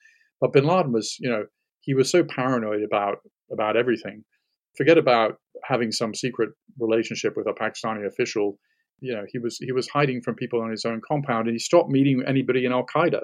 But 0.44 0.52
bin 0.52 0.66
Laden 0.66 0.92
was, 0.92 1.16
you 1.20 1.30
know, 1.30 1.46
he 1.80 1.94
was 1.94 2.10
so 2.10 2.22
paranoid 2.22 2.82
about 2.82 3.16
about 3.50 3.78
everything 3.78 4.24
forget 4.76 4.98
about 4.98 5.36
having 5.64 5.92
some 5.92 6.14
secret 6.14 6.50
relationship 6.78 7.34
with 7.36 7.46
a 7.46 7.52
Pakistani 7.52 8.06
official. 8.06 8.58
You 9.00 9.14
know, 9.14 9.24
he 9.28 9.38
was 9.38 9.58
he 9.58 9.72
was 9.72 9.88
hiding 9.88 10.20
from 10.22 10.34
people 10.34 10.60
on 10.60 10.70
his 10.70 10.84
own 10.84 11.00
compound, 11.06 11.46
and 11.46 11.54
he 11.54 11.58
stopped 11.58 11.90
meeting 11.90 12.22
anybody 12.26 12.64
in 12.64 12.72
Al 12.72 12.84
Qaeda 12.94 13.20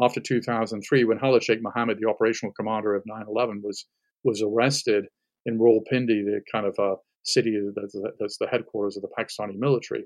after 0.00 0.20
2003 0.20 1.04
when 1.04 1.18
Khalid 1.18 1.42
Sheikh 1.42 1.62
Mohammed, 1.62 1.98
the 2.00 2.08
operational 2.08 2.52
commander 2.58 2.94
of 2.94 3.04
9/11, 3.04 3.62
was 3.62 3.86
was 4.24 4.42
arrested 4.42 5.06
in 5.46 5.58
Rawalpindi, 5.58 6.24
the 6.24 6.40
kind 6.50 6.66
of 6.66 6.74
uh, 6.78 6.96
city 7.24 7.56
that's, 7.74 7.96
that's 8.18 8.38
the 8.38 8.48
headquarters 8.48 8.96
of 8.96 9.02
the 9.02 9.08
Pakistani 9.18 9.56
military. 9.56 10.04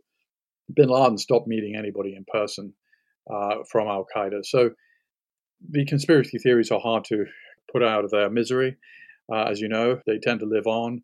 bin 0.75 0.89
Laden 0.89 1.19
stopped 1.19 1.49
meeting 1.49 1.75
anybody 1.77 2.15
in 2.15 2.25
person 2.31 2.75
uh, 3.33 3.57
from 3.71 3.89
Al 3.89 4.07
Qaeda. 4.15 4.45
So 4.45 4.71
the 5.71 5.85
conspiracy 5.87 6.39
theories 6.39 6.71
are 6.71 6.81
hard 6.81 7.05
to 7.05 7.25
put 7.73 7.83
out 7.83 8.05
of 8.05 8.11
their 8.11 8.31
misery. 8.31 8.77
Uh, 9.33 9.45
as 9.45 9.61
you 9.61 9.69
know, 9.69 10.01
they 10.07 10.19
tend 10.19 10.41
to 10.41 10.47
live 10.47 10.67
on. 10.67 11.03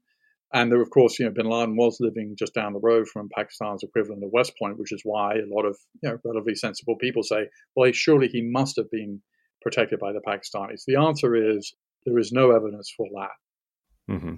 And 0.53 0.73
there, 0.73 0.81
of 0.81 0.91
course, 0.91 1.19
you 1.19 1.27
know, 1.27 1.31
bin 1.31 1.49
Laden 1.49 1.77
was 1.77 1.99
living 2.01 2.35
just 2.39 2.55
down 2.55 2.73
the 2.73 2.81
road 2.81 3.07
from 3.07 3.29
Pakistan's 3.37 3.83
equivalent 3.83 4.25
of 4.25 4.31
West 4.33 4.55
Point, 4.59 4.79
which 4.79 4.93
is 4.93 5.03
why 5.05 5.35
a 5.35 5.55
lot 5.55 5.67
of 5.67 5.77
you 6.03 6.09
know, 6.09 6.19
relatively 6.25 6.55
sensible 6.55 6.97
people 6.97 7.23
say, 7.23 7.49
well, 7.77 7.93
surely 7.93 8.29
he 8.29 8.43
must 8.43 8.77
have 8.77 8.91
been 8.91 9.21
protected 9.61 9.99
by 9.99 10.13
the 10.13 10.23
Pakistanis. 10.27 10.85
The 10.87 10.97
answer 10.97 11.37
is 11.37 11.75
there 12.07 12.19
is 12.19 12.33
no 12.33 12.53
evidence 12.53 12.93
for 12.97 13.07
that. 13.15 14.13
Mm-hmm. 14.15 14.35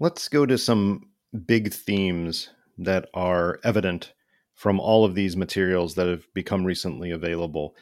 Let's 0.00 0.28
go 0.28 0.46
to 0.46 0.56
some 0.56 1.10
big 1.46 1.72
themes 1.72 2.48
that 2.78 3.08
are 3.12 3.60
evident 3.64 4.14
from 4.54 4.80
all 4.80 5.04
of 5.04 5.14
these 5.14 5.36
materials 5.36 5.94
that 5.96 6.06
have 6.06 6.26
become 6.32 6.64
recently 6.64 7.10
available. 7.10 7.74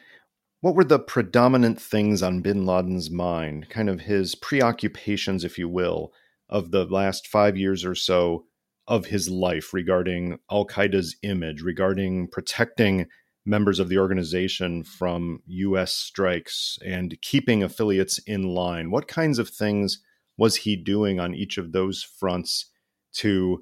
What 0.63 0.75
were 0.75 0.85
the 0.85 0.97
predominant 0.97 1.81
things 1.81 2.23
on 2.23 2.39
bin 2.39 2.65
Laden's 2.65 3.11
mind, 3.11 3.67
kind 3.67 3.89
of 3.89 3.99
his 3.99 4.33
preoccupations, 4.33 5.43
if 5.43 5.57
you 5.57 5.67
will, 5.67 6.13
of 6.47 6.71
the 6.71 6.85
last 6.85 7.27
five 7.27 7.57
years 7.57 7.83
or 7.83 7.95
so 7.95 8.45
of 8.87 9.07
his 9.07 9.29
life 9.29 9.73
regarding 9.73 10.39
Al 10.49 10.65
Qaeda's 10.65 11.17
image, 11.21 11.61
regarding 11.61 12.29
protecting 12.29 13.07
members 13.45 13.77
of 13.77 13.89
the 13.89 13.97
organization 13.97 14.85
from 14.85 15.41
US 15.47 15.93
strikes 15.93 16.79
and 16.85 17.21
keeping 17.21 17.61
affiliates 17.61 18.19
in 18.19 18.43
line? 18.43 18.89
What 18.89 19.09
kinds 19.09 19.39
of 19.39 19.49
things 19.49 20.01
was 20.37 20.55
he 20.55 20.77
doing 20.77 21.19
on 21.19 21.35
each 21.35 21.57
of 21.57 21.73
those 21.73 22.03
fronts 22.03 22.67
to 23.15 23.61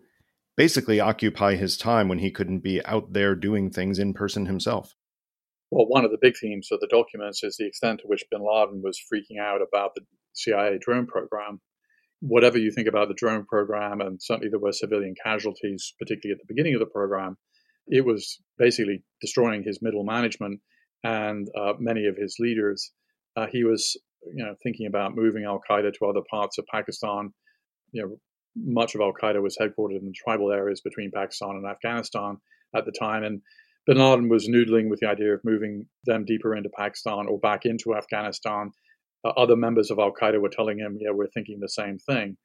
basically 0.56 1.00
occupy 1.00 1.56
his 1.56 1.78
time 1.78 2.08
when 2.08 2.20
he 2.20 2.30
couldn't 2.30 2.60
be 2.60 2.86
out 2.86 3.14
there 3.14 3.34
doing 3.34 3.72
things 3.72 3.98
in 3.98 4.14
person 4.14 4.46
himself? 4.46 4.94
Well, 5.72 5.88
one 5.88 6.04
of 6.04 6.12
the 6.12 6.18
big 6.22 6.36
themes 6.38 6.68
of 6.72 6.82
the 6.82 6.88
documents 6.88 7.44
is 7.44 7.56
the 7.56 7.66
extent 7.66 8.02
to 8.02 8.08
which 8.08 8.26
bin 8.30 8.42
Laden 8.42 8.82
was 8.84 9.00
freaking 9.00 9.42
out 9.42 9.62
about 9.62 9.96
the 9.96 10.02
CIA 10.34 10.78
drone 10.80 11.08
program. 11.08 11.62
Whatever 12.20 12.58
you 12.58 12.72
think 12.72 12.88
about 12.88 13.08
the 13.08 13.16
drone 13.16 13.46
program, 13.46 14.02
and 14.02 14.22
certainly 14.22 14.50
there 14.50 14.60
were 14.60 14.74
civilian 14.74 15.16
casualties, 15.24 15.94
particularly 15.98 16.34
at 16.34 16.40
the 16.46 16.54
beginning 16.54 16.76
of 16.76 16.82
the 16.82 16.86
program, 16.86 17.38
it 17.88 18.06
was 18.06 18.40
basically 18.58 19.04
destroying 19.22 19.64
his 19.64 19.82
middle 19.82 20.04
management 20.04 20.60
and 21.04 21.48
uh, 21.58 21.74
many 21.80 22.06
of 22.06 22.18
his 22.18 22.36
leaders. 22.38 22.92
Uh, 23.38 23.48
he 23.50 23.64
was, 23.64 23.98
you 24.36 24.44
know, 24.44 24.56
thinking 24.62 24.88
about 24.88 25.16
moving 25.16 25.46
Al 25.46 25.62
Qaeda 25.70 25.94
to 25.94 26.06
other 26.06 26.22
parts 26.30 26.58
of 26.58 26.66
Pakistan. 26.68 27.34
You 27.94 28.02
know, 28.04 28.18
much 28.56 28.94
of 28.94 29.02
Al 29.02 29.14
Qaeda 29.14 29.42
was 29.42 29.58
headquartered 29.58 30.02
in 30.02 30.12
tribal 30.14 30.52
areas 30.52 30.82
between 30.82 31.12
Pakistan 31.12 31.52
and 31.52 31.66
Afghanistan 31.66 32.38
at 32.76 32.86
the 32.86 32.92
time, 32.92 33.24
and 33.24 33.42
Bin 33.88 33.98
Laden 33.98 34.30
was 34.30 34.48
noodling 34.48 34.90
with 34.90 35.00
the 35.00 35.08
idea 35.08 35.34
of 35.34 35.44
moving 35.44 35.88
them 36.06 36.24
deeper 36.24 36.56
into 36.56 36.70
Pakistan 36.70 37.26
or 37.28 37.40
back 37.40 37.66
into 37.66 37.96
Afghanistan. 37.96 38.72
Uh, 39.26 39.30
other 39.30 39.56
members 39.56 39.90
of 39.90 39.98
Al 39.98 40.14
Qaeda 40.14 40.40
were 40.40 40.50
telling 40.50 40.78
him, 40.78 40.98
"Yeah, 41.00 41.12
we're 41.12 41.28
thinking 41.28 41.60
the 41.60 41.70
same 41.70 41.98
thing." 41.98 42.38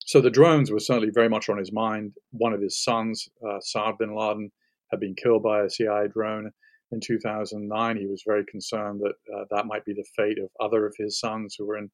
So 0.00 0.20
the 0.20 0.30
drones 0.30 0.70
were 0.70 0.80
certainly 0.80 1.10
very 1.10 1.30
much 1.30 1.48
on 1.48 1.56
his 1.56 1.72
mind. 1.72 2.12
One 2.32 2.52
of 2.52 2.60
his 2.60 2.82
sons, 2.82 3.26
uh, 3.46 3.60
Saad 3.60 3.96
bin 3.98 4.14
Laden, 4.14 4.52
had 4.90 5.00
been 5.00 5.14
killed 5.14 5.42
by 5.42 5.62
a 5.62 5.70
CIA 5.70 6.08
drone 6.08 6.52
in 6.92 7.00
2009. 7.00 7.96
He 7.96 8.06
was 8.06 8.22
very 8.26 8.44
concerned 8.44 9.00
that 9.00 9.14
uh, 9.34 9.44
that 9.50 9.66
might 9.66 9.86
be 9.86 9.94
the 9.94 10.04
fate 10.16 10.38
of 10.38 10.50
other 10.60 10.86
of 10.86 10.94
his 10.98 11.18
sons 11.18 11.56
who 11.58 11.66
were 11.66 11.78
in 11.78 11.90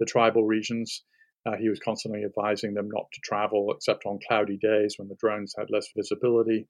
the 0.00 0.06
tribal 0.06 0.44
regions. 0.44 1.04
Uh, 1.46 1.56
he 1.56 1.68
was 1.68 1.78
constantly 1.78 2.24
advising 2.24 2.74
them 2.74 2.88
not 2.90 3.06
to 3.12 3.20
travel 3.22 3.72
except 3.72 4.04
on 4.04 4.18
cloudy 4.26 4.56
days 4.56 4.96
when 4.98 5.08
the 5.08 5.16
drones 5.20 5.54
had 5.56 5.70
less 5.70 5.88
visibility. 5.96 6.68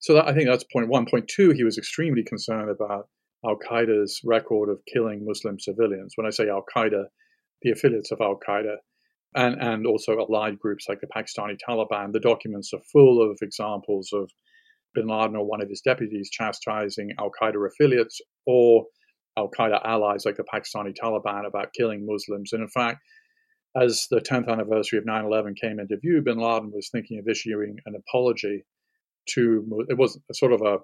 So 0.00 0.14
that, 0.14 0.26
I 0.26 0.34
think 0.34 0.48
that's 0.48 0.64
point 0.64 0.88
one. 0.88 1.06
Point 1.06 1.28
two, 1.28 1.50
he 1.50 1.64
was 1.64 1.78
extremely 1.78 2.24
concerned 2.24 2.70
about 2.70 3.08
Al 3.44 3.56
Qaeda's 3.56 4.20
record 4.24 4.68
of 4.68 4.80
killing 4.92 5.24
Muslim 5.24 5.58
civilians. 5.58 6.12
When 6.16 6.26
I 6.26 6.30
say 6.30 6.48
Al 6.48 6.64
Qaeda, 6.74 7.04
the 7.62 7.70
affiliates 7.70 8.10
of 8.10 8.20
Al 8.20 8.38
Qaeda, 8.46 8.76
and, 9.34 9.60
and 9.60 9.86
also 9.86 10.18
allied 10.18 10.58
groups 10.58 10.86
like 10.88 11.00
the 11.00 11.06
Pakistani 11.06 11.56
Taliban. 11.56 12.12
The 12.12 12.20
documents 12.20 12.72
are 12.74 12.80
full 12.92 13.22
of 13.22 13.38
examples 13.42 14.10
of 14.12 14.30
bin 14.94 15.06
Laden 15.06 15.36
or 15.36 15.46
one 15.46 15.62
of 15.62 15.68
his 15.68 15.82
deputies 15.82 16.30
chastising 16.30 17.10
Al 17.18 17.30
Qaeda 17.40 17.64
affiliates 17.66 18.20
or 18.46 18.86
Al 19.36 19.50
Qaeda 19.56 19.80
allies 19.84 20.24
like 20.24 20.36
the 20.36 20.44
Pakistani 20.52 20.92
Taliban 21.00 21.46
about 21.46 21.72
killing 21.76 22.06
Muslims. 22.06 22.52
And 22.52 22.62
in 22.62 22.68
fact, 22.68 22.98
as 23.76 24.06
the 24.10 24.20
10th 24.20 24.48
anniversary 24.48 24.98
of 24.98 25.06
9 25.06 25.24
11 25.24 25.54
came 25.60 25.78
into 25.78 25.96
view, 25.98 26.22
bin 26.24 26.38
Laden 26.38 26.72
was 26.74 26.88
thinking 26.90 27.20
of 27.20 27.28
issuing 27.28 27.76
an 27.86 27.94
apology 27.94 28.64
to, 29.30 29.86
it 29.88 29.96
was 29.96 30.18
sort 30.32 30.52
of 30.52 30.62
a 30.62 30.78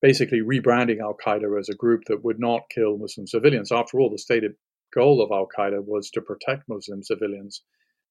basically 0.00 0.40
rebranding 0.40 1.00
Al 1.00 1.16
Qaeda 1.24 1.58
as 1.58 1.68
a 1.68 1.74
group 1.74 2.02
that 2.06 2.24
would 2.24 2.38
not 2.38 2.62
kill 2.72 2.98
Muslim 2.98 3.26
civilians. 3.26 3.72
After 3.72 3.98
all, 3.98 4.10
the 4.10 4.18
stated 4.18 4.52
goal 4.94 5.22
of 5.22 5.30
Al 5.32 5.48
Qaeda 5.56 5.84
was 5.84 6.10
to 6.10 6.20
protect 6.20 6.68
Muslim 6.68 7.02
civilians. 7.02 7.62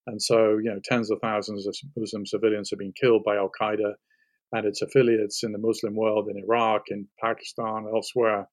And 0.06 0.22
so, 0.22 0.58
you 0.58 0.70
know, 0.70 0.80
tens 0.84 1.12
of 1.12 1.20
thousands 1.22 1.68
of 1.68 1.76
Muslim 1.96 2.26
civilians 2.26 2.70
have 2.70 2.80
been 2.80 2.94
killed 3.00 3.24
by 3.26 3.36
Al 3.36 3.52
Qaeda 3.60 3.94
and 4.54 4.66
its 4.66 4.82
affiliates 4.82 5.44
in 5.44 5.52
the 5.52 5.58
Muslim 5.58 5.96
world, 5.96 6.30
in 6.30 6.42
Iraq, 6.42 6.84
in 6.90 7.08
Pakistan, 7.22 7.86
elsewhere. 7.94 8.48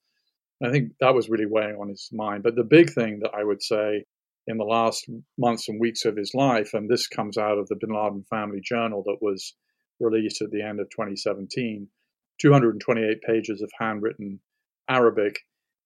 I 0.64 0.70
think 0.70 0.92
that 1.00 1.14
was 1.14 1.28
really 1.28 1.46
weighing 1.46 1.76
on 1.76 1.88
his 1.88 2.08
mind. 2.12 2.42
But 2.42 2.56
the 2.56 2.64
big 2.64 2.92
thing 2.92 3.20
that 3.22 3.32
I 3.36 3.44
would 3.44 3.62
say 3.62 4.04
in 4.46 4.58
the 4.58 4.64
last 4.64 5.08
months 5.38 5.68
and 5.68 5.80
weeks 5.80 6.04
of 6.04 6.16
his 6.16 6.32
life, 6.34 6.74
and 6.74 6.88
this 6.88 7.06
comes 7.06 7.38
out 7.38 7.58
of 7.58 7.68
the 7.68 7.76
Bin 7.76 7.94
Laden 7.94 8.24
Family 8.28 8.60
Journal 8.62 9.02
that 9.06 9.18
was 9.20 9.54
released 10.00 10.42
at 10.42 10.50
the 10.50 10.62
end 10.62 10.80
of 10.80 10.88
2017, 10.90 11.88
228 12.40 13.22
pages 13.22 13.62
of 13.62 13.70
handwritten 13.78 14.40
Arabic, 14.88 15.40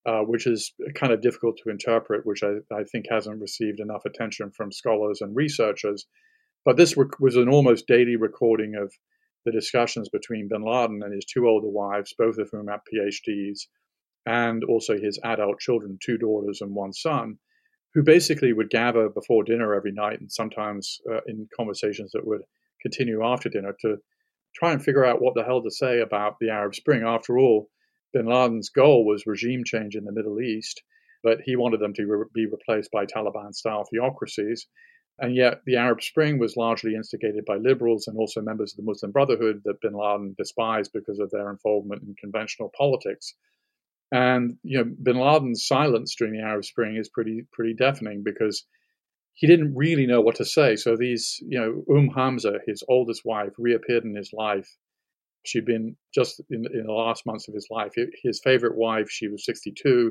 uh, 0.07 0.21
which 0.21 0.47
is 0.47 0.73
kind 0.95 1.13
of 1.13 1.21
difficult 1.21 1.59
to 1.63 1.71
interpret, 1.71 2.25
which 2.25 2.43
I, 2.43 2.57
I, 2.75 2.85
think 2.85 3.07
hasn't 3.11 3.41
received 3.41 3.81
enough 3.81 4.05
attention 4.07 4.51
from 4.51 4.73
scholars 4.73 5.21
and 5.21 5.37
researchers. 5.37 6.07
But 6.65 6.77
this 6.77 6.97
rec- 6.97 7.21
was 7.21 7.37
an 7.37 7.49
almost 7.49 7.87
daily 7.87 8.17
recording 8.17 8.75
of 8.75 8.93
the 9.45 9.53
discussions 9.53 10.09
between 10.09 10.49
bin 10.49 10.63
Laden 10.63 11.03
and 11.03 11.13
his 11.15 11.25
two 11.25 11.47
older 11.47 11.69
wives, 11.69 12.15
both 12.17 12.39
of 12.39 12.49
whom 12.51 12.69
have 12.69 12.81
PhDs, 12.93 13.61
and 14.27 14.65
also 14.65 14.99
his 14.99 15.19
adult 15.25 15.59
children, 15.61 15.99
two 16.05 16.19
daughters 16.19 16.61
and 16.61 16.75
one 16.75 16.93
son, 16.93 17.39
who 17.95 18.03
basically 18.03 18.53
would 18.53 18.71
gather 18.71 19.09
before 19.09 19.45
dinner 19.45 19.75
every 19.75 19.93
night 19.93 20.21
and 20.21 20.31
sometimes 20.31 20.99
uh, 21.11 21.21
in 21.27 21.49
conversations 21.57 22.13
that 22.13 22.27
would 22.27 22.43
continue 22.83 23.25
after 23.25 23.49
dinner 23.49 23.75
to 23.81 23.99
try 24.55 24.73
and 24.73 24.83
figure 24.83 25.05
out 25.05 25.23
what 25.23 25.35
the 25.35 25.45
hell 25.45 25.63
to 25.63 25.71
say 25.71 26.01
about 26.01 26.37
the 26.41 26.51
Arab 26.51 26.75
Spring. 26.75 27.03
After 27.03 27.39
all, 27.39 27.69
bin 28.13 28.27
Laden's 28.27 28.71
goal 28.71 29.05
was 29.05 29.27
regime 29.27 29.65
change 29.65 29.95
in 29.95 30.05
the 30.05 30.13
Middle 30.13 30.41
East, 30.41 30.83
but 31.23 31.41
he 31.45 31.57
wanted 31.57 31.81
them 31.81 31.95
to 31.95 32.07
re- 32.07 32.27
be 32.35 32.47
replaced 32.47 32.91
by 32.91 33.07
Taliban 33.07 33.55
style 33.55 33.85
theocracies. 33.85 34.67
And 35.21 35.35
yet, 35.35 35.63
the 35.67 35.77
Arab 35.77 36.01
Spring 36.01 36.39
was 36.39 36.57
largely 36.57 36.95
instigated 36.95 37.45
by 37.45 37.57
liberals 37.57 38.07
and 38.07 38.17
also 38.17 38.41
members 38.41 38.73
of 38.73 38.77
the 38.77 38.89
Muslim 38.91 39.11
Brotherhood 39.11 39.63
that 39.65 39.81
bin 39.81 39.95
Laden 39.95 40.35
despised 40.39 40.93
because 40.93 41.19
of 41.19 41.31
their 41.31 41.51
involvement 41.51 42.03
in 42.03 42.15
conventional 42.15 42.71
politics. 42.77 43.35
And 44.13 44.59
you 44.63 44.79
know, 44.79 44.85
bin 45.03 45.19
Laden's 45.19 45.67
silence 45.67 46.15
during 46.17 46.35
the 46.35 46.43
Arab 46.43 46.65
Spring 46.65 46.97
is 46.97 47.09
pretty 47.09 47.47
pretty 47.53 47.75
deafening 47.75 48.23
because 48.25 48.65
he 49.39 49.47
didn't 49.47 49.77
really 49.77 50.05
know 50.05 50.21
what 50.21 50.35
to 50.35 50.45
say. 50.45 50.75
So 50.75 50.97
these, 50.97 51.39
you 51.47 51.61
know, 51.61 51.85
Um 51.97 52.11
Hamza, 52.11 52.55
his 52.67 52.83
oldest 52.89 53.23
wife, 53.25 53.53
reappeared 53.57 54.05
in 54.05 54.17
his 54.17 54.33
life. 54.33 54.69
She'd 55.47 55.65
been 55.65 55.97
just 56.13 56.41
in, 56.51 56.65
in 56.75 56.87
the 56.87 56.93
last 56.93 57.25
months 57.25 57.47
of 57.47 57.55
his 57.55 57.69
life. 57.71 57.93
His 58.25 58.41
favorite 58.43 58.77
wife, 58.77 59.09
she 59.09 59.29
was 59.29 59.45
62 59.45 60.11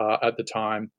uh, 0.00 0.18
at 0.22 0.36
the 0.36 0.44
time. 0.44 0.92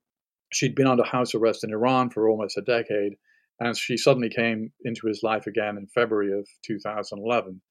She'd 0.51 0.75
been 0.75 0.87
under 0.87 1.05
house 1.05 1.33
arrest 1.33 1.63
in 1.63 1.71
Iran 1.71 2.09
for 2.09 2.27
almost 2.27 2.57
a 2.57 2.61
decade, 2.61 3.13
and 3.61 3.77
she 3.77 3.95
suddenly 3.95 4.29
came 4.29 4.73
into 4.83 5.07
his 5.07 5.21
life 5.23 5.47
again 5.47 5.77
in 5.77 5.87
February 5.95 6.37
of 6.37 6.45
2011. 6.67 7.61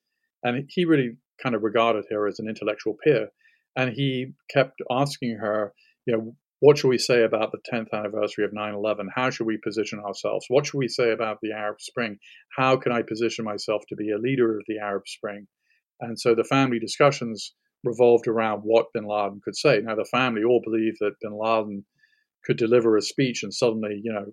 And 0.43 0.65
he 0.71 0.87
really 0.87 1.19
kind 1.43 1.55
of 1.55 1.63
regarded 1.63 2.07
her 2.11 2.27
as 2.27 2.39
an 2.39 2.49
intellectual 2.49 2.97
peer. 3.05 3.29
And 3.77 3.93
he 3.93 4.33
kept 4.51 4.81
asking 4.91 5.37
her, 5.37 5.75
you 6.07 6.17
know, 6.17 6.37
what 6.63 6.79
should 6.79 6.91
we 6.91 6.99
say 6.99 7.25
about 7.25 7.51
the 7.51 7.59
10th 7.59 7.93
anniversary 7.93 8.45
of 8.45 8.53
9 8.53 8.75
11? 8.75 9.09
How 9.13 9.31
should 9.31 9.49
we 9.49 9.57
position 9.57 9.99
ourselves? 9.99 10.47
What 10.47 10.65
should 10.65 10.79
we 10.79 10.87
say 10.87 11.11
about 11.11 11.39
the 11.43 11.51
Arab 11.51 11.81
Spring? 11.81 12.19
How 12.57 12.77
can 12.77 12.93
I 12.93 13.03
position 13.03 13.45
myself 13.45 13.83
to 13.89 13.97
be 13.97 14.13
a 14.13 14.17
leader 14.17 14.57
of 14.57 14.65
the 14.69 14.79
Arab 14.79 15.09
Spring? 15.09 15.49
And 16.01 16.17
so 16.17 16.37
the 16.37 16.45
family 16.45 16.79
discussions 16.79 17.53
revolved 17.83 18.29
around 18.29 18.61
what 18.61 18.93
bin 18.95 19.09
Laden 19.09 19.41
could 19.45 19.57
say. 19.57 19.81
Now, 19.81 19.97
the 19.97 20.05
family 20.05 20.45
all 20.45 20.61
believed 20.63 20.99
that 21.01 21.19
bin 21.21 21.37
Laden 21.37 21.85
could 22.45 22.59
deliver 22.59 22.97
a 22.97 23.03
speech 23.03 23.43
and 23.43 23.53
suddenly, 23.53 24.01
you 24.01 24.13
know, 24.13 24.27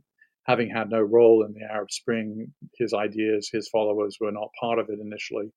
having 0.43 0.69
had 0.69 0.91
no 0.91 0.99
role 1.01 1.43
in 1.43 1.53
the 1.53 1.65
Arab 1.65 1.89
Spring, 1.89 2.53
his 2.77 2.93
ideas, 2.93 3.49
his 3.51 3.67
followers 3.69 4.17
were 4.21 4.31
not 4.31 4.49
part 4.61 4.77
of 4.77 4.87
it 4.89 4.99
initially, 5.01 5.51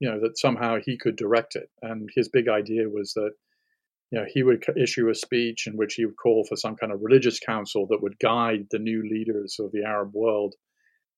you 0.00 0.10
know, 0.10 0.20
that 0.20 0.36
somehow 0.36 0.76
he 0.84 0.98
could 0.98 1.16
direct 1.16 1.56
it. 1.56 1.70
And 1.80 2.10
his 2.14 2.28
big 2.28 2.46
idea 2.46 2.90
was 2.90 3.14
that 3.14 3.30
you 4.14 4.20
know, 4.20 4.26
he 4.32 4.44
would 4.44 4.64
issue 4.80 5.08
a 5.08 5.14
speech 5.14 5.66
in 5.66 5.76
which 5.76 5.94
he 5.94 6.04
would 6.04 6.16
call 6.16 6.44
for 6.44 6.54
some 6.54 6.76
kind 6.76 6.92
of 6.92 7.00
religious 7.02 7.40
council 7.40 7.84
that 7.88 8.00
would 8.00 8.16
guide 8.20 8.64
the 8.70 8.78
new 8.78 9.02
leaders 9.02 9.56
of 9.58 9.72
the 9.72 9.82
Arab 9.82 10.12
world 10.14 10.54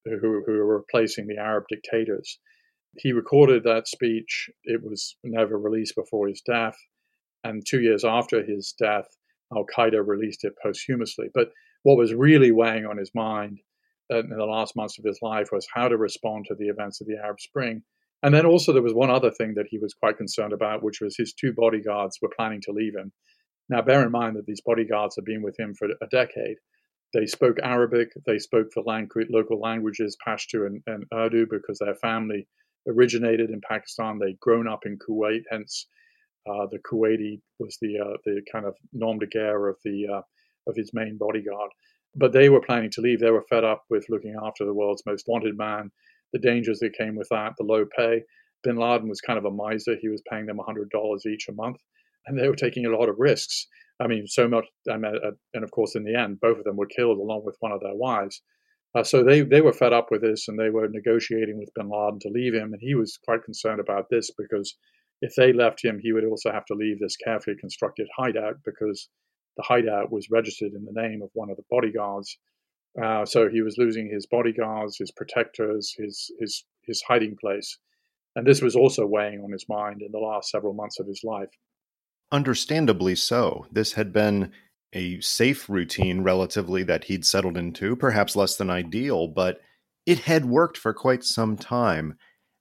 who, 0.06 0.42
who 0.46 0.52
were 0.52 0.78
replacing 0.78 1.26
the 1.26 1.36
Arab 1.36 1.64
dictators. 1.68 2.38
he 2.96 3.12
recorded 3.12 3.64
that 3.64 3.86
speech. 3.86 4.48
It 4.64 4.82
was 4.82 5.14
never 5.22 5.58
released 5.58 5.94
before 5.94 6.26
his 6.26 6.40
death. 6.40 6.78
And 7.44 7.62
two 7.66 7.82
years 7.82 8.02
after 8.02 8.42
his 8.42 8.72
death, 8.78 9.08
Al 9.54 9.66
Qaeda 9.66 10.02
released 10.06 10.44
it 10.44 10.54
posthumously. 10.62 11.26
But 11.34 11.50
what 11.82 11.98
was 11.98 12.14
really 12.14 12.50
weighing 12.50 12.86
on 12.86 12.96
his 12.96 13.10
mind 13.14 13.60
uh, 14.10 14.20
in 14.20 14.30
the 14.30 14.46
last 14.46 14.74
months 14.74 14.98
of 14.98 15.04
his 15.04 15.18
life 15.20 15.48
was 15.52 15.68
how 15.70 15.88
to 15.88 15.98
respond 15.98 16.46
to 16.46 16.54
the 16.54 16.68
events 16.68 17.02
of 17.02 17.08
the 17.08 17.18
Arab 17.22 17.40
Spring. 17.40 17.82
And 18.22 18.34
then 18.34 18.46
also, 18.46 18.72
there 18.72 18.82
was 18.82 18.94
one 18.94 19.10
other 19.10 19.30
thing 19.30 19.54
that 19.54 19.66
he 19.68 19.78
was 19.78 19.94
quite 19.94 20.16
concerned 20.16 20.52
about, 20.52 20.82
which 20.82 21.00
was 21.00 21.16
his 21.16 21.32
two 21.32 21.52
bodyguards 21.52 22.18
were 22.20 22.30
planning 22.36 22.60
to 22.62 22.72
leave 22.72 22.96
him. 22.96 23.12
Now, 23.68 23.82
bear 23.82 24.04
in 24.04 24.12
mind 24.12 24.36
that 24.36 24.46
these 24.46 24.62
bodyguards 24.64 25.16
have 25.16 25.24
been 25.24 25.42
with 25.42 25.58
him 25.58 25.74
for 25.74 25.88
a 25.88 26.06
decade. 26.10 26.56
They 27.12 27.26
spoke 27.26 27.56
Arabic, 27.62 28.08
they 28.26 28.38
spoke 28.38 28.68
the 28.74 29.26
local 29.30 29.60
languages, 29.60 30.16
Pashto 30.26 30.66
and, 30.66 30.82
and 30.86 31.04
Urdu, 31.14 31.46
because 31.50 31.78
their 31.78 31.94
family 31.94 32.48
originated 32.86 33.50
in 33.50 33.60
Pakistan. 33.60 34.18
They'd 34.18 34.40
grown 34.40 34.68
up 34.68 34.86
in 34.86 34.98
Kuwait, 34.98 35.42
hence 35.50 35.86
uh, 36.48 36.66
the 36.70 36.78
Kuwaiti 36.78 37.40
was 37.58 37.76
the 37.80 37.98
uh, 37.98 38.16
the 38.24 38.42
kind 38.50 38.64
of 38.64 38.74
nom 38.92 39.18
de 39.18 39.26
guerre 39.26 39.68
of 39.68 39.76
the 39.84 40.06
uh, 40.06 40.22
of 40.66 40.76
his 40.76 40.92
main 40.94 41.16
bodyguard. 41.18 41.70
But 42.14 42.32
they 42.32 42.48
were 42.48 42.60
planning 42.60 42.90
to 42.92 43.00
leave. 43.00 43.20
They 43.20 43.30
were 43.30 43.44
fed 43.50 43.64
up 43.64 43.84
with 43.90 44.06
looking 44.08 44.36
after 44.42 44.64
the 44.64 44.74
world's 44.74 45.02
most 45.06 45.26
wanted 45.26 45.56
man, 45.56 45.90
the 46.32 46.38
dangers 46.38 46.78
that 46.80 46.96
came 46.98 47.16
with 47.16 47.28
that, 47.30 47.52
the 47.58 47.64
low 47.64 47.84
pay. 47.96 48.22
Bin 48.62 48.76
Laden 48.76 49.08
was 49.08 49.20
kind 49.20 49.38
of 49.38 49.44
a 49.44 49.50
miser. 49.50 49.96
He 50.00 50.08
was 50.08 50.22
paying 50.30 50.46
them 50.46 50.58
$100 50.58 51.26
each 51.26 51.48
a 51.48 51.52
month, 51.52 51.76
and 52.26 52.38
they 52.38 52.48
were 52.48 52.56
taking 52.56 52.86
a 52.86 52.96
lot 52.96 53.08
of 53.08 53.16
risks. 53.18 53.66
I 54.00 54.06
mean, 54.06 54.26
so 54.26 54.48
much, 54.48 54.66
and, 54.86 55.06
uh, 55.06 55.30
and 55.54 55.64
of 55.64 55.70
course, 55.70 55.94
in 55.94 56.04
the 56.04 56.14
end, 56.14 56.40
both 56.40 56.58
of 56.58 56.64
them 56.64 56.76
were 56.76 56.86
killed 56.86 57.18
along 57.18 57.42
with 57.44 57.56
one 57.60 57.72
of 57.72 57.80
their 57.80 57.94
wives. 57.94 58.42
Uh, 58.94 59.02
so 59.02 59.22
they, 59.22 59.42
they 59.42 59.60
were 59.60 59.72
fed 59.72 59.92
up 59.92 60.08
with 60.10 60.22
this 60.22 60.48
and 60.48 60.58
they 60.58 60.70
were 60.70 60.88
negotiating 60.88 61.58
with 61.58 61.74
bin 61.74 61.90
Laden 61.90 62.18
to 62.20 62.30
leave 62.30 62.54
him. 62.54 62.72
And 62.72 62.80
he 62.80 62.94
was 62.94 63.18
quite 63.24 63.44
concerned 63.44 63.78
about 63.78 64.06
this 64.10 64.30
because 64.38 64.74
if 65.20 65.34
they 65.34 65.52
left 65.52 65.84
him, 65.84 65.98
he 66.00 66.12
would 66.12 66.24
also 66.24 66.50
have 66.50 66.64
to 66.66 66.74
leave 66.74 66.98
this 66.98 67.16
carefully 67.16 67.56
constructed 67.60 68.06
hideout 68.16 68.56
because 68.64 69.08
the 69.56 69.62
hideout 69.62 70.10
was 70.10 70.28
registered 70.30 70.72
in 70.72 70.84
the 70.84 70.98
name 70.98 71.20
of 71.22 71.30
one 71.34 71.50
of 71.50 71.56
the 71.56 71.64
bodyguards. 71.70 72.38
Uh, 73.02 73.26
so 73.26 73.48
he 73.48 73.62
was 73.62 73.76
losing 73.78 74.08
his 74.08 74.26
bodyguards, 74.26 74.96
his 74.98 75.10
protectors, 75.10 75.94
his, 75.98 76.30
his, 76.40 76.64
his 76.82 77.02
hiding 77.06 77.36
place. 77.40 77.78
And 78.34 78.46
this 78.46 78.62
was 78.62 78.76
also 78.76 79.06
weighing 79.06 79.40
on 79.40 79.52
his 79.52 79.66
mind 79.68 80.02
in 80.02 80.12
the 80.12 80.18
last 80.18 80.50
several 80.50 80.74
months 80.74 80.98
of 81.00 81.06
his 81.06 81.22
life. 81.24 81.50
Understandably 82.32 83.14
so. 83.14 83.66
This 83.70 83.94
had 83.94 84.12
been 84.12 84.52
a 84.92 85.20
safe 85.20 85.68
routine 85.68 86.22
relatively 86.22 86.82
that 86.84 87.04
he'd 87.04 87.26
settled 87.26 87.56
into, 87.56 87.96
perhaps 87.96 88.36
less 88.36 88.56
than 88.56 88.70
ideal, 88.70 89.28
but 89.28 89.60
it 90.06 90.20
had 90.20 90.44
worked 90.44 90.78
for 90.78 90.94
quite 90.94 91.24
some 91.24 91.56
time. 91.56 92.16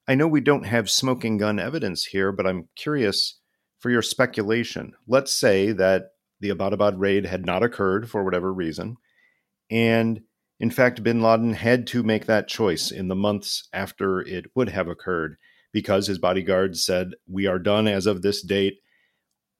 I 0.08 0.14
know 0.14 0.28
we 0.28 0.40
don't 0.40 0.66
have 0.66 0.90
smoking 0.90 1.38
gun 1.38 1.58
evidence 1.58 2.04
here, 2.04 2.32
but 2.32 2.46
I'm 2.46 2.68
curious 2.76 3.40
for 3.80 3.90
your 3.90 4.02
speculation. 4.02 4.94
Let's 5.06 5.32
say 5.32 5.72
that 5.72 6.10
the 6.40 6.50
Abbottabad 6.50 6.94
raid 6.98 7.26
had 7.26 7.46
not 7.46 7.62
occurred 7.62 8.10
for 8.10 8.24
whatever 8.24 8.52
reason, 8.52 8.96
and 9.70 10.20
in 10.58 10.70
fact, 10.70 11.02
bin 11.02 11.20
Laden 11.20 11.52
had 11.52 11.86
to 11.88 12.02
make 12.02 12.26
that 12.26 12.48
choice 12.48 12.90
in 12.90 13.08
the 13.08 13.14
months 13.14 13.68
after 13.72 14.20
it 14.20 14.46
would 14.54 14.70
have 14.70 14.88
occurred 14.88 15.36
because 15.72 16.06
his 16.06 16.18
bodyguards 16.18 16.84
said, 16.84 17.12
We 17.28 17.46
are 17.46 17.58
done 17.58 17.86
as 17.86 18.06
of 18.06 18.22
this 18.22 18.42
date. 18.42 18.80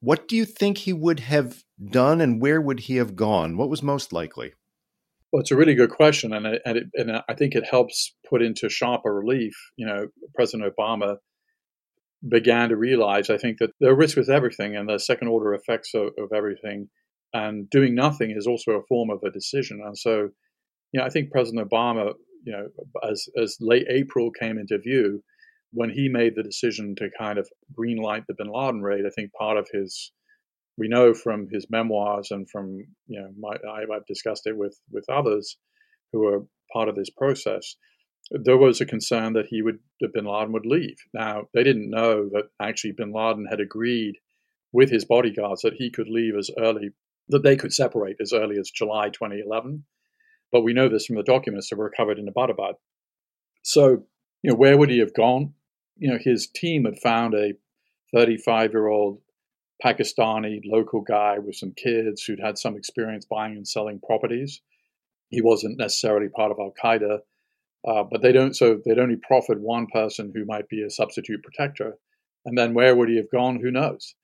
What 0.00 0.28
do 0.28 0.36
you 0.36 0.44
think 0.44 0.78
he 0.78 0.92
would 0.92 1.20
have 1.20 1.64
done 1.90 2.20
and 2.20 2.40
where 2.40 2.60
would 2.60 2.80
he 2.80 2.96
have 2.96 3.16
gone? 3.16 3.56
What 3.56 3.68
was 3.68 3.82
most 3.82 4.12
likely? 4.12 4.54
Well, 5.32 5.40
it's 5.40 5.50
a 5.50 5.56
really 5.56 5.74
good 5.74 5.90
question, 5.90 6.32
and 6.32 6.46
and, 6.46 6.78
it, 6.78 6.84
and 6.94 7.22
I 7.28 7.34
think 7.34 7.54
it 7.54 7.66
helps 7.68 8.14
put 8.28 8.42
into 8.42 8.70
sharper 8.70 9.12
relief. 9.12 9.54
You 9.76 9.86
know, 9.86 10.06
President 10.34 10.72
Obama 10.72 11.16
began 12.26 12.70
to 12.70 12.76
realize, 12.76 13.28
I 13.28 13.36
think, 13.36 13.58
that 13.58 13.70
there 13.80 13.90
are 13.90 13.96
risks 13.96 14.16
with 14.16 14.30
everything 14.30 14.76
and 14.76 14.88
the 14.88 14.98
second 14.98 15.28
order 15.28 15.52
effects 15.52 15.94
of, 15.94 16.12
of 16.18 16.32
everything, 16.34 16.88
and 17.34 17.68
doing 17.68 17.94
nothing 17.94 18.30
is 18.30 18.46
also 18.46 18.72
a 18.72 18.86
form 18.88 19.10
of 19.10 19.22
a 19.24 19.30
decision. 19.30 19.82
And 19.84 19.98
so, 19.98 20.30
you 20.96 21.02
know, 21.02 21.06
I 21.06 21.10
think 21.10 21.30
President 21.30 21.68
Obama, 21.68 22.14
you 22.44 22.52
know, 22.52 22.68
as 23.06 23.28
as 23.36 23.58
late 23.60 23.86
April 23.90 24.30
came 24.30 24.56
into 24.56 24.78
view, 24.78 25.22
when 25.72 25.90
he 25.90 26.08
made 26.08 26.34
the 26.34 26.42
decision 26.42 26.94
to 26.96 27.10
kind 27.18 27.38
of 27.38 27.46
greenlight 27.78 28.24
the 28.26 28.34
Bin 28.34 28.50
Laden 28.50 28.80
raid, 28.80 29.04
I 29.06 29.10
think 29.10 29.30
part 29.34 29.58
of 29.58 29.68
his 29.70 30.10
we 30.78 30.88
know 30.88 31.12
from 31.12 31.48
his 31.52 31.66
memoirs 31.68 32.30
and 32.30 32.48
from 32.48 32.78
you 33.08 33.20
know 33.20 33.28
my, 33.38 33.56
I've 33.70 34.06
discussed 34.06 34.46
it 34.46 34.56
with 34.56 34.80
with 34.90 35.04
others 35.10 35.58
who 36.14 36.26
are 36.26 36.46
part 36.72 36.88
of 36.88 36.96
this 36.96 37.10
process. 37.10 37.76
There 38.30 38.56
was 38.56 38.80
a 38.80 38.86
concern 38.86 39.34
that 39.34 39.48
he 39.50 39.60
would 39.60 39.80
that 40.00 40.14
Bin 40.14 40.24
Laden 40.24 40.52
would 40.52 40.64
leave. 40.64 40.96
Now 41.12 41.42
they 41.52 41.62
didn't 41.62 41.90
know 41.90 42.30
that 42.32 42.44
actually 42.58 42.92
Bin 42.92 43.12
Laden 43.12 43.44
had 43.50 43.60
agreed 43.60 44.14
with 44.72 44.90
his 44.90 45.04
bodyguards 45.04 45.60
that 45.60 45.74
he 45.74 45.90
could 45.90 46.08
leave 46.08 46.36
as 46.38 46.50
early 46.58 46.92
that 47.28 47.42
they 47.42 47.56
could 47.56 47.74
separate 47.74 48.16
as 48.18 48.32
early 48.32 48.56
as 48.58 48.70
July 48.70 49.10
2011. 49.10 49.84
But 50.56 50.62
we 50.62 50.72
know 50.72 50.88
this 50.88 51.04
from 51.04 51.16
the 51.16 51.22
documents 51.22 51.68
that 51.68 51.76
were 51.76 51.84
recovered 51.84 52.18
in 52.18 52.28
Abbottabad. 52.28 52.76
So 53.60 54.06
you 54.42 54.50
know 54.50 54.56
where 54.56 54.78
would 54.78 54.88
he 54.88 55.00
have 55.00 55.12
gone? 55.12 55.52
You 55.98 56.10
know 56.10 56.18
his 56.18 56.46
team 56.46 56.86
had 56.86 56.98
found 56.98 57.34
a 57.34 57.52
35 58.14 58.70
year 58.72 58.86
old 58.86 59.20
Pakistani 59.84 60.62
local 60.64 61.02
guy 61.02 61.38
with 61.38 61.56
some 61.56 61.74
kids 61.76 62.22
who'd 62.22 62.40
had 62.40 62.56
some 62.56 62.74
experience 62.74 63.26
buying 63.26 63.54
and 63.54 63.68
selling 63.68 64.00
properties. 64.00 64.62
He 65.28 65.42
wasn't 65.42 65.76
necessarily 65.76 66.30
part 66.30 66.52
of 66.52 66.58
Al 66.58 66.72
Qaeda, 66.82 67.18
uh, 67.86 68.04
but 68.10 68.22
they 68.22 68.32
don't. 68.32 68.56
So 68.56 68.80
they'd 68.82 68.98
only 68.98 69.16
proffered 69.28 69.60
one 69.60 69.88
person 69.92 70.32
who 70.34 70.46
might 70.46 70.70
be 70.70 70.82
a 70.82 70.88
substitute 70.88 71.42
protector, 71.42 71.98
and 72.46 72.56
then 72.56 72.72
where 72.72 72.96
would 72.96 73.10
he 73.10 73.18
have 73.18 73.30
gone? 73.30 73.60
Who 73.60 73.70
knows? 73.70 74.14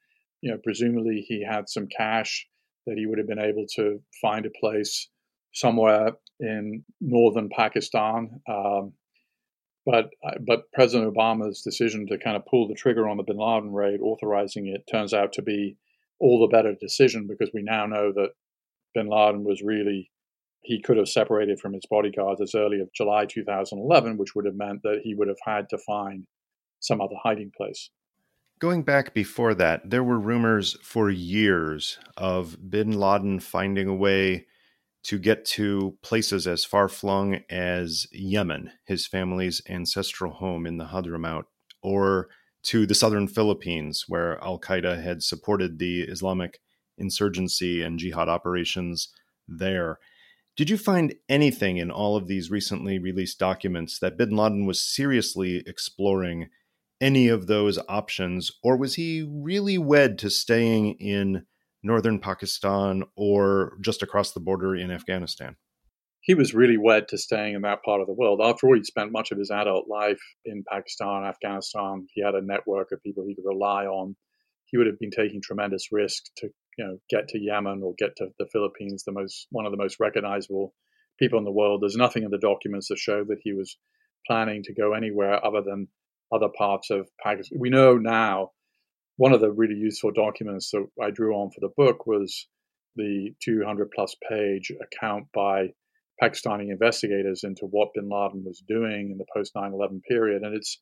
You 0.41 0.53
know, 0.53 0.59
presumably 0.65 1.27
he 1.29 1.45
had 1.45 1.69
some 1.69 1.89
cash 1.89 2.49
that 2.87 2.97
he 2.97 3.05
would 3.05 3.19
have 3.19 3.29
been 3.29 3.39
able 3.39 3.67
to 3.75 4.01
find 4.23 4.47
a 4.47 4.59
place 4.59 5.11
somewhere 5.53 6.13
in 6.41 6.85
northern 7.01 7.49
Pakistan. 7.49 8.41
Um, 8.49 8.93
but 9.85 10.11
but 10.47 10.71
President 10.73 11.13
Obama's 11.13 11.63
decision 11.63 12.07
to 12.07 12.19
kind 12.19 12.37
of 12.37 12.47
pull 12.47 12.69
the 12.69 12.75
trigger 12.75 13.09
on 13.09 13.17
the 13.17 13.25
Bin 13.25 13.39
Laden 13.39 13.73
raid, 13.73 14.01
authorizing 14.01 14.69
it, 14.69 14.85
turns 14.91 15.13
out 15.13 15.33
to 15.35 15.43
be 15.43 15.77
all 16.21 16.41
the 16.41 16.57
better 16.57 16.75
decision 16.81 17.27
because 17.27 17.51
we 17.53 17.63
now 17.63 17.87
know 17.87 18.13
that 18.13 18.31
Bin 18.95 19.09
Laden 19.09 19.45
was 19.45 19.63
really 19.63 20.11
he 20.63 20.81
could 20.81 20.97
have 20.97 21.09
separated 21.09 21.59
from 21.59 21.73
his 21.73 21.85
bodyguards 21.91 22.41
as 22.41 22.55
early 22.55 22.81
as 22.81 22.89
July 22.95 23.27
2011, 23.27 24.17
which 24.17 24.35
would 24.37 24.47
have 24.47 24.55
meant 24.55 24.83
that 24.83 25.01
he 25.03 25.15
would 25.15 25.27
have 25.27 25.41
had 25.45 25.69
to 25.71 25.79
find 25.79 26.25
some 26.79 27.01
other 27.01 27.17
hiding 27.21 27.51
place. 27.57 27.91
Going 28.61 28.85
back 28.85 29.13
before 29.13 29.55
that, 29.55 29.91
there 29.91 30.05
were 30.05 30.21
rumors 30.21 30.77
for 30.83 31.11
years 31.11 31.99
of 32.17 32.71
bin 32.71 32.93
Laden 32.93 33.41
finding 33.41 33.89
a 33.89 33.95
way 33.95 34.47
to 35.05 35.19
get 35.19 35.45
to 35.45 35.97
places 36.03 36.47
as 36.47 36.65
far 36.65 36.89
flung 36.89 37.41
as 37.51 38.07
Yemen, 38.13 38.71
his 38.85 39.07
family's 39.07 39.61
ancestral 39.69 40.33
home 40.33 40.67
in 40.67 40.77
the 40.77 40.87
Hadramaut, 40.87 41.45
or 41.83 42.29
to 42.65 42.87
the 42.87 42.95
southern 42.95 43.27
Philippines, 43.27 44.05
where 44.07 44.43
Al 44.43 44.61
Qaeda 44.61 45.03
had 45.03 45.23
supported 45.23 45.79
the 45.79 46.03
Islamic 46.03 46.61
insurgency 46.97 47.83
and 47.83 47.99
jihad 47.99 48.29
operations 48.29 49.09
there. 49.49 49.99
Did 50.57 50.71
you 50.71 50.77
find 50.77 51.15
anything 51.29 51.79
in 51.79 51.91
all 51.91 52.15
of 52.15 52.29
these 52.29 52.51
recently 52.51 52.99
released 52.99 53.39
documents 53.39 53.99
that 53.99 54.19
bin 54.19 54.37
Laden 54.37 54.67
was 54.67 54.85
seriously 54.85 55.63
exploring 55.67 56.51
any 57.01 57.27
of 57.27 57.49
those 57.49 57.79
options, 57.89 58.53
or 58.63 58.77
was 58.77 58.95
he 58.95 59.29
really 59.29 59.79
wed 59.79 60.19
to 60.19 60.31
staying 60.31 60.93
in 61.01 61.47
northern 61.83 62.19
Pakistan 62.19 63.05
or 63.17 63.77
just 63.81 64.03
across 64.03 64.33
the 64.33 64.41
border 64.41 64.75
in 64.75 64.91
Afghanistan? 64.91 65.57
He 66.21 66.35
was 66.35 66.55
really 66.55 66.79
wed 66.79 67.09
to 67.09 67.19
staying 67.19 67.55
in 67.55 67.63
that 67.63 67.83
part 67.83 68.01
of 68.01 68.07
the 68.07 68.13
world. 68.13 68.41
After 68.43 68.69
all, 68.69 68.77
he 68.77 68.85
spent 68.85 69.11
much 69.11 69.33
of 69.33 69.39
his 69.39 69.51
adult 69.51 69.89
life 69.89 70.21
in 70.45 70.63
Pakistan, 70.71 71.25
Afghanistan. 71.25 72.07
He 72.15 72.23
had 72.23 72.37
a 72.37 72.45
network 72.45 72.93
of 72.93 73.03
people 73.03 73.25
he 73.27 73.35
could 73.35 73.45
rely 73.45 73.87
on. 73.87 74.15
He 74.67 74.79
would 74.79 74.87
have 74.87 75.01
been 75.01 75.11
taking 75.11 75.43
tremendous 75.43 75.89
risk 75.91 76.23
to, 76.37 76.49
you 76.79 76.85
know, 76.85 76.99
get 77.11 77.29
to 77.29 77.41
Yemen 77.41 77.83
or 77.83 77.95
get 77.99 78.15
to 78.19 78.29
the 78.39 78.47
Philippines, 78.53 79.03
the 79.05 79.13
most 79.13 79.49
one 79.51 79.67
of 79.67 79.73
the 79.73 79.79
most 79.79 79.99
recognizable 79.99 80.73
people 81.19 81.39
in 81.39 81.45
the 81.45 81.51
world. 81.51 81.83
There's 81.83 81.97
nothing 81.97 82.23
in 82.23 82.31
the 82.31 82.39
documents 82.39 82.89
that 82.89 82.99
show 82.99 83.25
that 83.25 83.41
he 83.43 83.53
was 83.53 83.77
planning 84.27 84.63
to 84.63 84.75
go 84.75 84.93
anywhere 84.95 85.45
other 85.45 85.61
than 85.61 85.89
other 86.33 86.49
parts 86.57 86.91
of 86.91 87.09
Pakistan. 87.23 87.59
We 87.61 87.69
know 87.69 87.99
now 87.99 88.53
one 89.23 89.33
of 89.33 89.41
the 89.41 89.53
really 89.53 89.77
useful 89.77 90.11
documents 90.11 90.73
that 90.73 90.85
I 91.01 91.13
drew 91.13 91.37
on 91.37 91.53
for 91.53 91.61
the 91.61 91.73
book 91.77 92.09
was 92.09 92.49
the 92.97 93.31
200 93.45 93.93
plus 93.95 94.17
page 94.29 94.73
account 94.83 95.27
by 95.33 95.69
Pakistani 96.21 96.73
investigators 96.73 97.45
into 97.45 97.67
what 97.67 97.95
bin 97.95 98.09
Laden 98.09 98.43
was 98.45 98.65
doing 98.67 99.13
in 99.13 99.19
the 99.19 99.25
post 99.33 99.53
9 99.55 99.75
11 99.75 100.03
period. 100.11 100.43
And 100.43 100.57
it's, 100.57 100.81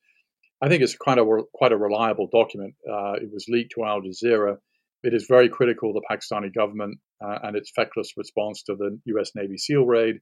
I 0.62 0.70
think 0.70 0.82
it's 0.82 0.96
quite 0.96 1.18
a, 1.18 1.42
quite 1.52 1.72
a 1.72 1.76
reliable 1.76 2.30
document. 2.32 2.76
Uh, 2.90 3.12
it 3.20 3.28
was 3.30 3.44
leaked 3.46 3.72
to 3.74 3.84
Al 3.84 4.00
Jazeera. 4.00 4.56
It 5.02 5.12
is 5.12 5.26
very 5.28 5.50
critical 5.50 5.90
of 5.90 5.96
the 5.96 6.06
Pakistani 6.10 6.50
government 6.50 6.98
uh, 7.22 7.40
and 7.42 7.58
its 7.58 7.70
feckless 7.76 8.14
response 8.16 8.62
to 8.62 8.74
the 8.74 8.98
US 9.16 9.32
Navy 9.34 9.58
SEAL 9.58 9.84
raid. 9.84 10.16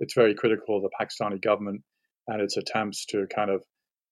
It's 0.00 0.12
very 0.12 0.34
critical 0.34 0.76
of 0.76 0.82
the 0.82 0.90
Pakistani 1.00 1.40
government 1.40 1.80
and 2.28 2.42
its 2.42 2.58
attempts 2.58 3.06
to 3.06 3.26
kind 3.34 3.50
of 3.50 3.64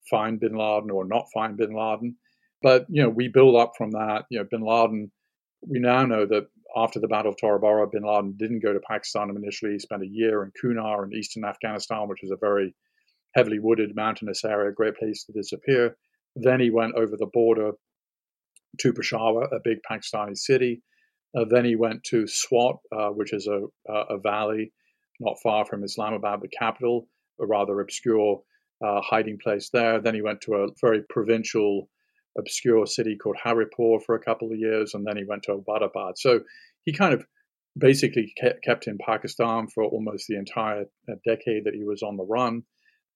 find 0.09 0.41
bin 0.41 0.55
Laden 0.57 0.91
or 0.91 1.05
not 1.07 1.27
find 1.35 1.59
bin 1.59 1.75
Laden. 1.75 2.17
But, 2.63 2.87
you 2.89 3.03
know, 3.03 3.09
we 3.09 3.29
build 3.29 3.57
up 3.57 3.73
from 3.77 3.91
that. 3.93 4.25
You 4.31 4.39
know, 4.39 4.47
bin 4.51 4.63
Laden, 4.63 5.11
we 5.63 5.79
now 5.79 6.05
know 6.05 6.27
that 6.27 6.47
after 6.77 7.01
the 7.01 7.09
Battle 7.09 7.33
of 7.33 7.37
Tora 7.39 7.59
Bora, 7.59 7.87
bin 7.87 8.03
Laden 8.03 8.35
didn't 8.39 8.63
go 8.63 8.73
to 8.73 8.81
Pakistan 8.81 9.31
initially. 9.31 9.73
He 9.73 9.79
spent 9.79 10.03
a 10.03 10.09
year 10.09 10.43
in 10.43 10.53
Kunar 10.53 11.05
in 11.05 11.13
eastern 11.13 11.45
Afghanistan, 11.45 12.09
which 12.09 12.23
is 12.23 12.31
a 12.31 12.37
very 12.37 12.75
heavily 13.35 13.59
wooded 13.59 13.95
mountainous 13.97 14.45
area, 14.45 14.71
a 14.71 14.75
great 14.75 14.97
place 14.97 15.25
to 15.25 15.33
disappear. 15.33 15.97
Then 16.37 16.61
he 16.61 16.71
went 16.71 16.95
over 16.95 17.17
the 17.17 17.31
border 17.33 17.73
to 18.79 18.93
Peshawar, 18.93 19.45
a 19.45 19.61
big 19.63 19.79
Pakistani 19.89 20.37
city. 20.37 20.83
Uh, 21.37 21.45
then 21.49 21.65
he 21.65 21.77
went 21.77 22.05
to 22.05 22.27
Swat, 22.27 22.77
uh, 22.95 23.09
which 23.09 23.33
is 23.33 23.47
a, 23.47 23.63
a, 23.91 24.19
valley 24.19 24.73
not 25.19 25.37
far 25.43 25.65
from 25.65 25.85
Islamabad, 25.85 26.41
the 26.43 26.49
capital, 26.49 27.09
a 27.41 27.47
rather 27.47 27.81
obscure 27.81 28.43
uh, 28.85 29.01
hiding 29.01 29.39
place 29.43 29.71
there. 29.71 30.01
Then 30.01 30.15
he 30.15 30.23
went 30.23 30.43
to 30.43 30.55
a 30.55 30.69
very 30.81 31.03
provincial, 31.09 31.89
obscure 32.39 32.87
city 32.87 33.17
called 33.17 33.37
Haripur 33.45 34.01
for 34.05 34.15
a 34.15 34.23
couple 34.23 34.51
of 34.51 34.59
years, 34.59 34.95
and 34.95 35.07
then 35.07 35.17
he 35.17 35.25
went 35.25 35.43
to 35.45 35.53
Abbottabad. 35.53 36.15
So 36.17 36.41
he 36.85 36.93
kind 36.93 37.15
of 37.15 37.25
basically 37.77 38.35
kept 38.65 38.87
in 38.87 38.99
Pakistan 38.99 39.69
for 39.69 39.85
almost 39.85 40.27
the 40.29 40.37
entire 40.37 40.85
uh, 41.11 41.15
decade 41.27 41.65
that 41.65 41.75
he 41.75 41.85
was 41.85 42.03
on 42.03 42.17
the 42.17 42.25
run. 42.25 42.63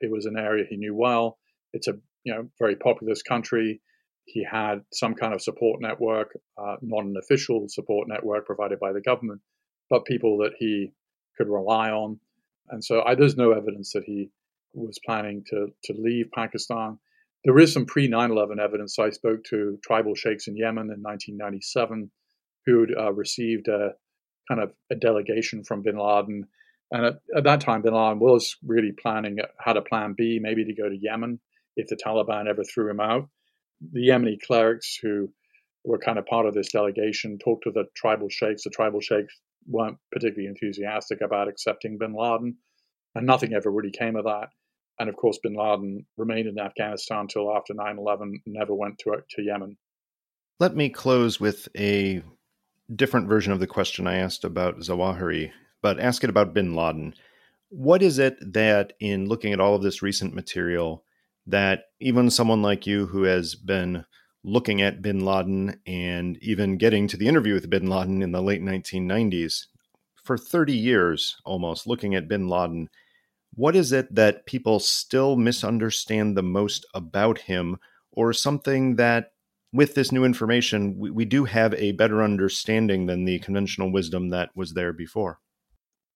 It 0.01 0.11
was 0.11 0.27
an 0.27 0.39
area 0.39 0.64
he 0.69 0.77
knew 0.77 0.95
well. 0.95 1.39
It's 1.73 1.89
a 1.89 1.95
you 2.25 2.35
know 2.35 2.49
very 2.59 2.77
populous 2.77 3.23
country. 3.23 3.81
He 4.25 4.45
had 4.45 4.81
some 4.93 5.14
kind 5.14 5.33
of 5.33 5.43
support 5.43 5.81
network, 5.81 6.37
uh, 6.59 6.77
not 6.83 7.05
an 7.05 7.14
official 7.17 7.67
support 7.69 8.09
network 8.09 8.45
provided 8.45 8.81
by 8.81 8.93
the 8.93 9.01
government, 9.01 9.41
but 9.89 10.05
people 10.05 10.39
that 10.39 10.53
he 10.59 10.93
could 11.39 11.49
rely 11.49 11.91
on. 11.91 12.19
And 12.69 12.85
so 12.85 13.03
I, 13.03 13.14
there's 13.14 13.37
no 13.37 13.53
evidence 13.53 13.93
that 13.93 14.03
he 14.05 14.31
was 14.75 14.99
planning 15.05 15.45
to, 15.51 15.69
to 15.85 15.93
leave 15.97 16.27
Pakistan. 16.35 16.99
There 17.47 17.61
is 17.61 17.73
some 17.73 17.87
pre 17.87 18.09
9 18.09 18.33
11 18.33 18.59
evidence. 18.59 18.99
I 18.99 19.11
spoke 19.11 19.45
to 19.45 19.79
tribal 19.85 20.17
sheikhs 20.17 20.49
in 20.49 20.57
Yemen 20.57 20.91
in 20.91 21.01
1997 21.01 22.11
who'd 22.67 22.93
uh, 22.99 23.13
received 23.13 23.69
a 23.69 23.93
kind 24.49 24.61
of 24.61 24.73
a 24.91 24.97
delegation 24.97 25.63
from 25.63 25.83
bin 25.83 25.97
Laden. 25.97 26.45
And 26.91 27.07
at, 27.07 27.15
at, 27.37 27.45
that 27.45 27.61
time, 27.61 27.83
bin 27.83 27.95
Laden 27.95 28.19
was 28.19 28.57
really 28.67 28.91
planning, 29.01 29.39
had 29.61 29.77
a 29.77 29.83
plan 29.83 30.17
B, 30.19 30.41
maybe 30.43 30.65
to 30.65 30.75
go 30.75 30.89
to 30.89 30.99
Yemen 31.01 31.39
if 31.77 31.87
the 31.87 31.97
Taliban 31.97 32.49
ever 32.49 32.65
threw 32.65 32.91
him 32.91 32.99
out. 32.99 33.29
The 33.93 34.09
Yemeni 34.09 34.39
clerics 34.45 34.99
who 35.01 35.29
were 35.85 35.99
kind 35.99 36.19
of 36.19 36.27
part 36.27 36.47
of 36.47 36.55
this 36.55 36.73
delegation 36.73 37.39
talked 37.39 37.63
to 37.63 37.71
the 37.71 37.85
tribal 37.95 38.29
sheikhs. 38.29 38.65
The 38.65 38.71
tribal 38.71 39.01
sheikhs 39.01 39.41
weren't 39.69 39.99
particularly 40.11 40.49
enthusiastic 40.49 41.21
about 41.21 41.47
accepting 41.47 41.97
bin 41.97 42.13
Laden, 42.13 42.57
and 43.15 43.25
nothing 43.25 43.55
ever 43.55 43.71
really 43.71 43.93
came 43.93 44.17
of 44.17 44.25
that. 44.25 44.49
And 44.99 45.09
of 45.09 45.17
course, 45.17 45.39
bin 45.43 45.55
Laden 45.55 46.07
remained 46.17 46.49
in 46.49 46.59
Afghanistan 46.59 47.21
until 47.21 47.55
after 47.55 47.75
9 47.75 47.99
11, 47.99 48.41
never 48.47 48.75
went 48.75 48.99
to, 49.01 49.17
to 49.31 49.43
Yemen. 49.43 49.77
Let 50.59 50.75
me 50.75 50.89
close 50.89 51.39
with 51.39 51.69
a 51.77 52.23
different 52.95 53.29
version 53.29 53.53
of 53.53 53.61
the 53.61 53.67
question 53.67 54.07
I 54.07 54.17
asked 54.17 54.45
about 54.45 54.79
Zawahiri, 54.79 55.51
but 55.83 56.01
ask 56.01 56.25
it 56.25 56.31
about 56.31 56.55
bin 56.55 56.75
Laden. 56.75 57.15
What 57.69 58.03
is 58.03 58.19
it 58.19 58.37
that, 58.55 58.95
in 59.01 59.27
looking 59.27 59.53
at 59.53 59.61
all 59.61 59.75
of 59.75 59.83
this 59.83 60.03
recent 60.03 60.35
material, 60.35 61.05
that 61.47 61.85
even 62.01 62.31
someone 62.31 62.63
like 62.63 62.87
you 62.87 63.07
who 63.07 63.25
has 63.25 63.55
been 63.55 64.05
looking 64.45 64.81
at 64.81 65.03
bin 65.03 65.25
Laden 65.25 65.79
and 65.87 66.39
even 66.41 66.79
getting 66.79 67.09
to 67.09 67.17
the 67.17 67.29
interview 67.29 67.55
with 67.55 67.69
bin 67.69 67.89
Laden 67.89 68.23
in 68.23 68.33
the 68.33 68.43
late 68.43 68.63
1990s, 68.63 69.67
for 70.23 70.39
30 70.39 70.73
years 70.73 71.37
almost, 71.45 71.87
looking 71.87 72.15
at 72.15 72.29
bin 72.29 72.49
Laden, 72.49 72.89
what 73.55 73.77
is 73.77 73.93
it 73.93 74.15
that 74.15 74.47
people 74.47 74.79
still 74.79 75.37
misunderstand 75.37 76.37
the 76.37 76.43
most 76.43 76.87
about 76.95 77.39
him, 77.41 77.79
or 78.13 78.33
something 78.33 78.97
that 78.97 79.33
with 79.73 79.95
this 79.95 80.13
new 80.13 80.25
information, 80.25 80.97
we, 80.99 81.11
we 81.11 81.25
do 81.25 81.45
have 81.45 81.75
a 81.75 81.93
better 81.93 82.23
understanding 82.23 83.07
than 83.07 83.25
the 83.25 83.39
conventional 83.41 83.93
wisdom 83.93 84.31
that 84.31 84.51
was 84.55 84.73
there 84.73 84.93
before? 84.93 85.39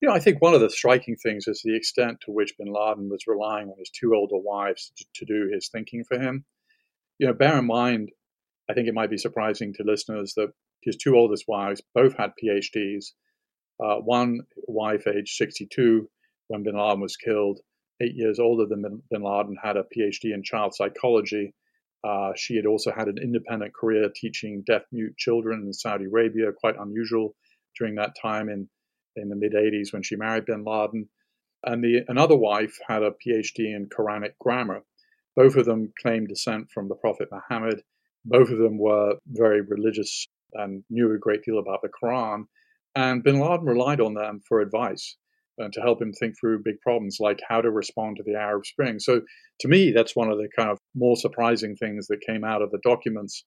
You 0.00 0.08
know, 0.08 0.14
I 0.14 0.18
think 0.18 0.40
one 0.40 0.54
of 0.54 0.62
the 0.62 0.70
striking 0.70 1.16
things 1.16 1.46
is 1.46 1.60
the 1.62 1.76
extent 1.76 2.22
to 2.22 2.30
which 2.30 2.54
bin 2.56 2.72
Laden 2.72 3.10
was 3.10 3.26
relying 3.26 3.68
on 3.68 3.78
his 3.78 3.90
two 3.90 4.14
older 4.14 4.38
wives 4.38 4.92
to, 4.96 5.04
to 5.16 5.24
do 5.26 5.50
his 5.52 5.68
thinking 5.68 6.04
for 6.04 6.18
him. 6.18 6.46
You 7.18 7.26
know, 7.26 7.34
bear 7.34 7.58
in 7.58 7.66
mind, 7.66 8.10
I 8.70 8.72
think 8.72 8.88
it 8.88 8.94
might 8.94 9.10
be 9.10 9.18
surprising 9.18 9.74
to 9.74 9.84
listeners 9.84 10.32
that 10.36 10.52
his 10.82 10.96
two 10.96 11.16
oldest 11.16 11.44
wives 11.46 11.82
both 11.94 12.16
had 12.16 12.32
PhDs. 12.42 13.06
Uh, 13.78 13.96
one 13.96 14.40
wife, 14.66 15.06
aged 15.06 15.34
62, 15.36 16.08
when 16.50 16.62
bin 16.62 16.76
Laden 16.76 17.00
was 17.00 17.16
killed, 17.16 17.60
eight 18.02 18.14
years 18.14 18.38
older 18.38 18.66
than 18.66 19.02
bin 19.10 19.22
Laden, 19.22 19.56
had 19.62 19.76
a 19.76 19.84
PhD 19.84 20.34
in 20.34 20.42
child 20.42 20.74
psychology. 20.74 21.54
Uh, 22.02 22.32
she 22.36 22.56
had 22.56 22.66
also 22.66 22.92
had 22.92 23.08
an 23.08 23.18
independent 23.22 23.74
career 23.74 24.10
teaching 24.14 24.62
deaf 24.66 24.82
mute 24.90 25.16
children 25.16 25.62
in 25.66 25.72
Saudi 25.72 26.06
Arabia, 26.06 26.52
quite 26.52 26.76
unusual 26.78 27.34
during 27.78 27.94
that 27.96 28.14
time 28.20 28.48
in, 28.48 28.68
in 29.16 29.28
the 29.28 29.36
mid 29.36 29.52
80s 29.52 29.92
when 29.92 30.02
she 30.02 30.16
married 30.16 30.46
bin 30.46 30.64
Laden. 30.64 31.08
And 31.64 31.84
the, 31.84 32.04
another 32.08 32.36
wife 32.36 32.78
had 32.88 33.02
a 33.02 33.10
PhD 33.10 33.74
in 33.76 33.88
Quranic 33.88 34.32
grammar. 34.38 34.82
Both 35.36 35.56
of 35.56 35.66
them 35.66 35.92
claimed 36.00 36.28
descent 36.28 36.70
from 36.70 36.88
the 36.88 36.94
Prophet 36.94 37.28
Muhammad 37.30 37.82
both 38.24 38.50
of 38.50 38.58
them 38.58 38.78
were 38.78 39.14
very 39.26 39.62
religious 39.62 40.26
and 40.52 40.84
knew 40.90 41.12
a 41.12 41.18
great 41.18 41.42
deal 41.42 41.58
about 41.58 41.82
the 41.82 41.88
Quran. 41.88 42.44
And 42.94 43.22
bin 43.22 43.38
Laden 43.38 43.66
relied 43.66 44.00
on 44.00 44.14
them 44.14 44.40
for 44.46 44.60
advice 44.60 45.16
and 45.60 45.72
to 45.72 45.80
help 45.80 46.00
him 46.00 46.12
think 46.12 46.34
through 46.38 46.62
big 46.62 46.80
problems 46.80 47.18
like 47.20 47.40
how 47.48 47.60
to 47.60 47.70
respond 47.70 48.16
to 48.16 48.22
the 48.24 48.34
Arab 48.34 48.66
Spring. 48.66 48.98
So, 48.98 49.20
to 49.60 49.68
me, 49.68 49.92
that's 49.92 50.16
one 50.16 50.30
of 50.30 50.38
the 50.38 50.48
kind 50.56 50.70
of 50.70 50.78
more 50.94 51.16
surprising 51.16 51.76
things 51.76 52.06
that 52.08 52.24
came 52.26 52.44
out 52.44 52.62
of 52.62 52.70
the 52.70 52.80
documents 52.82 53.44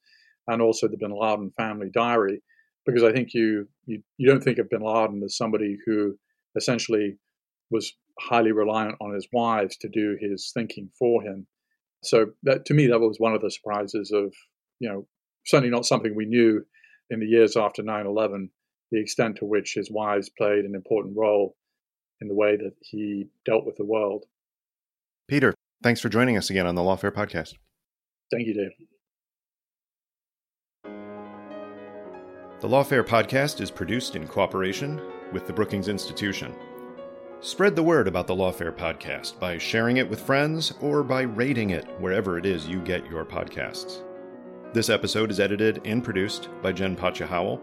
and 0.48 0.62
also 0.62 0.88
the 0.88 0.98
bin 0.98 1.12
Laden 1.12 1.52
family 1.58 1.90
diary, 1.94 2.42
because 2.86 3.04
I 3.04 3.12
think 3.12 3.34
you, 3.34 3.68
you, 3.86 4.02
you 4.18 4.30
don't 4.30 4.44
think 4.44 4.60
of 4.60 4.70
bin 4.70 4.82
Laden 4.82 5.22
as 5.24 5.36
somebody 5.36 5.78
who 5.86 6.16
essentially 6.56 7.18
was 7.72 7.94
highly 8.20 8.52
reliant 8.52 8.96
on 9.02 9.14
his 9.14 9.28
wives 9.34 9.76
to 9.78 9.90
do 9.90 10.16
his 10.22 10.52
thinking 10.54 10.90
for 11.00 11.24
him. 11.24 11.48
So, 12.04 12.28
that, 12.44 12.66
to 12.66 12.74
me, 12.74 12.88
that 12.88 13.00
was 13.00 13.18
one 13.20 13.34
of 13.34 13.42
the 13.42 13.52
surprises 13.52 14.12
of 14.12 14.34
you 14.80 14.90
know, 14.90 15.08
certainly 15.46 15.72
not 15.72 15.86
something 15.86 16.14
we 16.14 16.26
knew 16.26 16.66
in 17.10 17.20
the 17.20 17.26
years 17.26 17.56
after 17.56 17.82
9 17.82 18.06
11, 18.06 18.50
the 18.92 19.00
extent 19.00 19.38
to 19.38 19.46
which 19.46 19.74
his 19.76 19.90
wives 19.90 20.30
played 20.38 20.66
an 20.66 20.76
important 20.76 21.16
role 21.18 21.56
in 22.24 22.30
the 22.30 22.34
way 22.34 22.56
that 22.56 22.74
he 22.80 23.28
dealt 23.46 23.66
with 23.66 23.76
the 23.76 23.86
world. 23.86 24.26
Peter, 25.28 25.54
thanks 25.84 26.02
for 26.02 26.10
joining 26.10 26.38
us 26.38 26.50
again 26.50 26.66
on 26.66 26.74
the 26.74 26.82
Lawfare 26.82 27.12
podcast. 27.12 27.56
Thank 28.32 28.48
you, 28.48 28.54
Dave. 28.54 28.72
The 32.62 32.68
Lawfare 32.70 33.06
podcast 33.06 33.60
is 33.60 33.70
produced 33.70 34.16
in 34.16 34.26
cooperation 34.26 35.02
with 35.34 35.46
the 35.46 35.54
Brookings 35.54 35.90
Institution. 35.90 36.56
Spread 37.42 37.76
the 37.76 37.84
word 37.84 38.08
about 38.08 38.26
the 38.26 38.36
Lawfare 38.36 38.72
podcast 38.72 39.38
by 39.38 39.58
sharing 39.58 39.98
it 39.98 40.10
with 40.10 40.22
friends 40.22 40.74
or 40.80 41.04
by 41.04 41.24
rating 41.24 41.72
it 41.72 41.86
wherever 42.00 42.38
it 42.38 42.46
is 42.46 42.70
you 42.70 42.80
get 42.80 43.06
your 43.10 43.26
podcasts. 43.26 44.02
This 44.72 44.90
episode 44.90 45.30
is 45.30 45.42
edited 45.42 45.82
and 45.84 46.02
produced 46.02 46.48
by 46.62 46.72
Jen 46.72 46.96
Patja 46.96 47.28
Howell. 47.28 47.62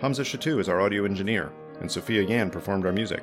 Hamza 0.00 0.22
Shatu 0.22 0.58
is 0.58 0.68
our 0.68 0.80
audio 0.80 1.04
engineer, 1.04 1.52
and 1.80 1.90
Sophia 1.90 2.22
Yan 2.22 2.50
performed 2.50 2.84
our 2.84 2.92
music. 2.92 3.22